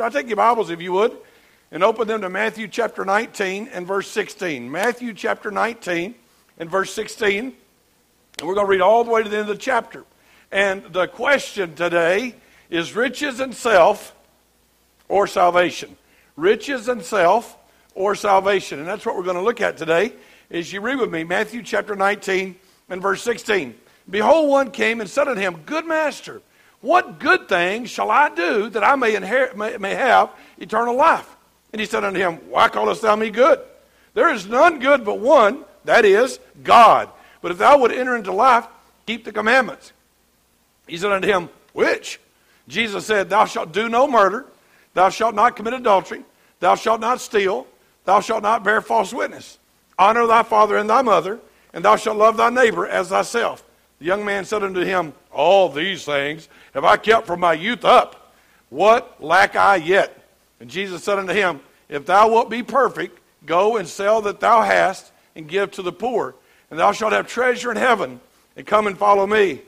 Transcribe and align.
I'll 0.00 0.10
take 0.10 0.26
your 0.26 0.34
Bibles, 0.34 0.70
if 0.70 0.82
you 0.82 0.92
would, 0.92 1.16
and 1.70 1.84
open 1.84 2.08
them 2.08 2.22
to 2.22 2.28
Matthew 2.28 2.66
chapter 2.66 3.04
19 3.04 3.68
and 3.68 3.86
verse 3.86 4.10
16. 4.10 4.68
Matthew 4.68 5.14
chapter 5.14 5.52
19 5.52 6.16
and 6.58 6.68
verse 6.68 6.92
16. 6.92 7.54
And 8.38 8.48
we're 8.48 8.56
going 8.56 8.66
to 8.66 8.70
read 8.70 8.80
all 8.80 9.04
the 9.04 9.12
way 9.12 9.22
to 9.22 9.28
the 9.28 9.38
end 9.38 9.48
of 9.48 9.56
the 9.56 9.62
chapter. 9.62 10.04
And 10.50 10.82
the 10.92 11.06
question 11.06 11.76
today 11.76 12.34
is 12.70 12.96
riches 12.96 13.38
and 13.38 13.54
self 13.54 14.16
or 15.08 15.28
salvation. 15.28 15.96
Riches 16.34 16.88
and 16.88 17.00
self 17.00 17.56
or 17.94 18.16
salvation. 18.16 18.80
And 18.80 18.88
that's 18.88 19.06
what 19.06 19.14
we're 19.14 19.22
going 19.22 19.36
to 19.36 19.42
look 19.42 19.60
at 19.60 19.76
today. 19.76 20.12
As 20.50 20.72
you 20.72 20.80
read 20.80 20.98
with 20.98 21.12
me, 21.12 21.22
Matthew 21.22 21.62
chapter 21.62 21.94
19 21.94 22.56
and 22.88 23.00
verse 23.00 23.22
16. 23.22 23.76
Behold, 24.10 24.50
one 24.50 24.72
came 24.72 25.00
and 25.00 25.08
said 25.08 25.28
unto 25.28 25.40
him, 25.40 25.62
Good 25.64 25.86
master, 25.86 26.42
what 26.84 27.18
good 27.18 27.48
thing 27.48 27.86
shall 27.86 28.10
I 28.10 28.28
do 28.28 28.68
that 28.68 28.84
I 28.84 28.94
may, 28.94 29.14
inherit, 29.14 29.56
may, 29.56 29.78
may 29.78 29.94
have 29.94 30.28
eternal 30.58 30.94
life? 30.94 31.26
And 31.72 31.80
he 31.80 31.86
said 31.86 32.04
unto 32.04 32.20
him, 32.20 32.34
Why 32.50 32.68
callest 32.68 33.00
thou 33.00 33.16
me 33.16 33.30
good? 33.30 33.58
There 34.12 34.30
is 34.30 34.46
none 34.46 34.80
good 34.80 35.02
but 35.02 35.18
one, 35.18 35.64
that 35.86 36.04
is, 36.04 36.38
God. 36.62 37.08
But 37.40 37.52
if 37.52 37.58
thou 37.58 37.78
would 37.78 37.90
enter 37.90 38.14
into 38.14 38.32
life, 38.32 38.66
keep 39.06 39.24
the 39.24 39.32
commandments. 39.32 39.94
He 40.86 40.98
said 40.98 41.10
unto 41.10 41.26
him, 41.26 41.48
Which? 41.72 42.20
Jesus 42.68 43.06
said, 43.06 43.30
Thou 43.30 43.46
shalt 43.46 43.72
do 43.72 43.88
no 43.88 44.06
murder, 44.06 44.44
thou 44.92 45.08
shalt 45.08 45.34
not 45.34 45.56
commit 45.56 45.72
adultery, 45.72 46.22
thou 46.60 46.74
shalt 46.74 47.00
not 47.00 47.18
steal, 47.18 47.66
thou 48.04 48.20
shalt 48.20 48.42
not 48.42 48.62
bear 48.62 48.82
false 48.82 49.10
witness. 49.10 49.58
Honor 49.98 50.26
thy 50.26 50.42
father 50.42 50.76
and 50.76 50.90
thy 50.90 51.00
mother, 51.00 51.40
and 51.72 51.82
thou 51.82 51.96
shalt 51.96 52.18
love 52.18 52.36
thy 52.36 52.50
neighbor 52.50 52.86
as 52.86 53.08
thyself. 53.08 53.64
The 54.00 54.04
young 54.04 54.24
man 54.24 54.44
said 54.44 54.62
unto 54.62 54.80
him, 54.80 55.14
All 55.32 55.70
these 55.70 56.04
things 56.04 56.50
have 56.74 56.84
I 56.84 56.96
kept 56.96 57.26
from 57.26 57.40
my 57.40 57.54
youth 57.54 57.84
up. 57.84 58.32
What 58.68 59.22
lack 59.22 59.56
I 59.56 59.76
yet? 59.76 60.20
And 60.60 60.68
Jesus 60.68 61.04
said 61.04 61.18
unto 61.18 61.32
him, 61.32 61.60
If 61.88 62.04
thou 62.06 62.28
wilt 62.28 62.50
be 62.50 62.62
perfect, 62.62 63.18
go 63.46 63.76
and 63.76 63.88
sell 63.88 64.20
that 64.22 64.40
thou 64.40 64.62
hast, 64.62 65.12
and 65.36 65.48
give 65.48 65.70
to 65.72 65.82
the 65.82 65.92
poor, 65.92 66.34
and 66.70 66.78
thou 66.78 66.92
shalt 66.92 67.12
have 67.12 67.26
treasure 67.26 67.70
in 67.70 67.76
heaven, 67.76 68.20
and 68.56 68.66
come 68.66 68.86
and 68.86 68.98
follow 68.98 69.26
me. 69.26 69.62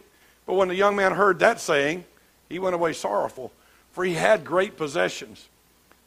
But 0.47 0.55
when 0.55 0.69
the 0.69 0.75
young 0.75 0.97
man 0.97 1.13
heard 1.13 1.41
that 1.41 1.61
saying, 1.61 2.05
he 2.49 2.59
went 2.59 2.75
away 2.75 2.93
sorrowful, 2.93 3.53
for 3.93 4.05
he 4.05 4.15
had 4.15 4.45
great 4.45 4.77
possessions. 4.77 5.49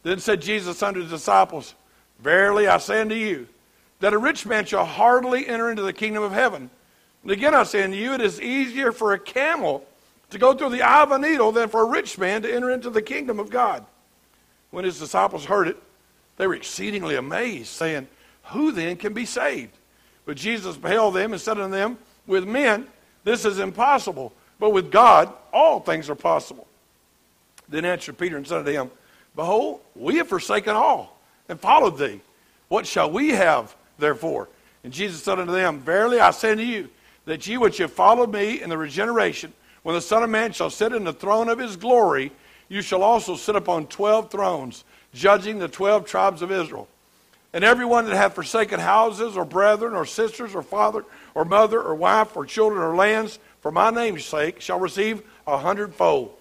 Then 0.04 0.20
said 0.20 0.42
Jesus 0.42 0.82
unto 0.82 1.04
the 1.04 1.10
disciples, 1.10 1.76
Verily 2.20 2.68
I 2.68 2.78
say 2.78 3.02
unto 3.02 3.16
you, 3.16 3.48
that 4.00 4.14
a 4.14 4.18
rich 4.18 4.46
man 4.46 4.66
shall 4.66 4.86
hardly 4.86 5.48
enter 5.48 5.70
into 5.70 5.82
the 5.82 5.94
kingdom 5.94 6.24
of 6.24 6.32
heaven. 6.32 6.70
And 7.24 7.32
again 7.32 7.54
I 7.54 7.64
say 7.64 7.84
unto 7.84 7.98
you, 7.98 8.14
it 8.14 8.22
is 8.22 8.42
easier 8.42 8.92
for 8.92 9.14
a 9.14 9.20
camel 9.20 9.86
to 10.30 10.38
go 10.38 10.54
through 10.54 10.70
the 10.70 10.82
eye 10.82 11.04
of 11.04 11.12
a 11.12 11.20
needle 11.20 11.52
than 11.52 11.70
for 11.70 11.82
a 11.82 11.90
rich 11.90 12.18
man 12.18 12.42
to 12.44 12.54
enter 12.54 12.70
into 12.70 12.90
the 12.90 13.02
kingdom 13.02 13.40
of 13.40 13.50
God. 13.50 13.86
When 14.72 14.86
his 14.86 15.00
disciples 15.00 15.46
heard 15.46 15.68
it, 15.68 15.78
they 16.38 16.48
were 16.48 16.56
exceedingly 16.56 17.16
amazed, 17.16 17.68
saying, 17.68 18.08
Who 18.46 18.72
then 18.72 18.96
can 18.98 19.14
be 19.14 19.26
saved? 19.26 19.76
But 20.26 20.38
Jesus 20.38 20.78
beheld 20.78 21.16
them 21.16 21.34
and 21.34 21.42
said 21.42 21.60
unto 21.60 21.76
them, 21.76 21.98
With 22.28 22.48
men 22.48 22.88
this 23.24 23.46
is 23.46 23.60
impossible, 23.60 24.34
but 24.60 24.72
with 24.72 24.92
God 24.92 25.34
all 25.52 25.80
things 25.80 26.10
are 26.10 26.16
possible. 26.16 26.68
Then 27.68 27.86
answered 27.86 28.18
Peter 28.18 28.38
and 28.38 28.48
said 28.48 28.60
unto 28.60 28.72
him, 28.72 28.92
Behold, 29.36 29.82
we 29.96 30.18
have 30.18 30.28
forsaken 30.28 30.76
all 30.76 31.20
and 31.48 31.60
followed 31.60 31.98
thee. 31.98 32.22
What 32.68 32.86
shall 32.86 33.12
we 33.12 33.30
have 33.30 33.76
therefore? 33.98 34.50
And 34.84 34.94
Jesus 34.94 35.24
said 35.24 35.40
unto 35.40 35.52
them, 35.52 35.80
Verily 35.80 36.20
I 36.20 36.32
say 36.32 36.52
unto 36.52 36.64
you, 36.64 36.90
that 37.26 37.46
ye 37.46 37.58
which 37.58 37.78
have 37.78 37.92
followed 37.92 38.32
me 38.32 38.62
in 38.62 38.70
the 38.70 38.78
regeneration, 38.78 39.54
when 39.84 39.96
the 39.96 40.02
Son 40.02 40.24
of 40.24 40.30
Man 40.30 40.52
shall 40.52 40.70
sit 40.70 40.94
in 40.94 41.04
the 41.04 41.14
throne 41.14 41.50
of 41.50 41.60
his 41.60 41.76
glory, 41.76 42.32
you 42.68 42.82
shall 42.82 43.02
also 43.02 43.36
sit 43.36 43.56
upon 43.56 43.88
twelve 43.88 44.30
thrones, 44.30 44.84
judging 45.14 45.60
the 45.60 45.68
twelve 45.68 46.06
tribes 46.06 46.42
of 46.42 46.52
Israel. 46.52 46.88
And 47.52 47.64
everyone 47.64 48.06
that 48.06 48.16
hath 48.16 48.36
forsaken 48.36 48.80
houses, 48.80 49.36
or 49.36 49.44
brethren, 49.44 49.96
or 49.96 50.06
sisters, 50.06 50.54
or 50.54 50.62
father, 50.62 51.04
or 51.34 51.46
mother, 51.46 51.82
or 51.82 51.96
wife, 51.96 52.38
or 52.38 52.46
children, 52.46 52.82
or 52.82 52.96
lands, 52.96 53.40
for 53.62 53.72
my 53.72 53.90
name's 53.90 54.24
sake, 54.24 54.62
shall 54.62 54.80
receive 54.80 55.24
a 55.48 55.58
hundredfold, 55.58 56.32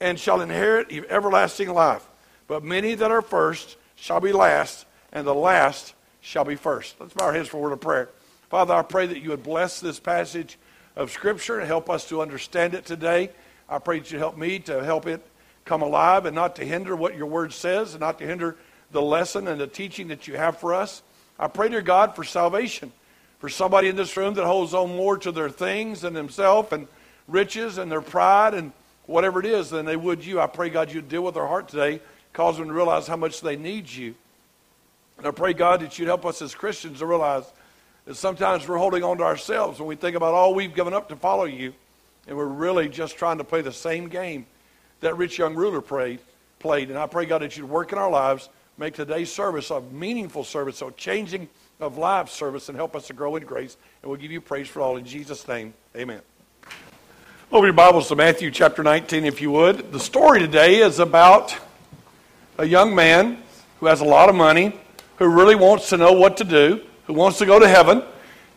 and 0.00 0.18
shall 0.18 0.40
inherit 0.40 0.90
everlasting 1.08 1.72
life. 1.72 2.04
But 2.48 2.64
many 2.64 2.94
that 2.96 3.12
are 3.12 3.22
first 3.22 3.76
shall 3.94 4.20
be 4.20 4.32
last, 4.32 4.86
and 5.12 5.24
the 5.24 5.34
last 5.34 5.94
shall 6.20 6.44
be 6.44 6.56
first. 6.56 6.96
Let's 6.98 7.14
bow 7.14 7.26
our 7.26 7.32
heads 7.32 7.48
for 7.48 7.58
a 7.58 7.60
word 7.60 7.72
of 7.72 7.80
prayer. 7.80 8.08
Father, 8.50 8.74
I 8.74 8.82
pray 8.82 9.06
that 9.06 9.22
you 9.22 9.30
would 9.30 9.44
bless 9.44 9.78
this 9.78 10.00
passage 10.00 10.58
of 10.96 11.10
Scripture 11.10 11.58
and 11.58 11.66
help 11.66 11.90
us 11.90 12.08
to 12.08 12.22
understand 12.22 12.74
it 12.74 12.86
today. 12.86 13.30
I 13.68 13.78
pray 13.78 13.98
that 14.00 14.10
you 14.10 14.18
help 14.18 14.36
me 14.36 14.58
to 14.60 14.82
help 14.82 15.06
it 15.06 15.24
come 15.64 15.82
alive 15.82 16.26
and 16.26 16.34
not 16.34 16.56
to 16.56 16.64
hinder 16.64 16.96
what 16.96 17.16
your 17.16 17.26
word 17.26 17.52
says 17.52 17.92
and 17.92 18.00
not 18.00 18.18
to 18.18 18.26
hinder 18.26 18.56
the 18.92 19.02
lesson 19.02 19.48
and 19.48 19.60
the 19.60 19.66
teaching 19.66 20.08
that 20.08 20.26
you 20.26 20.36
have 20.36 20.58
for 20.58 20.74
us. 20.74 21.02
I 21.38 21.48
pray, 21.48 21.68
dear 21.68 21.82
God, 21.82 22.16
for 22.16 22.24
salvation. 22.24 22.92
For 23.40 23.50
somebody 23.50 23.88
in 23.88 23.96
this 23.96 24.16
room 24.16 24.34
that 24.34 24.46
holds 24.46 24.72
on 24.72 24.96
more 24.96 25.18
to 25.18 25.30
their 25.30 25.50
things 25.50 26.04
and 26.04 26.16
themselves 26.16 26.72
and 26.72 26.88
riches 27.28 27.76
and 27.76 27.92
their 27.92 28.00
pride 28.00 28.54
and 28.54 28.72
whatever 29.04 29.40
it 29.40 29.46
is 29.46 29.68
than 29.68 29.84
they 29.84 29.96
would 29.96 30.24
you. 30.24 30.40
I 30.40 30.46
pray, 30.46 30.70
God, 30.70 30.90
you'd 30.90 31.08
deal 31.08 31.22
with 31.22 31.34
their 31.34 31.46
heart 31.46 31.68
today, 31.68 32.00
cause 32.32 32.56
them 32.56 32.68
to 32.68 32.72
realize 32.72 33.06
how 33.06 33.16
much 33.16 33.42
they 33.42 33.56
need 33.56 33.90
you. 33.90 34.14
And 35.18 35.26
I 35.26 35.30
pray, 35.32 35.52
God, 35.52 35.80
that 35.80 35.98
you'd 35.98 36.08
help 36.08 36.24
us 36.24 36.40
as 36.40 36.54
Christians 36.54 37.00
to 37.00 37.06
realize 37.06 37.44
that 38.06 38.14
sometimes 38.14 38.66
we're 38.66 38.78
holding 38.78 39.02
on 39.04 39.18
to 39.18 39.24
ourselves 39.24 39.78
when 39.78 39.88
we 39.88 39.96
think 39.96 40.16
about 40.16 40.32
all 40.32 40.54
we've 40.54 40.74
given 40.74 40.94
up 40.94 41.08
to 41.08 41.16
follow 41.16 41.44
you, 41.44 41.74
and 42.26 42.36
we're 42.36 42.46
really 42.46 42.88
just 42.88 43.16
trying 43.16 43.38
to 43.38 43.44
play 43.44 43.60
the 43.60 43.72
same 43.72 44.08
game 44.08 44.46
that 45.00 45.16
rich 45.16 45.38
young 45.38 45.54
ruler 45.54 45.80
played. 45.80 46.20
played. 46.60 46.88
And 46.88 46.98
I 46.98 47.06
pray, 47.06 47.26
God, 47.26 47.42
that 47.42 47.56
you'd 47.56 47.68
work 47.68 47.92
in 47.92 47.98
our 47.98 48.10
lives, 48.10 48.48
make 48.78 48.94
today's 48.94 49.30
service 49.30 49.70
a 49.70 49.80
meaningful 49.80 50.44
service, 50.44 50.80
a 50.82 50.90
changing 50.92 51.48
of 51.80 51.98
lives 51.98 52.32
service, 52.32 52.68
and 52.68 52.76
help 52.76 52.96
us 52.96 53.08
to 53.08 53.12
grow 53.12 53.36
in 53.36 53.44
grace. 53.44 53.76
And 54.02 54.10
we'll 54.10 54.20
give 54.20 54.30
you 54.30 54.40
praise 54.40 54.68
for 54.68 54.80
all. 54.80 54.96
In 54.96 55.04
Jesus' 55.04 55.46
name, 55.46 55.74
amen. 55.96 56.20
Open 57.50 57.64
your 57.64 57.72
Bibles 57.72 58.08
to 58.08 58.16
Matthew 58.16 58.50
chapter 58.50 58.82
19, 58.82 59.24
if 59.24 59.42
you 59.42 59.50
would. 59.50 59.92
The 59.92 60.00
story 60.00 60.38
today 60.38 60.76
is 60.76 61.00
about 61.00 61.56
a 62.56 62.64
young 62.64 62.94
man 62.94 63.42
who 63.80 63.86
has 63.86 64.00
a 64.00 64.04
lot 64.04 64.28
of 64.28 64.34
money, 64.34 64.78
who 65.16 65.26
really 65.26 65.54
wants 65.56 65.88
to 65.88 65.96
know 65.96 66.12
what 66.12 66.36
to 66.36 66.44
do 66.44 66.85
who 67.06 67.12
wants 67.12 67.38
to 67.38 67.46
go 67.46 67.58
to 67.58 67.68
heaven, 67.68 68.02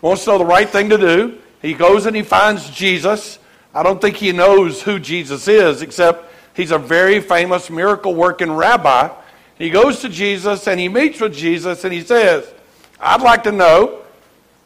wants 0.01 0.23
to 0.25 0.31
know 0.31 0.37
the 0.37 0.45
right 0.45 0.69
thing 0.69 0.89
to 0.89 0.97
do. 0.97 1.37
He 1.61 1.73
goes 1.73 2.05
and 2.05 2.15
he 2.15 2.23
finds 2.23 2.69
Jesus. 2.69 3.39
I 3.73 3.83
don't 3.83 4.01
think 4.01 4.15
he 4.15 4.31
knows 4.31 4.81
who 4.81 4.99
Jesus 4.99 5.47
is, 5.47 5.81
except 5.81 6.33
he's 6.55 6.71
a 6.71 6.77
very 6.77 7.19
famous 7.19 7.69
miracle 7.69 8.15
working 8.15 8.51
rabbi. 8.51 9.09
He 9.57 9.69
goes 9.69 9.99
to 10.01 10.09
Jesus 10.09 10.67
and 10.67 10.79
he 10.79 10.87
meets 10.87 11.19
with 11.19 11.33
Jesus 11.33 11.83
and 11.83 11.93
he 11.93 12.01
says, 12.01 12.51
I'd 12.99 13.21
like 13.21 13.43
to 13.43 13.51
know 13.51 14.03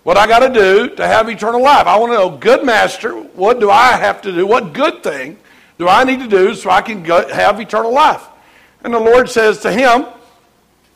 what 0.04 0.18
I 0.18 0.28
got 0.28 0.40
to 0.40 0.54
do 0.54 0.96
to 0.96 1.08
have 1.08 1.30
eternal 1.30 1.62
life. 1.62 1.88
I 1.88 1.98
want 1.98 2.12
to 2.12 2.18
know, 2.18 2.30
good 2.30 2.66
master, 2.66 3.14
what 3.14 3.60
do 3.60 3.70
I 3.70 3.94
have 3.94 4.22
to 4.24 4.32
do? 4.32 4.46
What 4.46 4.74
good 4.74 5.02
thing 5.02 5.38
do 5.78 5.88
I 5.88 6.04
need 6.04 6.20
to 6.20 6.28
do 6.28 6.54
so 6.54 6.70
I 6.70 6.82
can 6.82 7.04
go, 7.04 7.28
have 7.30 7.60
eternal 7.60 7.92
life? 7.92 8.24
And 8.84 8.94
the 8.94 9.00
Lord 9.00 9.30
says 9.30 9.60
to 9.60 9.72
him, 9.72 10.06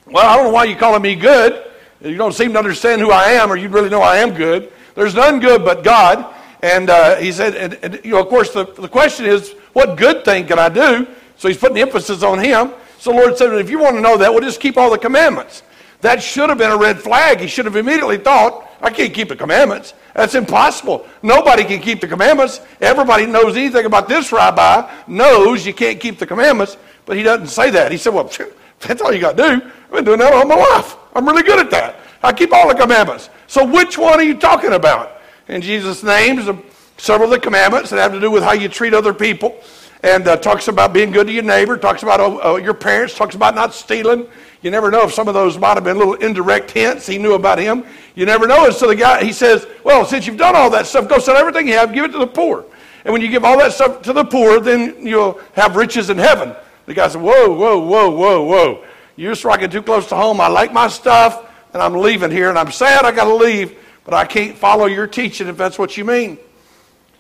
Well, 0.06 0.26
I 0.26 0.36
don't 0.36 0.46
know 0.46 0.52
why 0.52 0.66
you're 0.66 0.78
calling 0.78 1.02
me 1.02 1.16
good. 1.16 1.67
You 2.02 2.16
don't 2.16 2.34
seem 2.34 2.54
to 2.54 2.60
understand 2.60 3.02
who 3.02 3.12
I 3.12 3.32
am, 3.32 3.52
or 3.52 3.56
you 3.56 3.70
really 3.70 3.90
know 3.90 4.02
I 4.02 4.18
am 4.18 4.34
good. 4.34 4.72
There's 4.96 5.16
none 5.16 5.40
good 5.40 5.64
but 5.64 5.84
God. 5.84 6.34
And 6.62 6.90
uh, 6.90 7.18
he 7.18 7.32
said, 7.32 7.56
and, 7.56 7.74
and, 7.84 8.06
you 8.06 8.12
know, 8.12 8.22
of 8.22 8.30
course, 8.30 8.52
the, 8.52 8.66
the 8.66 8.88
question 8.88 9.26
is, 9.26 9.54
what 9.74 9.98
good 9.98 10.26
thing 10.26 10.48
can 10.48 10.58
I 10.60 10.70
do? 10.70 11.08
So 11.38 11.48
he's 11.48 11.58
putting 11.58 11.78
emphasis 11.78 12.24
on 12.24 12.40
him. 12.40 12.72
So 13.00 13.12
the 13.12 13.18
Lord 13.18 13.38
said, 13.38 13.54
if 13.54 13.70
you 13.70 13.80
want 13.80 13.96
to 13.96 14.02
know 14.02 14.18
that, 14.18 14.32
well, 14.32 14.42
just 14.42 14.60
keep 14.60 14.78
all 14.78 14.90
the 14.90 14.98
commandments. 14.98 15.62
That 16.02 16.22
should 16.22 16.50
have 16.50 16.58
been 16.58 16.72
a 16.72 16.78
red 16.78 17.00
flag. 17.00 17.40
He 17.40 17.48
should 17.48 17.66
have 17.66 17.76
immediately 17.76 18.18
thought, 18.18 18.70
I 18.82 18.90
can't 18.90 19.14
keep 19.14 19.30
the 19.30 19.36
commandments. 19.36 19.94
That's 20.14 20.36
impossible. 20.36 21.08
Nobody 21.24 21.64
can 21.64 21.80
keep 21.80 22.02
the 22.02 22.08
commandments. 22.08 22.62
Everybody 22.82 23.26
knows 23.26 23.56
anything 23.56 23.86
about 23.86 24.08
this 24.08 24.32
rabbi 24.32 24.92
knows 25.08 25.66
you 25.66 25.74
can't 25.74 26.00
keep 26.00 26.20
the 26.20 26.28
commandments, 26.28 26.78
but 27.06 27.18
he 27.18 27.24
doesn't 27.24 27.48
say 27.48 27.70
that. 27.72 27.92
He 27.92 27.98
said, 27.98 28.14
well, 28.14 28.30
that's 28.80 29.02
all 29.02 29.14
you 29.14 29.20
got 29.20 29.38
to 29.38 29.44
do. 29.44 29.72
I've 29.86 29.92
been 29.92 30.06
doing 30.06 30.20
that 30.20 30.34
all 30.34 30.46
my 30.46 30.56
life. 30.56 30.96
I'm 31.16 31.26
really 31.26 31.44
good 31.44 31.60
at 31.60 31.72
that. 31.72 32.00
I 32.22 32.34
keep 32.34 32.54
all 32.54 32.68
the 32.68 32.76
commandments. 32.76 33.30
So 33.48 33.66
which 33.66 33.98
one 33.98 34.20
are 34.20 34.24
you 34.24 34.36
talking 34.36 34.74
about? 34.74 35.22
And 35.48 35.64
Jesus 35.64 36.04
names 36.04 36.50
several 36.98 37.32
of 37.32 37.40
the 37.40 37.40
commandments 37.40 37.90
that 37.90 38.00
have 38.00 38.12
to 38.12 38.20
do 38.20 38.30
with 38.30 38.44
how 38.44 38.54
you 38.54 38.68
treat 38.70 38.94
other 38.94 39.14
people. 39.14 39.60
And 40.04 40.28
uh, 40.28 40.38
talks 40.38 40.68
about 40.68 40.94
being 40.94 41.12
good 41.12 41.26
to 41.26 41.34
your 41.34 41.44
neighbor, 41.44 41.76
talks 41.76 42.04
about 42.04 42.20
uh, 42.20 42.56
your 42.58 42.76
parents, 42.76 43.16
talks 43.16 43.34
about 43.34 43.56
not 43.56 43.74
stealing. 43.74 44.28
You 44.62 44.70
never 44.70 44.92
know 44.92 45.04
if 45.04 45.14
some 45.14 45.28
of 45.28 45.34
those 45.34 45.58
might 45.58 45.74
have 45.74 45.84
been 45.84 45.98
little 45.98 46.14
indirect 46.16 46.70
hints 46.70 47.08
he 47.08 47.18
knew 47.18 47.34
about 47.34 47.58
him. 47.58 47.84
You 48.14 48.26
never 48.26 48.46
know. 48.46 48.66
And 48.66 48.74
so 48.74 48.88
the 48.88 48.96
guy, 48.96 49.24
he 49.24 49.34
says, 49.34 49.66
Well, 49.84 50.06
since 50.06 50.28
you've 50.28 50.38
done 50.38 50.56
all 50.56 50.70
that 50.70 50.86
stuff, 50.86 51.08
go 51.08 51.18
sell 51.18 51.36
everything 51.36 51.68
you 51.68 51.74
have, 51.74 51.94
give 51.94 52.06
it 52.06 52.12
to 52.12 52.20
the 52.20 52.28
poor. 52.28 52.66
And 53.06 53.14
when 53.14 53.22
you 53.22 53.28
give 53.28 53.44
all 53.44 53.58
that 53.58 53.74
stuff 53.74 54.02
to 54.04 54.14
the 54.14 54.24
poor, 54.24 54.60
then 54.60 55.06
you'll 55.06 55.40
have 55.54 55.76
riches 55.76 56.10
in 56.10 56.18
heaven. 56.18 56.56
The 56.88 56.94
guy 56.94 57.08
said, 57.10 57.22
Whoa, 57.22 57.54
whoa, 57.54 57.78
whoa, 57.80 58.10
whoa, 58.10 58.44
whoa. 58.44 58.84
You're 59.16 59.36
striking 59.36 59.70
too 59.70 59.84
close 59.84 60.08
to 60.08 60.16
home. 60.16 60.42
I 60.42 60.48
like 60.48 60.74
my 60.74 60.88
stuff, 60.88 61.52
and 61.74 61.82
I'm 61.82 61.94
leaving 61.94 62.32
here, 62.32 62.50
and 62.50 62.58
I'm 62.58 62.72
sad 62.72 63.06
I 63.06 63.12
got 63.12 63.26
to 63.26 63.36
leave, 63.36 63.78
but 64.06 64.14
I 64.14 64.26
can't 64.26 64.58
follow 64.58 64.86
your 64.86 65.06
teaching 65.06 65.48
if 65.48 65.58
that's 65.58 65.78
what 65.78 65.98
you 65.98 66.06
mean. 66.06 66.38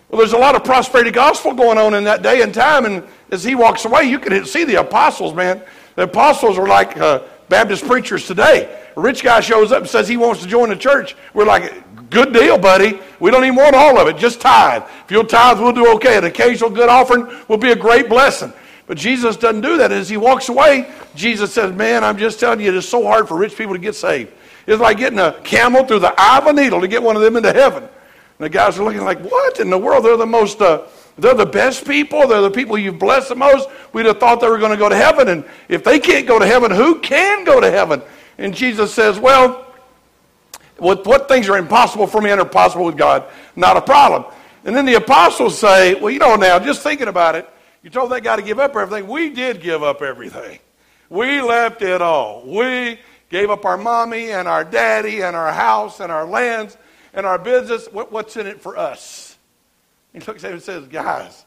Well, 0.09 0.19
there's 0.19 0.33
a 0.33 0.37
lot 0.37 0.55
of 0.55 0.63
prosperity 0.63 1.11
gospel 1.11 1.53
going 1.53 1.77
on 1.77 1.93
in 1.93 2.05
that 2.05 2.21
day 2.21 2.41
and 2.41 2.53
time, 2.53 2.85
and 2.85 3.03
as 3.29 3.43
he 3.43 3.55
walks 3.55 3.83
away, 3.83 4.03
you 4.03 4.19
can 4.19 4.45
see 4.45 4.63
the 4.63 4.75
apostles, 4.75 5.33
man. 5.33 5.61
The 5.95 6.03
apostles 6.03 6.57
are 6.57 6.67
like 6.67 6.95
uh, 6.95 7.23
Baptist 7.49 7.85
preachers 7.85 8.25
today. 8.25 8.83
A 8.95 9.01
rich 9.01 9.21
guy 9.21 9.41
shows 9.41 9.73
up 9.73 9.79
and 9.79 9.89
says 9.89 10.07
he 10.07 10.15
wants 10.15 10.41
to 10.43 10.47
join 10.47 10.69
the 10.69 10.77
church. 10.77 11.17
We're 11.33 11.45
like, 11.45 12.09
good 12.09 12.31
deal, 12.31 12.57
buddy. 12.57 13.01
We 13.19 13.31
don't 13.31 13.43
even 13.43 13.55
want 13.55 13.75
all 13.75 13.99
of 13.99 14.07
it. 14.07 14.17
Just 14.17 14.39
tithe. 14.39 14.83
If 15.03 15.11
you'll 15.11 15.25
tithe, 15.25 15.59
we'll 15.59 15.73
do 15.73 15.93
okay. 15.95 16.17
An 16.17 16.23
occasional 16.23 16.69
good 16.69 16.87
offering 16.87 17.27
will 17.49 17.57
be 17.57 17.71
a 17.71 17.75
great 17.75 18.07
blessing. 18.07 18.53
But 18.87 18.97
Jesus 18.97 19.35
doesn't 19.35 19.61
do 19.61 19.77
that. 19.77 19.91
As 19.91 20.09
he 20.09 20.17
walks 20.17 20.47
away, 20.49 20.89
Jesus 21.13 21.53
says, 21.53 21.75
Man, 21.75 22.03
I'm 22.03 22.17
just 22.17 22.39
telling 22.39 22.61
you, 22.61 22.69
it 22.69 22.75
is 22.75 22.87
so 22.87 23.03
hard 23.03 23.27
for 23.27 23.37
rich 23.37 23.55
people 23.55 23.73
to 23.73 23.79
get 23.79 23.95
saved. 23.95 24.31
It's 24.65 24.81
like 24.81 24.97
getting 24.97 25.19
a 25.19 25.39
camel 25.43 25.85
through 25.85 25.99
the 25.99 26.13
eye 26.19 26.39
of 26.39 26.47
a 26.47 26.53
needle 26.53 26.81
to 26.81 26.87
get 26.87 27.03
one 27.03 27.15
of 27.15 27.21
them 27.21 27.35
into 27.35 27.53
heaven. 27.53 27.83
And 27.83 27.89
the 28.39 28.49
guys 28.49 28.79
are 28.79 28.83
looking 28.83 29.03
like, 29.03 29.19
What 29.19 29.59
in 29.59 29.69
the 29.69 29.77
world? 29.77 30.05
They're 30.05 30.17
the 30.17 30.25
most, 30.25 30.61
uh, 30.61 30.83
they're 31.17 31.33
the 31.33 31.45
best 31.45 31.85
people. 31.85 32.27
They're 32.27 32.41
the 32.41 32.49
people 32.49 32.77
you've 32.77 32.97
blessed 32.97 33.29
the 33.29 33.35
most. 33.35 33.67
We'd 33.91 34.05
have 34.05 34.19
thought 34.19 34.39
they 34.39 34.49
were 34.49 34.57
going 34.57 34.71
to 34.71 34.77
go 34.77 34.87
to 34.87 34.95
heaven. 34.95 35.27
And 35.27 35.43
if 35.67 35.83
they 35.83 35.99
can't 35.99 36.25
go 36.25 36.39
to 36.39 36.45
heaven, 36.45 36.71
who 36.71 36.99
can 36.99 37.43
go 37.43 37.59
to 37.59 37.69
heaven? 37.69 38.01
And 38.37 38.55
Jesus 38.55 38.93
says, 38.93 39.19
Well, 39.19 39.65
what, 40.77 41.05
what 41.05 41.27
things 41.27 41.49
are 41.49 41.57
impossible 41.57 42.07
for 42.07 42.21
me 42.21 42.29
and 42.29 42.39
are 42.39 42.45
possible 42.45 42.85
with 42.85 42.97
God? 42.97 43.25
Not 43.55 43.75
a 43.75 43.81
problem. 43.81 44.25
And 44.63 44.75
then 44.75 44.85
the 44.85 44.95
apostles 44.95 45.57
say, 45.57 45.95
Well, 45.95 46.11
you 46.11 46.19
know, 46.19 46.35
now, 46.35 46.59
just 46.59 46.83
thinking 46.83 47.07
about 47.07 47.35
it, 47.35 47.49
you 47.87 47.91
told 47.91 48.11
that 48.11 48.21
guy 48.21 48.35
to 48.35 48.41
give 48.41 48.59
up 48.59 48.75
everything. 48.75 49.07
We 49.07 49.29
did 49.29 49.61
give 49.61 49.81
up 49.81 50.01
everything. 50.01 50.59
We 51.09 51.39
left 51.41 51.81
it 51.81 52.01
all. 52.01 52.45
We 52.45 52.99
gave 53.29 53.49
up 53.49 53.63
our 53.63 53.77
mommy 53.77 54.31
and 54.31 54.45
our 54.45 54.65
daddy 54.65 55.21
and 55.21 55.37
our 55.37 55.53
house 55.53 56.01
and 56.01 56.11
our 56.11 56.25
lands 56.25 56.77
and 57.13 57.25
our 57.25 57.39
business. 57.39 57.87
What, 57.89 58.11
what's 58.11 58.35
in 58.35 58.45
it 58.45 58.59
for 58.59 58.75
us? 58.75 59.37
He 60.11 60.19
looks 60.19 60.43
at 60.43 60.49
him 60.49 60.55
and 60.55 60.63
says, 60.63 60.85
Guys, 60.89 61.45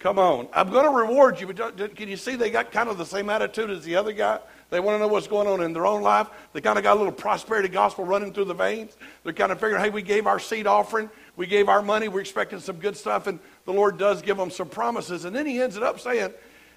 come 0.00 0.18
on. 0.18 0.48
I'm 0.52 0.68
going 0.68 0.84
to 0.84 0.90
reward 0.90 1.40
you. 1.40 1.46
But 1.46 1.96
can 1.96 2.10
you 2.10 2.18
see 2.18 2.36
they 2.36 2.50
got 2.50 2.72
kind 2.72 2.90
of 2.90 2.98
the 2.98 3.06
same 3.06 3.30
attitude 3.30 3.70
as 3.70 3.82
the 3.82 3.96
other 3.96 4.12
guy? 4.12 4.38
They 4.68 4.80
want 4.80 4.96
to 4.96 4.98
know 5.00 5.08
what's 5.08 5.28
going 5.28 5.48
on 5.48 5.62
in 5.62 5.72
their 5.72 5.86
own 5.86 6.02
life. 6.02 6.28
They 6.52 6.60
kind 6.60 6.76
of 6.76 6.84
got 6.84 6.96
a 6.96 6.98
little 6.98 7.12
prosperity 7.12 7.68
gospel 7.68 8.04
running 8.04 8.34
through 8.34 8.44
the 8.44 8.54
veins. 8.54 8.98
They're 9.24 9.32
kind 9.32 9.50
of 9.50 9.58
figuring, 9.58 9.82
hey, 9.82 9.88
we 9.88 10.02
gave 10.02 10.26
our 10.26 10.38
seed 10.38 10.66
offering. 10.66 11.08
We 11.36 11.46
gave 11.46 11.70
our 11.70 11.80
money. 11.80 12.08
We're 12.08 12.20
expecting 12.20 12.60
some 12.60 12.76
good 12.76 12.96
stuff. 12.96 13.26
And 13.26 13.40
the 13.70 13.76
Lord 13.76 13.98
does 13.98 14.20
give 14.20 14.36
them 14.36 14.50
some 14.50 14.68
promises. 14.68 15.24
And 15.24 15.34
then 15.34 15.46
he 15.46 15.60
ends 15.60 15.76
it 15.76 15.82
up 15.84 16.00
saying, 16.00 16.32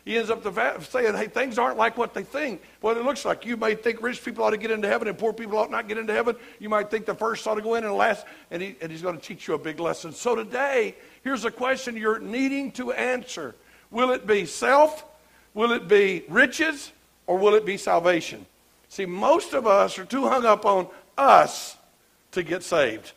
he 0.05 0.15
ends 0.15 0.29
up 0.29 0.43
saying, 0.83 1.15
hey, 1.15 1.25
things 1.25 1.57
aren't 1.57 1.77
like 1.77 1.97
what 1.97 2.13
they 2.13 2.21
think, 2.21 2.61
what 2.81 2.97
it 2.97 3.03
looks 3.03 3.25
like. 3.25 3.47
You 3.47 3.57
may 3.57 3.73
think 3.73 3.99
rich 4.03 4.23
people 4.23 4.43
ought 4.43 4.51
to 4.51 4.57
get 4.57 4.69
into 4.69 4.87
heaven 4.87 5.07
and 5.07 5.17
poor 5.17 5.33
people 5.33 5.57
ought 5.57 5.71
not 5.71 5.87
get 5.87 5.97
into 5.97 6.13
heaven. 6.13 6.35
You 6.59 6.69
might 6.69 6.91
think 6.91 7.07
the 7.07 7.15
first 7.15 7.47
ought 7.47 7.55
to 7.55 7.63
go 7.63 7.73
in 7.73 7.83
and 7.83 7.91
the 7.91 7.97
last, 7.97 8.27
and, 8.51 8.61
he, 8.61 8.75
and 8.79 8.91
he's 8.91 9.01
going 9.01 9.17
to 9.17 9.21
teach 9.23 9.47
you 9.47 9.55
a 9.55 9.57
big 9.57 9.79
lesson. 9.79 10.11
So 10.11 10.35
today, 10.35 10.93
here's 11.23 11.45
a 11.45 11.51
question 11.51 11.97
you're 11.97 12.19
needing 12.19 12.71
to 12.73 12.91
answer. 12.91 13.55
Will 13.89 14.11
it 14.11 14.27
be 14.27 14.45
self? 14.45 15.03
Will 15.55 15.71
it 15.71 15.87
be 15.87 16.25
riches? 16.29 16.91
Or 17.25 17.39
will 17.39 17.55
it 17.55 17.65
be 17.65 17.77
salvation? 17.77 18.45
See, 18.89 19.07
most 19.07 19.53
of 19.53 19.65
us 19.65 19.97
are 19.97 20.05
too 20.05 20.27
hung 20.27 20.45
up 20.45 20.65
on 20.65 20.89
us 21.17 21.75
to 22.33 22.43
get 22.43 22.61
saved. 22.61 23.13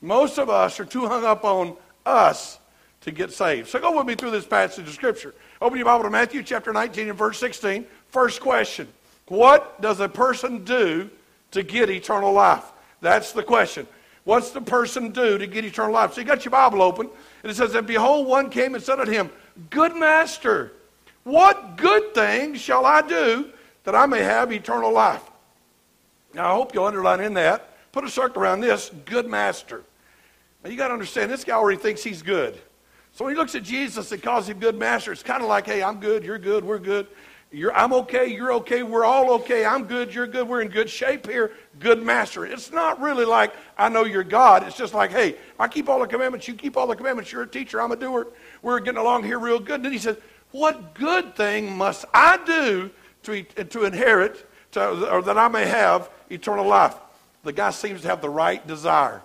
Most 0.00 0.38
of 0.38 0.48
us 0.48 0.80
are 0.80 0.86
too 0.86 1.08
hung 1.08 1.26
up 1.26 1.44
on 1.44 1.76
us 2.06 2.58
to 3.02 3.10
get 3.10 3.32
saved. 3.32 3.68
So 3.68 3.78
go 3.78 3.96
with 3.96 4.06
me 4.06 4.14
through 4.14 4.30
this 4.30 4.46
passage 4.46 4.86
of 4.86 4.94
Scripture. 4.94 5.34
Open 5.60 5.78
your 5.78 5.84
Bible 5.84 6.04
to 6.04 6.10
Matthew 6.10 6.42
chapter 6.42 6.72
19 6.72 7.10
and 7.10 7.18
verse 7.18 7.38
16. 7.38 7.84
First 8.08 8.40
question 8.40 8.88
What 9.26 9.80
does 9.80 10.00
a 10.00 10.08
person 10.08 10.64
do 10.64 11.10
to 11.50 11.62
get 11.62 11.90
eternal 11.90 12.32
life? 12.32 12.64
That's 13.00 13.32
the 13.32 13.42
question. 13.42 13.86
What's 14.24 14.50
the 14.50 14.60
person 14.60 15.10
do 15.10 15.36
to 15.36 15.46
get 15.46 15.64
eternal 15.64 15.92
life? 15.92 16.14
So 16.14 16.20
you 16.20 16.26
got 16.26 16.44
your 16.44 16.52
Bible 16.52 16.80
open, 16.80 17.10
and 17.42 17.50
it 17.50 17.54
says, 17.56 17.74
And 17.74 17.86
behold, 17.86 18.26
one 18.26 18.50
came 18.50 18.74
and 18.74 18.82
said 18.82 19.00
unto 19.00 19.12
him, 19.12 19.30
Good 19.70 19.96
master, 19.96 20.72
what 21.24 21.76
good 21.76 22.14
thing 22.14 22.54
shall 22.54 22.86
I 22.86 23.02
do 23.02 23.50
that 23.84 23.94
I 23.96 24.06
may 24.06 24.22
have 24.22 24.52
eternal 24.52 24.92
life? 24.92 25.22
Now, 26.34 26.52
I 26.52 26.54
hope 26.54 26.72
you'll 26.72 26.86
underline 26.86 27.20
in 27.20 27.34
that. 27.34 27.68
Put 27.92 28.04
a 28.04 28.10
circle 28.10 28.42
around 28.42 28.60
this 28.60 28.90
good 29.04 29.26
master. 29.26 29.82
Now, 30.62 30.70
you 30.70 30.76
got 30.76 30.88
to 30.88 30.94
understand, 30.94 31.30
this 31.30 31.44
guy 31.44 31.54
already 31.54 31.78
thinks 31.78 32.02
he's 32.02 32.22
good. 32.22 32.58
So 33.12 33.24
when 33.24 33.34
he 33.34 33.38
looks 33.38 33.54
at 33.54 33.62
Jesus 33.62 34.10
and 34.10 34.22
calls 34.22 34.48
him 34.48 34.58
good 34.58 34.76
master, 34.76 35.12
it's 35.12 35.22
kind 35.22 35.42
of 35.42 35.48
like, 35.48 35.66
hey, 35.66 35.82
I'm 35.82 36.00
good, 36.00 36.24
you're 36.24 36.38
good, 36.38 36.64
we're 36.64 36.78
good. 36.78 37.06
You're, 37.50 37.76
I'm 37.76 37.92
okay, 37.92 38.28
you're 38.28 38.54
okay, 38.54 38.82
we're 38.82 39.04
all 39.04 39.32
okay, 39.34 39.66
I'm 39.66 39.84
good, 39.84 40.14
you're 40.14 40.26
good, 40.26 40.48
we're 40.48 40.62
in 40.62 40.68
good 40.68 40.88
shape 40.88 41.26
here, 41.26 41.52
good 41.78 42.02
master. 42.02 42.46
It's 42.46 42.72
not 42.72 42.98
really 42.98 43.26
like, 43.26 43.52
I 43.76 43.90
know 43.90 44.04
you're 44.06 44.24
God. 44.24 44.66
It's 44.66 44.76
just 44.76 44.94
like, 44.94 45.10
hey, 45.10 45.36
I 45.58 45.68
keep 45.68 45.90
all 45.90 46.00
the 46.00 46.06
commandments, 46.06 46.48
you 46.48 46.54
keep 46.54 46.78
all 46.78 46.86
the 46.86 46.96
commandments, 46.96 47.30
you're 47.30 47.42
a 47.42 47.46
teacher, 47.46 47.82
I'm 47.82 47.92
a 47.92 47.96
doer. 47.96 48.28
We're 48.62 48.80
getting 48.80 48.98
along 48.98 49.24
here 49.24 49.38
real 49.38 49.58
good. 49.58 49.76
And 49.76 49.84
then 49.84 49.92
he 49.92 49.98
says, 49.98 50.16
what 50.50 50.94
good 50.94 51.36
thing 51.36 51.76
must 51.76 52.06
I 52.14 52.38
do 52.46 52.90
to, 53.24 53.42
to 53.42 53.84
inherit, 53.84 54.48
to, 54.72 55.12
or 55.12 55.20
that 55.20 55.36
I 55.36 55.48
may 55.48 55.66
have 55.66 56.08
eternal 56.30 56.66
life? 56.66 56.94
The 57.44 57.52
guy 57.52 57.70
seems 57.70 58.00
to 58.02 58.08
have 58.08 58.22
the 58.22 58.30
right 58.30 58.66
desire. 58.66 59.20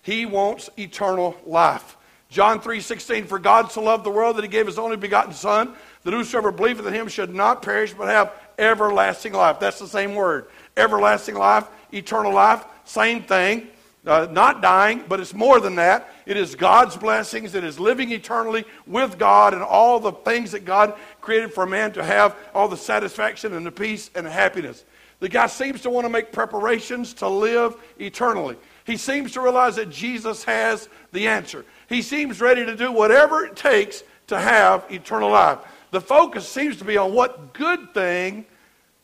He 0.00 0.24
wants 0.24 0.70
eternal 0.78 1.36
life. 1.44 1.98
John 2.36 2.60
3:16 2.60 3.28
For 3.28 3.38
God 3.38 3.72
so 3.72 3.82
loved 3.82 4.04
the 4.04 4.10
world 4.10 4.36
that 4.36 4.42
he 4.42 4.48
gave 4.48 4.66
his 4.66 4.78
only 4.78 4.98
begotten 4.98 5.32
son 5.32 5.72
that 6.04 6.12
whosoever 6.12 6.52
believeth 6.52 6.86
in 6.86 6.92
him 6.92 7.08
should 7.08 7.34
not 7.34 7.62
perish 7.62 7.94
but 7.94 8.08
have 8.08 8.30
everlasting 8.58 9.32
life. 9.32 9.58
That's 9.58 9.78
the 9.78 9.88
same 9.88 10.14
word. 10.14 10.48
Everlasting 10.76 11.36
life, 11.36 11.66
eternal 11.94 12.34
life, 12.34 12.62
same 12.84 13.22
thing. 13.22 13.68
Uh, 14.06 14.28
not 14.30 14.60
dying, 14.60 15.02
but 15.08 15.18
it's 15.18 15.32
more 15.32 15.60
than 15.60 15.76
that. 15.76 16.10
It 16.26 16.36
is 16.36 16.54
God's 16.54 16.94
blessings. 16.94 17.54
It 17.54 17.64
is 17.64 17.80
living 17.80 18.12
eternally 18.12 18.66
with 18.86 19.16
God 19.16 19.54
and 19.54 19.62
all 19.62 19.98
the 19.98 20.12
things 20.12 20.52
that 20.52 20.66
God 20.66 20.92
created 21.22 21.54
for 21.54 21.64
man 21.64 21.92
to 21.92 22.04
have, 22.04 22.36
all 22.54 22.68
the 22.68 22.76
satisfaction 22.76 23.54
and 23.54 23.64
the 23.64 23.72
peace 23.72 24.10
and 24.14 24.26
the 24.26 24.30
happiness. 24.30 24.84
The 25.20 25.30
guy 25.30 25.46
seems 25.46 25.80
to 25.80 25.90
want 25.90 26.04
to 26.04 26.10
make 26.10 26.32
preparations 26.32 27.14
to 27.14 27.28
live 27.28 27.76
eternally. 27.98 28.56
He 28.84 28.98
seems 28.98 29.32
to 29.32 29.40
realize 29.40 29.76
that 29.76 29.88
Jesus 29.88 30.44
has 30.44 30.90
the 31.12 31.28
answer. 31.28 31.64
He 31.88 32.02
seems 32.02 32.40
ready 32.40 32.64
to 32.64 32.76
do 32.76 32.90
whatever 32.90 33.44
it 33.44 33.56
takes 33.56 34.02
to 34.26 34.38
have 34.38 34.84
eternal 34.90 35.30
life. 35.30 35.58
The 35.90 36.00
focus 36.00 36.48
seems 36.48 36.76
to 36.78 36.84
be 36.84 36.96
on 36.96 37.12
what 37.14 37.52
good 37.52 37.94
thing 37.94 38.44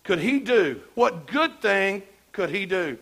could 0.05 0.19
he 0.19 0.41
do? 0.41 0.81
What 0.95 1.27
good 1.27 1.63
thing 1.63 2.03
could 2.33 2.51
he 2.51 2.67
do? 2.67 2.99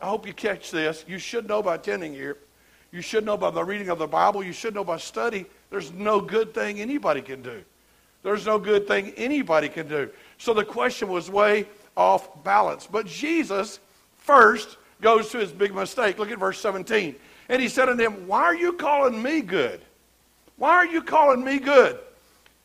I 0.00 0.06
hope 0.06 0.26
you 0.26 0.32
catch 0.32 0.70
this. 0.70 1.04
You 1.08 1.18
should 1.18 1.48
know 1.48 1.62
by 1.62 1.74
attending 1.74 2.14
here. 2.14 2.38
You 2.92 3.02
should 3.02 3.24
know 3.24 3.36
by 3.36 3.50
the 3.50 3.62
reading 3.62 3.88
of 3.88 3.98
the 3.98 4.06
Bible. 4.06 4.42
You 4.42 4.52
should 4.52 4.74
know 4.74 4.84
by 4.84 4.96
study. 4.96 5.46
There's 5.70 5.92
no 5.92 6.20
good 6.20 6.54
thing 6.54 6.80
anybody 6.80 7.20
can 7.20 7.42
do. 7.42 7.62
There's 8.22 8.46
no 8.46 8.58
good 8.58 8.86
thing 8.86 9.12
anybody 9.16 9.68
can 9.68 9.88
do. 9.88 10.10
So 10.38 10.54
the 10.54 10.64
question 10.64 11.08
was 11.08 11.30
way 11.30 11.66
off 11.96 12.42
balance. 12.44 12.86
But 12.86 13.06
Jesus 13.06 13.80
first 14.18 14.76
goes 15.00 15.30
to 15.30 15.38
his 15.38 15.52
big 15.52 15.74
mistake. 15.74 16.18
Look 16.18 16.30
at 16.30 16.38
verse 16.38 16.60
17. 16.60 17.16
And 17.50 17.60
he 17.60 17.68
said 17.68 17.88
unto 17.88 18.02
him, 18.02 18.28
Why 18.28 18.44
are 18.44 18.54
you 18.54 18.74
calling 18.74 19.20
me 19.20 19.40
good? 19.40 19.80
Why 20.56 20.70
are 20.70 20.86
you 20.86 21.02
calling 21.02 21.44
me 21.44 21.58
good? 21.58 21.98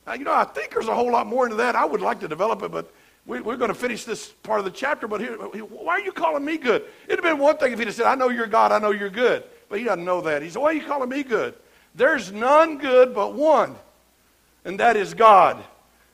Now, 0.05 0.13
you 0.13 0.23
know, 0.23 0.33
I 0.33 0.43
think 0.43 0.71
there's 0.71 0.87
a 0.87 0.93
whole 0.93 1.11
lot 1.11 1.25
more 1.25 1.45
into 1.45 1.55
that. 1.57 1.75
I 1.75 1.83
would 1.83 2.01
like 2.01 2.19
to 2.19 2.27
develop 2.27 2.61
it, 2.61 2.71
but 2.71 2.93
we, 3.25 3.39
are 3.39 3.57
going 3.57 3.69
to 3.69 3.73
finish 3.73 4.05
this 4.05 4.27
part 4.27 4.59
of 4.59 4.65
the 4.65 4.71
chapter. 4.71 5.07
But 5.07 5.21
here, 5.21 5.33
why 5.37 5.93
are 5.93 6.01
you 6.01 6.11
calling 6.11 6.45
me 6.45 6.57
good? 6.57 6.83
It'd 7.07 7.17
have 7.17 7.23
been 7.23 7.39
one 7.39 7.57
thing 7.57 7.73
if 7.73 7.79
he'd 7.79 7.87
have 7.87 7.95
said, 7.95 8.05
I 8.05 8.13
know 8.13 8.29
you're 8.29 8.45
God, 8.45 8.71
I 8.71 8.77
know 8.77 8.91
you're 8.91 9.09
good. 9.09 9.43
But 9.69 9.79
he 9.79 9.85
doesn't 9.85 10.05
know 10.05 10.21
that. 10.21 10.43
He 10.43 10.51
said, 10.51 10.61
Why 10.61 10.69
are 10.69 10.73
you 10.73 10.85
calling 10.85 11.09
me 11.09 11.23
good? 11.23 11.55
There's 11.95 12.31
none 12.31 12.77
good 12.77 13.15
but 13.15 13.33
one, 13.33 13.75
and 14.65 14.79
that 14.79 14.97
is 14.97 15.15
God. 15.15 15.63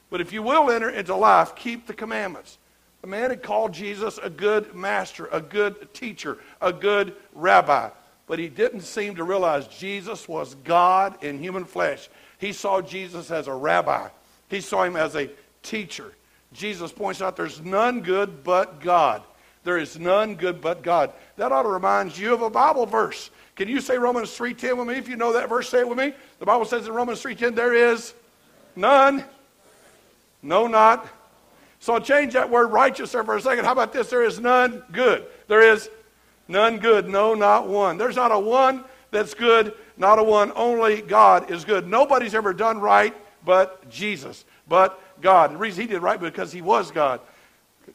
But 0.09 0.21
if 0.21 0.31
you 0.31 0.43
will 0.43 0.71
enter 0.71 0.89
into 0.89 1.13
life, 1.13 1.55
keep 1.55 1.87
the 1.87 1.93
commandments. 1.93 2.57
The 3.01 3.07
man 3.07 3.31
had 3.31 3.43
called 3.43 3.73
Jesus 3.73 4.17
a 4.23 4.29
good 4.29 4.73
master, 4.73 5.27
a 5.33 5.41
good 5.41 5.93
teacher, 5.93 6.37
a 6.61 6.71
good 6.71 7.15
rabbi. 7.33 7.89
But 8.31 8.39
he 8.39 8.47
didn't 8.47 8.83
seem 8.83 9.15
to 9.15 9.25
realize 9.25 9.67
Jesus 9.67 10.25
was 10.25 10.55
God 10.63 11.21
in 11.21 11.37
human 11.37 11.65
flesh. 11.65 12.07
He 12.37 12.53
saw 12.53 12.81
Jesus 12.81 13.29
as 13.29 13.49
a 13.49 13.53
rabbi, 13.53 14.07
he 14.47 14.61
saw 14.61 14.83
him 14.83 14.95
as 14.95 15.17
a 15.17 15.29
teacher. 15.63 16.13
Jesus 16.53 16.93
points 16.93 17.21
out 17.21 17.35
there's 17.35 17.59
none 17.59 17.99
good 17.99 18.41
but 18.41 18.79
God. 18.79 19.21
There 19.65 19.77
is 19.77 19.99
none 19.99 20.35
good 20.35 20.61
but 20.61 20.81
God. 20.81 21.11
That 21.35 21.51
ought 21.51 21.63
to 21.63 21.67
remind 21.67 22.17
you 22.17 22.33
of 22.33 22.41
a 22.41 22.49
Bible 22.49 22.85
verse. 22.85 23.31
Can 23.57 23.67
you 23.67 23.81
say 23.81 23.97
Romans 23.97 24.29
3.10 24.29 24.77
with 24.77 24.87
me? 24.87 24.93
If 24.95 25.09
you 25.09 25.17
know 25.17 25.33
that 25.33 25.49
verse, 25.49 25.67
say 25.67 25.81
it 25.81 25.89
with 25.89 25.97
me. 25.97 26.13
The 26.39 26.45
Bible 26.45 26.63
says 26.63 26.87
in 26.87 26.93
Romans 26.93 27.21
3.10, 27.21 27.53
there 27.53 27.73
is 27.73 28.13
none. 28.77 29.25
No, 30.41 30.67
not. 30.67 31.05
So 31.81 31.99
change 31.99 32.31
that 32.31 32.49
word 32.49 32.67
righteous 32.67 33.11
there 33.11 33.25
for 33.25 33.35
a 33.35 33.41
second. 33.41 33.65
How 33.65 33.73
about 33.73 33.91
this? 33.91 34.09
There 34.09 34.23
is 34.23 34.39
none 34.39 34.83
good. 34.93 35.25
There 35.49 35.73
is 35.73 35.89
none 36.51 36.77
good. 36.77 37.09
No, 37.09 37.33
not 37.33 37.67
one. 37.67 37.97
There's 37.97 38.15
not 38.15 38.31
a 38.31 38.39
one 38.39 38.83
that's 39.09 39.33
good, 39.33 39.73
not 39.97 40.19
a 40.19 40.23
one. 40.23 40.51
Only 40.55 41.01
God 41.01 41.49
is 41.49 41.65
good. 41.65 41.87
Nobody's 41.87 42.35
ever 42.35 42.53
done 42.53 42.79
right 42.79 43.15
but 43.43 43.89
Jesus, 43.89 44.45
but 44.67 45.01
God. 45.19 45.53
the 45.53 45.57
reason 45.57 45.81
he 45.81 45.87
did 45.87 46.03
right 46.03 46.19
because 46.19 46.51
he 46.51 46.61
was 46.61 46.91
God. 46.91 47.19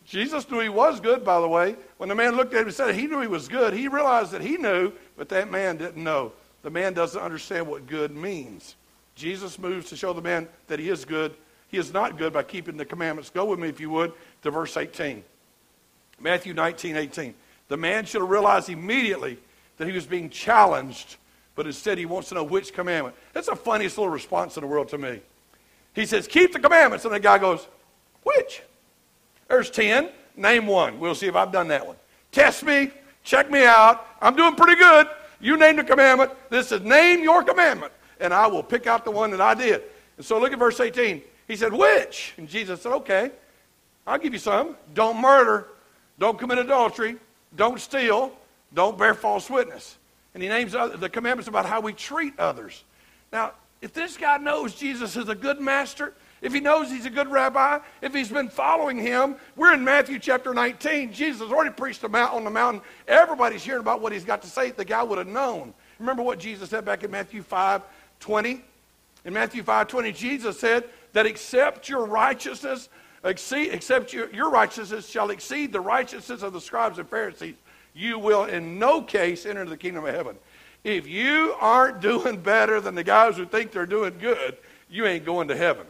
Jesus 0.05 0.51
knew 0.51 0.59
he 0.59 0.69
was 0.69 0.99
good, 0.99 1.25
by 1.25 1.41
the 1.41 1.49
way. 1.49 1.77
When 1.99 2.09
the 2.09 2.17
man 2.17 2.35
looked 2.35 2.53
at 2.53 2.63
him 2.63 2.67
and 2.67 2.75
said 2.75 2.97
he 2.97 3.07
knew 3.07 3.21
he 3.21 3.29
was 3.29 3.47
good, 3.47 3.73
he 3.73 3.87
realized 3.87 4.33
that 4.33 4.41
he 4.41 4.57
knew, 4.57 4.93
but 5.17 5.29
that 5.29 5.51
man 5.51 5.77
didn't 5.77 6.03
know. 6.03 6.33
The 6.63 6.71
man 6.71 6.95
doesn't 6.95 7.21
understand 7.21 7.69
what 7.69 7.87
good 7.87 8.11
means. 8.11 8.75
Jesus 9.15 9.57
moves 9.57 9.89
to 9.91 9.97
show 9.97 10.13
the 10.13 10.21
man 10.21 10.49
that 10.67 10.81
he 10.81 10.89
is 10.89 11.05
good 11.05 11.37
he 11.69 11.79
is 11.79 11.93
not 11.93 12.17
good 12.17 12.33
by 12.33 12.43
keeping 12.43 12.77
the 12.77 12.85
commandments. 12.85 13.31
Go 13.31 13.45
with 13.45 13.59
me, 13.59 13.69
if 13.69 13.81
you 13.81 13.91
would, 13.91 14.13
to 14.43 14.51
verse 14.51 14.77
18. 14.77 15.25
Matthew 16.21 16.55
19, 16.55 16.97
18. 16.97 17.35
The 17.69 17.77
man 17.77 18.05
should 18.05 18.21
have 18.21 18.31
realized 18.31 18.69
immediately 18.69 19.39
that 19.77 19.87
he 19.87 19.93
was 19.93 20.07
being 20.07 20.31
challenged, 20.31 21.17
but 21.55 21.67
instead 21.67 21.99
he 21.99 22.07
wants 22.07 22.29
to 22.29 22.35
know 22.35 22.45
which 22.45 22.73
commandment. 22.73 23.17
That's 23.33 23.49
the 23.49 23.57
funniest 23.57 23.99
little 23.99 24.13
response 24.13 24.57
in 24.57 24.63
the 24.63 24.67
world 24.67 24.89
to 24.91 24.99
me. 24.99 25.21
He 25.95 26.07
says, 26.07 26.27
Keep 26.27 26.53
the 26.53 26.61
commandments. 26.61 27.05
And 27.05 27.15
the 27.15 27.21
guy 27.21 27.39
goes, 27.39 27.67
Which? 28.23 28.63
There's 29.49 29.71
10. 29.71 30.11
Name 30.37 30.67
one. 30.67 31.01
We'll 31.01 31.15
see 31.15 31.27
if 31.27 31.35
I've 31.35 31.51
done 31.51 31.69
that 31.69 31.87
one. 31.87 31.97
Test 32.31 32.63
me. 32.63 32.91
Check 33.25 33.51
me 33.51 33.65
out. 33.65 34.07
I'm 34.21 34.37
doing 34.37 34.55
pretty 34.55 34.77
good. 34.77 35.09
You 35.41 35.57
name 35.57 35.77
the 35.77 35.85
commandment. 35.85 36.33
This 36.51 36.73
is 36.73 36.83
name 36.83 37.23
your 37.23 37.43
commandment, 37.43 37.93
and 38.21 38.33
I 38.33 38.47
will 38.47 38.63
pick 38.63 38.87
out 38.87 39.05
the 39.05 39.11
one 39.11 39.31
that 39.31 39.41
I 39.41 39.55
did. 39.55 39.83
And 40.17 40.25
so 40.25 40.39
look 40.39 40.53
at 40.53 40.59
verse 40.59 40.79
18. 40.79 41.23
He 41.49 41.57
said, 41.57 41.73
Which? 41.73 42.35
And 42.37 42.49
Jesus 42.49 42.83
said, 42.83 42.93
Okay, 42.93 43.31
I'll 44.07 44.19
give 44.19 44.33
you 44.33 44.39
some. 44.39 44.77
Don't 44.95 45.21
murder. 45.21 45.69
Don't 46.19 46.39
commit 46.39 46.59
adultery. 46.59 47.17
Don't 47.55 47.81
steal. 47.81 48.33
Don't 48.75 48.99
bear 48.99 49.15
false 49.15 49.49
witness. 49.49 49.97
And 50.35 50.43
he 50.43 50.49
names 50.49 50.73
the 50.73 51.09
commandments 51.11 51.49
about 51.49 51.67
how 51.67 51.81
we 51.81 51.93
treat 51.93 52.39
others. 52.39 52.85
Now, 53.33 53.53
if 53.81 53.93
this 53.93 54.17
guy 54.17 54.39
knows 54.39 54.75
Jesus 54.75 55.17
is 55.17 55.29
a 55.29 55.35
good 55.35 55.61
master, 55.61 56.13
if 56.43 56.53
he 56.53 56.61
knows 56.61 56.91
he's 56.91 57.07
a 57.07 57.11
good 57.11 57.29
rabbi, 57.29 57.79
if 58.03 58.15
he's 58.15 58.29
been 58.29 58.49
following 58.49 58.99
him, 58.99 59.37
we're 59.57 59.73
in 59.73 59.83
Matthew 59.83 60.19
chapter 60.19 60.53
19. 60.53 61.13
Jesus 61.13 61.41
has 61.41 61.51
already 61.51 61.71
preached 61.71 62.05
on 62.05 62.45
the 62.45 62.51
mountain. 62.51 62.83
Everybody's 63.09 63.63
hearing 63.63 63.81
about 63.81 64.03
what 64.03 64.13
he's 64.13 64.25
got 64.25 64.43
to 64.43 64.49
say. 64.49 64.71
The 64.71 64.85
guy 64.85 65.03
would 65.03 65.19
have 65.19 65.27
known. 65.27 65.73
Remember 65.99 66.23
what 66.23 66.39
Jesus 66.39 66.71
said 66.71 66.85
back 66.85 67.05
in 67.05 67.11
Matthew 67.11 67.43
5 67.43 67.83
20? 68.21 68.63
In 69.25 69.33
Matthew 69.33 69.63
5 69.63 69.89
20, 69.89 70.13
Jesus 70.13 70.61
said 70.61 70.85
that 71.15 71.27
except 71.27 71.89
your 71.89 72.05
righteousness, 72.05 72.89
except 73.27 74.13
your, 74.13 74.51
righteousness 74.51 75.09
shall 75.09 75.31
exceed 75.31 75.73
the 75.73 75.81
righteousness 75.81 76.43
of 76.43 76.53
the 76.53 76.61
scribes 76.61 76.99
and 76.99 77.09
Pharisees, 77.09 77.57
you 77.95 78.19
will 78.19 78.45
in 78.45 78.79
no 78.79 79.03
case 79.03 79.47
enter 79.47 79.65
the 79.65 79.77
kingdom 79.77 80.05
of 80.05 80.15
heaven. 80.15 80.37
If 80.85 81.09
you 81.09 81.55
aren't 81.61 82.01
doing 82.13 82.41
better 82.41 82.81
than 82.81 82.95
the 82.95 83.05
guys 83.05 83.37
who 83.37 83.45
think 83.45 83.73
they're 83.73 83.87
doing 83.87 84.19
good, 84.19 84.57
you 84.89 85.07
ain't 85.07 85.25
going 85.25 85.49
to 85.49 85.57
heaven. 85.57 85.87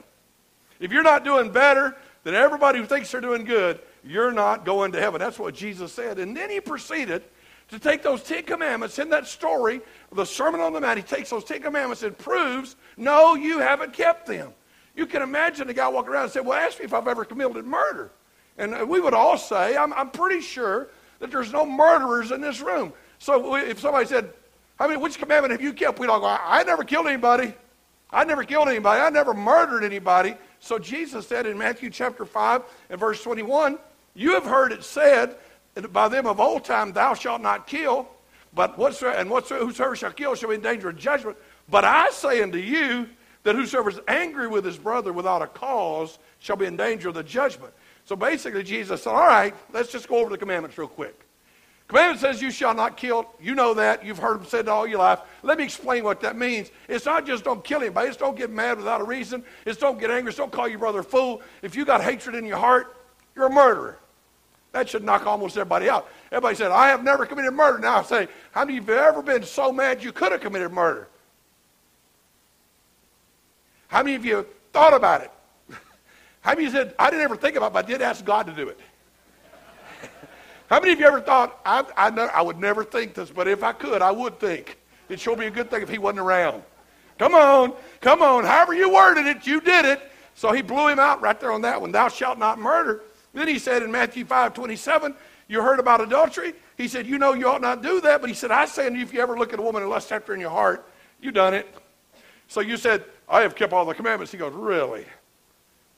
If 0.81 0.93
you're 0.93 1.03
not 1.03 1.25
doing 1.25 1.53
better 1.53 1.97
than 2.25 2.35
everybody 2.35 2.79
who 2.79 2.87
thinks 2.87 3.11
they're 3.11 3.21
doing 3.21 3.45
good, 3.45 3.81
you're 4.05 4.33
not 4.33 4.65
going 4.65 4.93
to 4.93 5.01
heaven. 5.01 5.21
That's 5.21 5.39
what 5.39 5.55
Jesus 5.55 5.93
said. 5.93 6.19
And 6.19 6.37
then 6.37 6.51
he 6.51 6.61
proceeded 6.61 7.23
to 7.69 7.79
take 7.79 8.03
those 8.03 8.23
Ten 8.23 8.45
Commandments 8.45 8.99
in 8.99 9.11
that 9.11 9.27
story, 9.27 9.81
the 10.13 10.25
Sermon 10.25 10.61
on 10.61 10.73
the 10.73 10.81
Mount. 10.81 10.99
He 10.99 11.03
takes 11.03 11.31
those 11.31 11.45
Ten 11.45 11.63
Commandments 11.63 12.03
and 12.03 12.17
proves, 12.17 12.77
no, 12.97 13.35
you 13.35 13.59
haven't 13.59 13.93
kept 13.93 14.27
them. 14.27 14.53
You 14.97 15.07
can 15.07 15.23
imagine 15.23 15.69
a 15.69 15.75
guy 15.75 15.89
walking 15.89 16.13
around 16.13 16.25
and 16.25 16.33
say, 16.33 16.41
Well, 16.41 16.59
ask 16.59 16.79
me 16.79 16.87
if 16.87 16.95
I've 16.95 17.07
ever 17.07 17.25
committed 17.25 17.65
murder. 17.67 18.11
And 18.59 18.75
uh, 18.75 18.87
we 18.89 18.99
would 18.99 19.15
all 19.15 19.37
say, 19.37 19.77
I'm, 19.77 19.93
I'm 19.93 20.11
pretty 20.11 20.41
sure 20.41 20.89
that 21.21 21.31
there's 21.31 21.53
no 21.53 21.67
murderers 21.67 22.33
in 22.33 22.41
this 22.41 22.61
room. 22.61 22.93
So 23.19 23.55
if 23.57 23.81
somebody 23.81 24.07
said, 24.07 24.33
I 24.79 24.89
mean, 24.89 25.01
which 25.01 25.19
commandment 25.19 25.53
have 25.53 25.61
you 25.61 25.73
kept? 25.73 25.99
We'd 25.99 26.09
all 26.09 26.21
go, 26.21 26.27
I, 26.27 26.61
I 26.61 26.63
never 26.65 26.83
killed 26.83 27.07
anybody. 27.07 27.55
I 28.11 28.25
never 28.25 28.45
killed 28.45 28.69
anybody. 28.69 29.01
I 29.01 29.11
never 29.11 29.35
murdered 29.35 29.85
anybody. 29.85 30.35
So 30.61 30.79
Jesus 30.79 31.27
said 31.27 31.47
in 31.47 31.59
Matthew 31.59 31.91
chapter 31.91 32.25
5 32.25 32.63
and 32.91 32.99
verse 32.99 33.23
21, 33.23 33.79
You 34.15 34.35
have 34.35 34.45
heard 34.45 34.73
it 34.73 34.83
said 34.83 35.37
by 35.93 36.09
them 36.09 36.27
of 36.27 36.41
old 36.41 36.65
time, 36.65 36.93
Thou 36.93 37.15
shalt 37.15 37.43
not 37.43 37.67
kill, 37.67 38.09
but 38.55 38.79
whatsoever, 38.79 39.19
and 39.19 39.29
whatsoever 39.29 39.67
whosoever 39.67 39.97
shall 39.97 40.13
kill 40.13 40.35
shall 40.35 40.49
be 40.49 40.55
in 40.55 40.63
danger 40.63 40.89
of 40.89 40.97
judgment. 40.97 41.37
But 41.69 41.85
I 41.85 42.11
say 42.11 42.43
unto 42.43 42.59
you 42.59 43.09
that 43.47 43.55
whosoever 43.55 43.89
is 43.89 44.01
angry 44.09 44.49
with 44.49 44.65
his 44.65 44.77
brother 44.77 45.13
without 45.13 45.41
a 45.41 45.47
cause 45.47 46.19
shall 46.41 46.57
be 46.57 46.67
in 46.67 46.77
danger 46.77 47.11
of 47.11 47.15
the 47.15 47.23
judgment. 47.23 47.73
So 48.05 48.17
basically, 48.17 48.65
Jesus 48.65 49.05
said, 49.05 49.13
All 49.13 49.25
right, 49.25 49.55
let's 49.73 49.93
just 49.93 50.09
go 50.09 50.17
over 50.17 50.31
the 50.31 50.37
commandments 50.37 50.77
real 50.77 50.89
quick. 50.89 51.17
Commandment 51.87 52.19
says 52.21 52.43
you 52.43 52.51
shall 52.51 52.75
not 52.75 52.97
kill. 52.97 53.25
You 53.41 53.55
know 53.55 53.73
that. 53.75 54.05
You've 54.05 54.19
heard 54.19 54.41
them 54.41 54.47
said 54.47 54.67
all 54.67 54.85
your 54.85 54.99
life. 54.99 55.21
Let 55.45 55.59
me 55.59 55.65
explain 55.65 56.03
what 56.03 56.21
that 56.23 56.37
means. 56.37 56.73
It's 56.89 57.07
not 57.07 57.25
just 57.25 57.45
don't 57.45 57.63
kill 57.63 57.81
anybody. 57.81 58.09
It's 58.09 58.17
don't 58.17 58.37
get 58.37 58.51
mad 58.51 58.79
without 58.79 59.01
a 59.01 59.05
reason. 59.05 59.45
It's 59.65 59.79
don't 59.79 60.01
get 60.01 60.11
angry. 60.11 60.31
It's 60.31 60.39
don't 60.39 60.51
call 60.51 60.67
your 60.67 60.81
brother 60.81 60.99
a 60.99 61.05
fool. 61.05 61.41
If 61.63 61.77
you 61.77 61.85
got 61.85 62.03
hatred 62.03 62.35
in 62.35 62.45
your 62.45 62.59
heart, 62.59 62.97
you're 63.37 63.47
a 63.47 63.51
murderer. 63.51 63.97
That 64.73 64.89
should 64.89 65.05
knock 65.05 65.25
almost 65.25 65.57
everybody 65.57 65.89
out. 65.89 66.11
Everybody 66.33 66.57
said, 66.57 66.73
I 66.73 66.89
have 66.89 67.05
never 67.05 67.25
committed 67.25 67.55
murder. 67.55 67.79
Now 67.79 67.99
I 67.99 68.03
say, 68.03 68.27
how 68.51 68.65
many 68.65 68.79
of 68.79 68.89
you 68.89 68.95
have 68.95 69.15
ever 69.15 69.23
been 69.23 69.45
so 69.45 69.71
mad 69.71 70.03
you 70.03 70.11
could 70.11 70.33
have 70.33 70.41
committed 70.41 70.73
murder? 70.73 71.07
How 73.89 74.03
many 74.03 74.17
of 74.17 74.25
you 74.25 74.47
thought 74.73 74.95
about 74.95 75.23
it? 75.23 75.31
How 76.41 76.53
many 76.53 76.67
of 76.67 76.73
you 76.73 76.79
said, 76.79 76.95
I 76.99 77.11
didn't 77.11 77.25
ever 77.25 77.37
think 77.37 77.57
about 77.57 77.69
it, 77.69 77.73
but 77.75 77.85
I 77.85 77.89
did 77.89 78.03
ask 78.03 78.25
God 78.25 78.47
to 78.47 78.53
do 78.53 78.69
it? 78.69 78.81
How 80.71 80.81
many 80.81 80.93
of 80.93 81.01
you 81.01 81.07
ever 81.07 81.21
thought, 81.21 81.61
I, 81.65 81.85
I, 81.97 82.11
know, 82.11 82.27
I 82.27 82.43
would 82.43 82.59
never 82.59 82.85
think 82.85 83.15
this, 83.15 83.31
but 83.31 83.49
if 83.49 83.63
I 83.63 83.73
could, 83.73 84.03
I 84.03 84.11
would 84.11 84.41
think. 84.41 84.79
It'd 85.09 85.21
sure 85.21 85.37
be 85.37 85.47
a 85.47 85.51
good 85.51 85.71
thing 85.71 85.83
if 85.83 85.89
he 85.89 85.99
wasn't 85.99 86.21
around. 86.21 86.63
Come 87.19 87.35
on, 87.35 87.73
come 88.01 88.23
on. 88.23 88.45
However 88.45 88.75
you 88.75 88.93
worded 88.93 89.27
it, 89.27 89.47
you 89.47 89.61
did 89.61 89.85
it. 89.85 90.01
So 90.35 90.53
he 90.53 90.61
blew 90.61 90.89
him 90.89 90.99
out 90.99 91.23
right 91.23 91.39
there 91.41 91.53
on 91.53 91.63
that 91.63 91.81
one. 91.81 91.93
Thou 91.93 92.09
shalt 92.09 92.39
not 92.39 92.59
murder. 92.59 93.03
Then 93.33 93.49
he 93.49 93.59
said 93.59 93.83
in 93.83 93.91
Matthew 93.91 94.25
5 94.25 94.53
27, 94.53 95.15
you 95.49 95.63
heard 95.63 95.79
about 95.79 96.01
adultery? 96.01 96.55
He 96.77 96.89
said, 96.89 97.07
You 97.07 97.19
know 97.19 97.33
you 97.33 97.49
ought 97.49 97.61
not 97.61 97.83
do 97.83 98.01
that. 98.01 98.21
But 98.21 98.31
he 98.31 98.35
said, 98.35 98.51
I 98.51 98.67
say 98.67 98.87
unto 98.87 98.99
you, 98.99 99.05
if 99.05 99.13
you 99.13 99.21
ever 99.21 99.39
look 99.39 99.53
at 99.53 99.59
a 99.59 99.63
woman 99.63 99.83
and 99.83 99.91
lust 99.91 100.13
after 100.13 100.35
in 100.35 100.41
your 100.41 100.51
heart, 100.51 100.89
you 101.21 101.31
done 101.31 101.55
it. 101.55 101.73
So 102.49 102.61
you 102.61 102.77
said, 102.77 103.05
I 103.29 103.41
have 103.43 103.55
kept 103.55 103.73
all 103.73 103.85
the 103.85 103.95
commandments. 103.95 104.33
He 104.33 104.39
goes, 104.39 104.53
oh, 104.55 104.59
Really? 104.59 105.07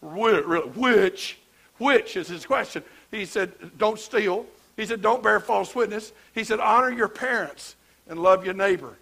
Which? 0.00 1.38
Which 1.78 2.16
is 2.16 2.28
his 2.28 2.46
question. 2.46 2.82
He 3.10 3.24
said, 3.24 3.52
Don't 3.78 3.98
steal. 3.98 4.46
He 4.76 4.86
said, 4.86 5.02
Don't 5.02 5.22
bear 5.22 5.40
false 5.40 5.74
witness. 5.74 6.12
He 6.34 6.44
said, 6.44 6.60
Honor 6.60 6.90
your 6.90 7.08
parents 7.08 7.76
and 8.08 8.22
love 8.22 8.44
your 8.44 8.54
neighbor. 8.54 8.96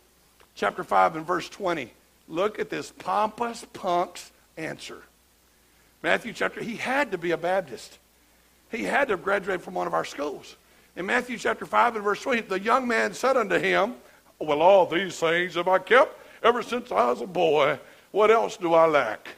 Chapter 0.55 0.85
5 0.85 1.17
and 1.17 1.27
verse 1.27 1.49
20. 1.49 1.93
Look 2.29 2.59
at 2.59 2.71
this 2.71 2.93
pompous 2.99 3.65
punk's 3.73 4.33
answer. 4.57 5.03
Matthew 6.03 6.33
chapter, 6.33 6.63
he 6.63 6.77
had 6.77 7.13
to 7.13 7.19
be 7.19 7.33
a 7.33 7.37
Baptist. 7.37 7.99
He 8.71 8.85
had 8.85 9.09
to 9.09 9.15
have 9.15 9.23
graduated 9.23 9.63
from 9.63 9.75
one 9.75 9.87
of 9.87 9.95
our 9.95 10.05
schools. 10.05 10.57
In 10.97 11.07
Matthew 11.07 11.39
chapter 11.39 11.67
5 11.67 11.97
and 11.97 12.05
verse 12.05 12.23
20, 12.23 12.43
the 12.43 12.61
young 12.61 12.89
man 12.89 13.13
said 13.13 13.37
unto 13.37 13.59
him, 13.59 13.95
Well, 14.39 14.63
all 14.63 14.87
these 14.87 15.19
things 15.19 15.55
have 15.55 15.69
I 15.69 15.79
kept 15.79 16.19
ever 16.47 16.63
since 16.63 16.91
I 16.93 17.11
was 17.11 17.21
a 17.21 17.27
boy. 17.27 17.79
What 18.13 18.31
else 18.31 18.57
do 18.57 18.73
I 18.73 18.87
lack? 18.87 19.29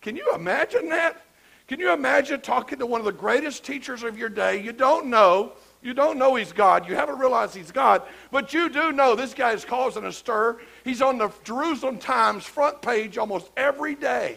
Can 0.00 0.16
you 0.16 0.34
imagine 0.34 0.88
that? 0.90 1.22
Can 1.68 1.80
you 1.80 1.92
imagine 1.92 2.40
talking 2.40 2.78
to 2.80 2.86
one 2.86 3.00
of 3.00 3.04
the 3.06 3.12
greatest 3.12 3.64
teachers 3.64 4.02
of 4.02 4.18
your 4.18 4.28
day? 4.28 4.60
You 4.60 4.72
don't 4.72 5.06
know. 5.06 5.52
You 5.80 5.94
don't 5.94 6.18
know 6.18 6.34
he's 6.34 6.52
God. 6.52 6.88
You 6.88 6.94
haven't 6.94 7.18
realized 7.18 7.54
he's 7.54 7.72
God. 7.72 8.02
But 8.30 8.52
you 8.52 8.68
do 8.68 8.92
know 8.92 9.14
this 9.14 9.32
guy 9.32 9.52
is 9.52 9.64
causing 9.64 10.04
a 10.04 10.12
stir. 10.12 10.60
He's 10.84 11.00
on 11.00 11.18
the 11.18 11.30
Jerusalem 11.44 11.98
Times 11.98 12.44
front 12.44 12.82
page 12.82 13.16
almost 13.16 13.50
every 13.56 13.94
day. 13.94 14.36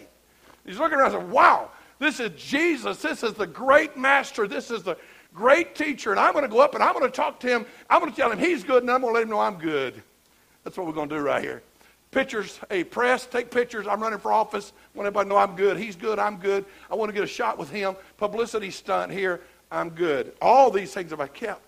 He's 0.65 0.77
looking 0.77 0.97
around 0.97 1.13
and 1.13 1.21
saying, 1.21 1.31
wow, 1.31 1.69
this 2.00 2.19
is 2.19 2.31
Jesus. 2.41 3.01
This 3.01 3.24
is 3.24 3.33
the 3.33 3.47
great 3.47 3.97
master. 3.97 4.47
This 4.47 4.71
is 4.71 4.83
the 4.83 4.97
great 5.33 5.75
teacher. 5.75 6.12
And 6.12 6.19
I'm 6.19 6.33
going 6.33 6.45
to 6.45 6.50
go 6.50 6.62
up 6.62 6.74
and 6.74 6.83
I'm 6.83 6.93
going 6.93 7.05
to 7.05 7.12
talk 7.15 7.39
to 7.41 7.47
him. 7.47 7.65
I'm 7.89 8.00
going 8.00 8.12
to 8.12 8.17
tell 8.17 8.31
him 8.31 8.39
he's 8.39 8.63
good 8.63 8.83
and 8.83 8.91
I'm 8.91 9.01
going 9.01 9.13
to 9.13 9.15
let 9.15 9.24
him 9.24 9.29
know 9.29 9.39
I'm 9.39 9.57
good. 9.57 10.01
That's 10.63 10.77
what 10.77 10.88
we're 10.88 10.93
going 10.93 11.09
to 11.09 11.15
do 11.15 11.21
right 11.21 11.43
here. 11.43 11.62
Pictures, 12.15 12.62
hey, 12.69 12.86
press, 12.86 13.25
take 13.25 13.51
pictures. 13.51 13.88
I'm 13.88 14.01
running 14.01 14.19
for 14.19 14.31
office. 14.31 14.72
Want 14.93 15.05
everybody 15.05 15.27
know 15.27 15.36
I'm 15.36 15.57
good. 15.57 15.75
He's 15.75 15.98
good. 15.98 16.17
I'm 16.17 16.38
good. 16.38 16.63
I 16.89 16.95
want 16.95 17.10
to 17.10 17.13
get 17.13 17.25
a 17.25 17.27
shot 17.27 17.57
with 17.57 17.69
him. 17.69 17.93
Publicity 18.15 18.72
stunt 18.72 19.12
here. 19.12 19.41
I'm 19.69 19.89
good. 19.89 20.31
All 20.41 20.72
these 20.72 20.93
things 20.93 21.12
have 21.12 21.19
I 21.19 21.27
kept. 21.27 21.60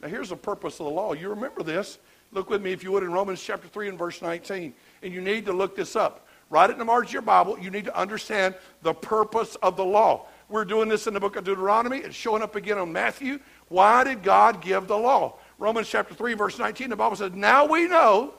Now, 0.00 0.06
here's 0.06 0.28
the 0.28 0.36
purpose 0.36 0.78
of 0.78 0.86
the 0.86 0.92
law. 0.92 1.12
You 1.12 1.28
remember 1.30 1.64
this. 1.64 1.98
Look 2.30 2.50
with 2.50 2.62
me, 2.62 2.70
if 2.70 2.84
you 2.84 2.92
would, 2.92 3.02
in 3.02 3.10
Romans 3.10 3.42
chapter 3.42 3.66
3 3.66 3.88
and 3.88 3.98
verse 3.98 4.22
19. 4.22 4.72
And 5.02 5.12
you 5.12 5.20
need 5.20 5.44
to 5.46 5.52
look 5.52 5.74
this 5.74 5.96
up. 5.96 6.24
Write 6.50 6.70
it 6.70 6.74
in 6.74 6.78
the 6.78 6.84
margin 6.84 7.08
of 7.08 7.12
your 7.14 7.22
Bible. 7.22 7.58
You 7.58 7.72
need 7.72 7.86
to 7.86 7.98
understand 7.98 8.54
the 8.82 8.94
purpose 8.94 9.56
of 9.56 9.76
the 9.76 9.84
law. 9.84 10.26
We're 10.48 10.66
doing 10.66 10.88
this 10.88 11.08
in 11.08 11.14
the 11.14 11.20
book 11.20 11.34
of 11.34 11.42
Deuteronomy. 11.42 11.98
It's 11.98 12.14
showing 12.14 12.44
up 12.44 12.54
again 12.54 12.78
on 12.78 12.92
Matthew. 12.92 13.40
Why 13.66 14.04
did 14.04 14.22
God 14.22 14.62
give 14.62 14.86
the 14.86 14.96
law? 14.96 15.34
Romans 15.58 15.88
chapter 15.88 16.14
3, 16.14 16.34
verse 16.34 16.60
19, 16.60 16.90
the 16.90 16.96
Bible 16.96 17.16
says, 17.16 17.32
Now 17.34 17.66
we 17.66 17.88
know 17.88 18.34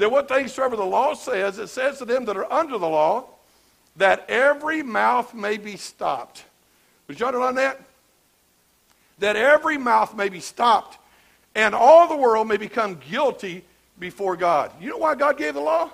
that 0.00 0.10
what 0.10 0.28
things 0.28 0.54
soever 0.54 0.76
the 0.76 0.84
law 0.84 1.12
says, 1.12 1.58
it 1.58 1.68
says 1.68 1.98
to 1.98 2.06
them 2.06 2.24
that 2.24 2.36
are 2.36 2.50
under 2.50 2.78
the 2.78 2.88
law, 2.88 3.26
that 3.96 4.24
every 4.30 4.82
mouth 4.82 5.34
may 5.34 5.58
be 5.58 5.76
stopped. 5.76 6.44
Would 7.06 7.20
you 7.20 7.26
underline 7.26 7.56
that? 7.56 7.78
That 9.18 9.36
every 9.36 9.76
mouth 9.76 10.16
may 10.16 10.30
be 10.30 10.40
stopped, 10.40 10.96
and 11.54 11.74
all 11.74 12.08
the 12.08 12.16
world 12.16 12.48
may 12.48 12.56
become 12.56 12.98
guilty 13.10 13.62
before 13.98 14.36
God. 14.36 14.72
You 14.80 14.88
know 14.88 14.96
why 14.96 15.14
God 15.16 15.36
gave 15.36 15.52
the 15.52 15.60
law? 15.60 15.90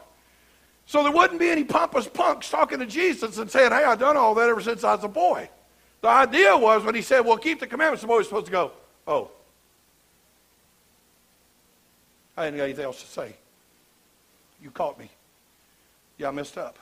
So 0.87 1.03
there 1.03 1.11
wouldn't 1.11 1.41
be 1.41 1.49
any 1.49 1.65
pompous 1.65 2.07
punks 2.07 2.49
talking 2.49 2.79
to 2.79 2.87
Jesus 2.87 3.39
and 3.39 3.51
saying, 3.51 3.73
Hey, 3.73 3.83
I've 3.83 3.99
done 3.99 4.17
all 4.17 4.37
that 4.37 4.49
ever 4.49 4.61
since 4.61 4.85
I 4.85 4.95
was 4.95 5.03
a 5.03 5.09
boy. 5.09 5.51
The 6.03 6.09
idea 6.09 6.57
was 6.57 6.85
when 6.85 6.95
he 6.95 7.03
said, 7.03 7.23
Well, 7.23 7.39
keep 7.39 7.59
the 7.59 7.67
commandments, 7.67 8.03
the 8.03 8.07
boy 8.07 8.19
was 8.19 8.29
supposed 8.29 8.47
to 8.47 8.53
go, 8.53 8.71
Oh. 9.05 9.33
I 12.37 12.45
didn't 12.45 12.59
got 12.59 12.65
anything 12.65 12.85
else 12.85 13.03
to 13.03 13.09
say. 13.09 13.35
You 14.67 14.73
caught 14.73 14.99
me. 14.99 15.09
Yeah, 16.19 16.27
I 16.27 16.31
messed 16.33 16.59
up. 16.59 16.77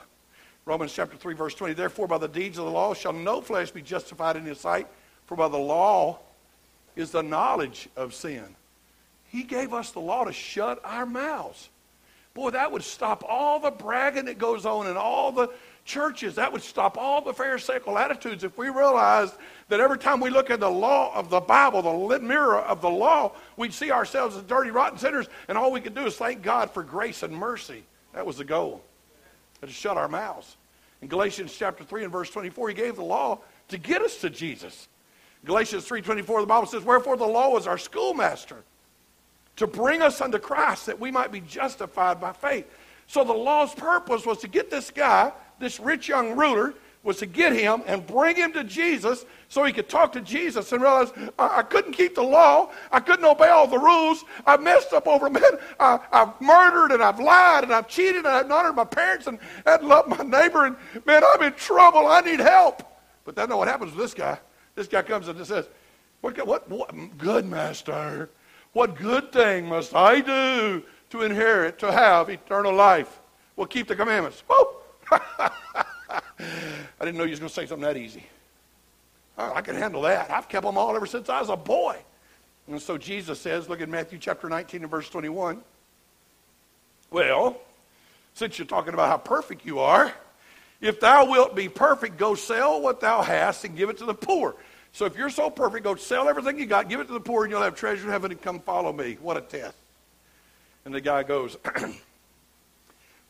Romans 0.65 0.91
chapter 0.91 1.15
3, 1.15 1.35
verse 1.35 1.53
20. 1.53 1.75
Therefore, 1.75 2.07
by 2.07 2.17
the 2.17 2.27
deeds 2.27 2.57
of 2.57 2.65
the 2.65 2.71
law 2.71 2.95
shall 2.95 3.13
no 3.13 3.41
flesh 3.41 3.69
be 3.69 3.83
justified 3.83 4.35
in 4.35 4.43
his 4.43 4.59
sight, 4.59 4.87
for 5.27 5.37
by 5.37 5.47
the 5.49 5.57
law 5.57 6.17
is 6.95 7.11
the 7.11 7.21
knowledge 7.21 7.87
of 7.95 8.15
sin. 8.15 8.55
He 9.27 9.43
gave 9.43 9.71
us 9.71 9.91
the 9.91 9.99
law 9.99 10.23
to 10.23 10.33
shut 10.33 10.81
our 10.83 11.05
mouths. 11.05 11.69
Boy, 12.33 12.49
that 12.49 12.71
would 12.71 12.81
stop 12.81 13.23
all 13.29 13.59
the 13.59 13.69
bragging 13.69 14.25
that 14.25 14.39
goes 14.39 14.65
on 14.65 14.87
and 14.87 14.97
all 14.97 15.31
the 15.31 15.49
churches. 15.85 16.35
That 16.35 16.51
would 16.51 16.63
stop 16.63 16.97
all 16.97 17.21
the 17.21 17.33
Pharisaical 17.33 17.97
attitudes 17.97 18.43
if 18.43 18.57
we 18.57 18.69
realized 18.69 19.35
that 19.69 19.79
every 19.79 19.99
time 19.99 20.19
we 20.19 20.29
look 20.29 20.49
at 20.49 20.59
the 20.59 20.69
law 20.69 21.15
of 21.15 21.29
the 21.29 21.39
Bible, 21.39 22.07
the 22.07 22.19
mirror 22.19 22.59
of 22.59 22.81
the 22.81 22.89
law, 22.89 23.31
we'd 23.55 23.73
see 23.73 23.91
ourselves 23.91 24.35
as 24.35 24.43
dirty, 24.43 24.71
rotten 24.71 24.97
sinners, 24.97 25.27
and 25.47 25.57
all 25.57 25.71
we 25.71 25.79
could 25.79 25.95
do 25.95 26.05
is 26.05 26.17
thank 26.17 26.41
God 26.41 26.71
for 26.71 26.83
grace 26.83 27.23
and 27.23 27.33
mercy. 27.33 27.83
That 28.13 28.25
was 28.25 28.37
the 28.37 28.43
goal. 28.43 28.83
To 29.61 29.71
shut 29.71 29.97
our 29.97 30.07
mouths. 30.07 30.57
In 31.01 31.07
Galatians 31.07 31.55
chapter 31.57 31.83
3 31.83 32.03
and 32.03 32.11
verse 32.11 32.29
24, 32.29 32.69
he 32.69 32.75
gave 32.75 32.95
the 32.97 33.03
law 33.03 33.39
to 33.69 33.77
get 33.77 34.01
us 34.01 34.17
to 34.17 34.29
Jesus. 34.29 34.87
Galatians 35.43 35.87
3.24, 35.87 36.41
the 36.41 36.45
Bible 36.45 36.67
says, 36.67 36.83
Wherefore 36.83 37.17
the 37.17 37.25
law 37.25 37.49
was 37.49 37.67
our 37.67 37.77
schoolmaster, 37.77 38.57
to 39.55 39.67
bring 39.67 40.01
us 40.01 40.21
unto 40.21 40.37
Christ, 40.37 40.87
that 40.87 40.99
we 40.99 41.11
might 41.11 41.31
be 41.31 41.39
justified 41.41 42.19
by 42.19 42.33
faith. 42.33 42.69
So 43.07 43.23
the 43.23 43.33
law's 43.33 43.73
purpose 43.73 44.25
was 44.25 44.39
to 44.39 44.47
get 44.47 44.69
this 44.69 44.91
guy, 44.91 45.31
this 45.59 45.79
rich 45.79 46.07
young 46.07 46.35
ruler, 46.35 46.73
was 47.05 47.17
to 47.17 47.27
get 47.27 47.53
him 47.53 47.83
and 47.85 48.05
bring 48.05 48.35
him 48.35 48.51
to 48.51 48.63
Jesus 48.63 49.25
so 49.47 49.63
he 49.63 49.71
could 49.71 49.87
talk 49.87 50.11
to 50.13 50.21
Jesus 50.21 50.71
and 50.71 50.81
realize 50.81 51.13
I, 51.37 51.59
I 51.59 51.61
couldn't 51.61 51.93
keep 51.93 52.15
the 52.15 52.23
law. 52.23 52.71
I 52.91 52.99
couldn't 52.99 53.23
obey 53.23 53.47
all 53.49 53.67
the 53.67 53.77
rules. 53.77 54.25
I 54.45 54.57
messed 54.57 54.91
up 54.91 55.07
over 55.07 55.29
men. 55.41 55.43
I, 55.79 55.99
have 56.11 56.41
murdered 56.41 56.91
and 56.91 57.03
I've 57.03 57.19
lied 57.19 57.63
and 57.63 57.71
I've 57.71 57.87
cheated 57.87 58.25
and 58.25 58.27
I've 58.27 58.51
honored 58.51 58.75
my 58.75 58.85
parents 58.85 59.27
and 59.27 59.37
I 59.67 59.71
have 59.71 59.83
loved 59.83 60.09
my 60.09 60.23
neighbor. 60.23 60.65
And 60.65 60.75
man, 61.05 61.21
I'm 61.23 61.43
in 61.43 61.53
trouble. 61.53 62.07
I 62.07 62.21
need 62.21 62.39
help. 62.39 62.81
But 63.23 63.37
not 63.37 63.49
what 63.49 63.67
happens 63.67 63.91
with 63.91 64.01
this 64.01 64.15
guy. 64.15 64.39
This 64.73 64.87
guy 64.87 65.03
comes 65.03 65.27
and 65.27 65.45
says, 65.45 65.69
what, 66.21 66.45
what, 66.45 66.67
what 66.69 67.17
good 67.19 67.45
master? 67.45 68.31
What 68.73 68.95
good 68.95 69.31
thing 69.31 69.67
must 69.67 69.95
I 69.95 70.21
do 70.21 70.83
to 71.11 71.21
inherit, 71.21 71.77
to 71.79 71.91
have 71.91 72.29
eternal 72.29 72.73
life? 72.73 73.21
Well, 73.55 73.67
keep 73.67 73.87
the 73.87 73.95
commandments. 73.95 74.43
I 75.11 76.21
didn't 76.99 77.17
know 77.17 77.23
you 77.23 77.31
was 77.31 77.39
going 77.39 77.49
to 77.49 77.53
say 77.53 77.65
something 77.65 77.83
that 77.83 77.97
easy. 77.97 78.23
Oh, 79.37 79.53
I 79.53 79.61
can 79.61 79.75
handle 79.75 80.01
that. 80.03 80.31
I've 80.31 80.47
kept 80.47 80.65
them 80.65 80.77
all 80.77 80.95
ever 80.95 81.05
since 81.05 81.29
I 81.29 81.39
was 81.39 81.49
a 81.49 81.57
boy. 81.57 81.97
And 82.67 82.81
so 82.81 82.97
Jesus 82.97 83.39
says, 83.39 83.69
look 83.69 83.81
at 83.81 83.89
Matthew 83.89 84.17
chapter 84.17 84.49
19 84.49 84.81
and 84.81 84.91
verse 84.91 85.09
21. 85.09 85.61
Well, 87.11 87.57
since 88.33 88.57
you're 88.57 88.65
talking 88.65 88.93
about 88.93 89.09
how 89.09 89.17
perfect 89.17 89.65
you 89.65 89.79
are, 89.79 90.11
if 90.81 90.99
thou 90.99 91.29
wilt 91.29 91.55
be 91.55 91.69
perfect, 91.69 92.17
go 92.17 92.35
sell 92.35 92.81
what 92.81 92.99
thou 92.99 93.21
hast 93.21 93.63
and 93.65 93.77
give 93.77 93.89
it 93.89 93.97
to 93.99 94.05
the 94.05 94.13
poor. 94.13 94.55
So 94.91 95.05
if 95.05 95.17
you're 95.17 95.29
so 95.29 95.49
perfect, 95.49 95.83
go 95.83 95.95
sell 95.95 96.29
everything 96.29 96.57
you 96.57 96.65
got, 96.65 96.89
give 96.89 96.99
it 96.99 97.07
to 97.07 97.13
the 97.13 97.19
poor, 97.19 97.43
and 97.43 97.51
you'll 97.51 97.61
have 97.61 97.75
treasure 97.75 98.05
in 98.05 98.11
heaven 98.11 98.31
and 98.31 98.41
come 98.41 98.59
follow 98.59 98.93
me. 98.93 99.17
What 99.21 99.37
a 99.37 99.41
test. 99.41 99.75
And 100.85 100.93
the 100.93 101.01
guy 101.01 101.23
goes, 101.23 101.57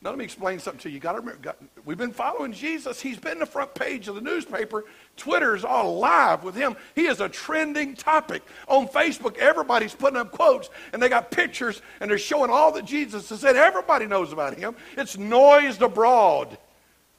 Now, 0.05 0.11
let 0.11 0.19
me 0.19 0.25
explain 0.25 0.59
something 0.59 0.81
to 0.81 0.89
you. 0.89 0.95
you 0.95 0.99
got 0.99 1.13
to 1.13 1.19
remember, 1.19 1.55
we've 1.83 1.97
been 1.97 2.11
following 2.11 2.53
Jesus. 2.53 3.01
He's 3.01 3.17
been 3.17 3.39
the 3.39 3.45
front 3.47 3.73
page 3.73 4.07
of 4.07 4.13
the 4.13 4.21
newspaper. 4.21 4.85
Twitter's 5.17 5.63
all 5.63 5.97
live 5.97 6.43
with 6.43 6.53
him. 6.53 6.75
He 6.93 7.07
is 7.07 7.21
a 7.21 7.27
trending 7.27 7.95
topic. 7.95 8.43
On 8.67 8.87
Facebook, 8.87 9.35
everybody's 9.37 9.95
putting 9.95 10.17
up 10.17 10.31
quotes, 10.31 10.69
and 10.93 11.01
they 11.01 11.09
got 11.09 11.31
pictures, 11.31 11.81
and 11.99 12.11
they're 12.11 12.19
showing 12.19 12.51
all 12.51 12.71
that 12.73 12.85
Jesus 12.85 13.29
has 13.29 13.39
said. 13.39 13.55
Everybody 13.55 14.05
knows 14.05 14.31
about 14.31 14.55
him. 14.55 14.75
It's 14.95 15.17
noised 15.17 15.81
abroad. 15.81 16.55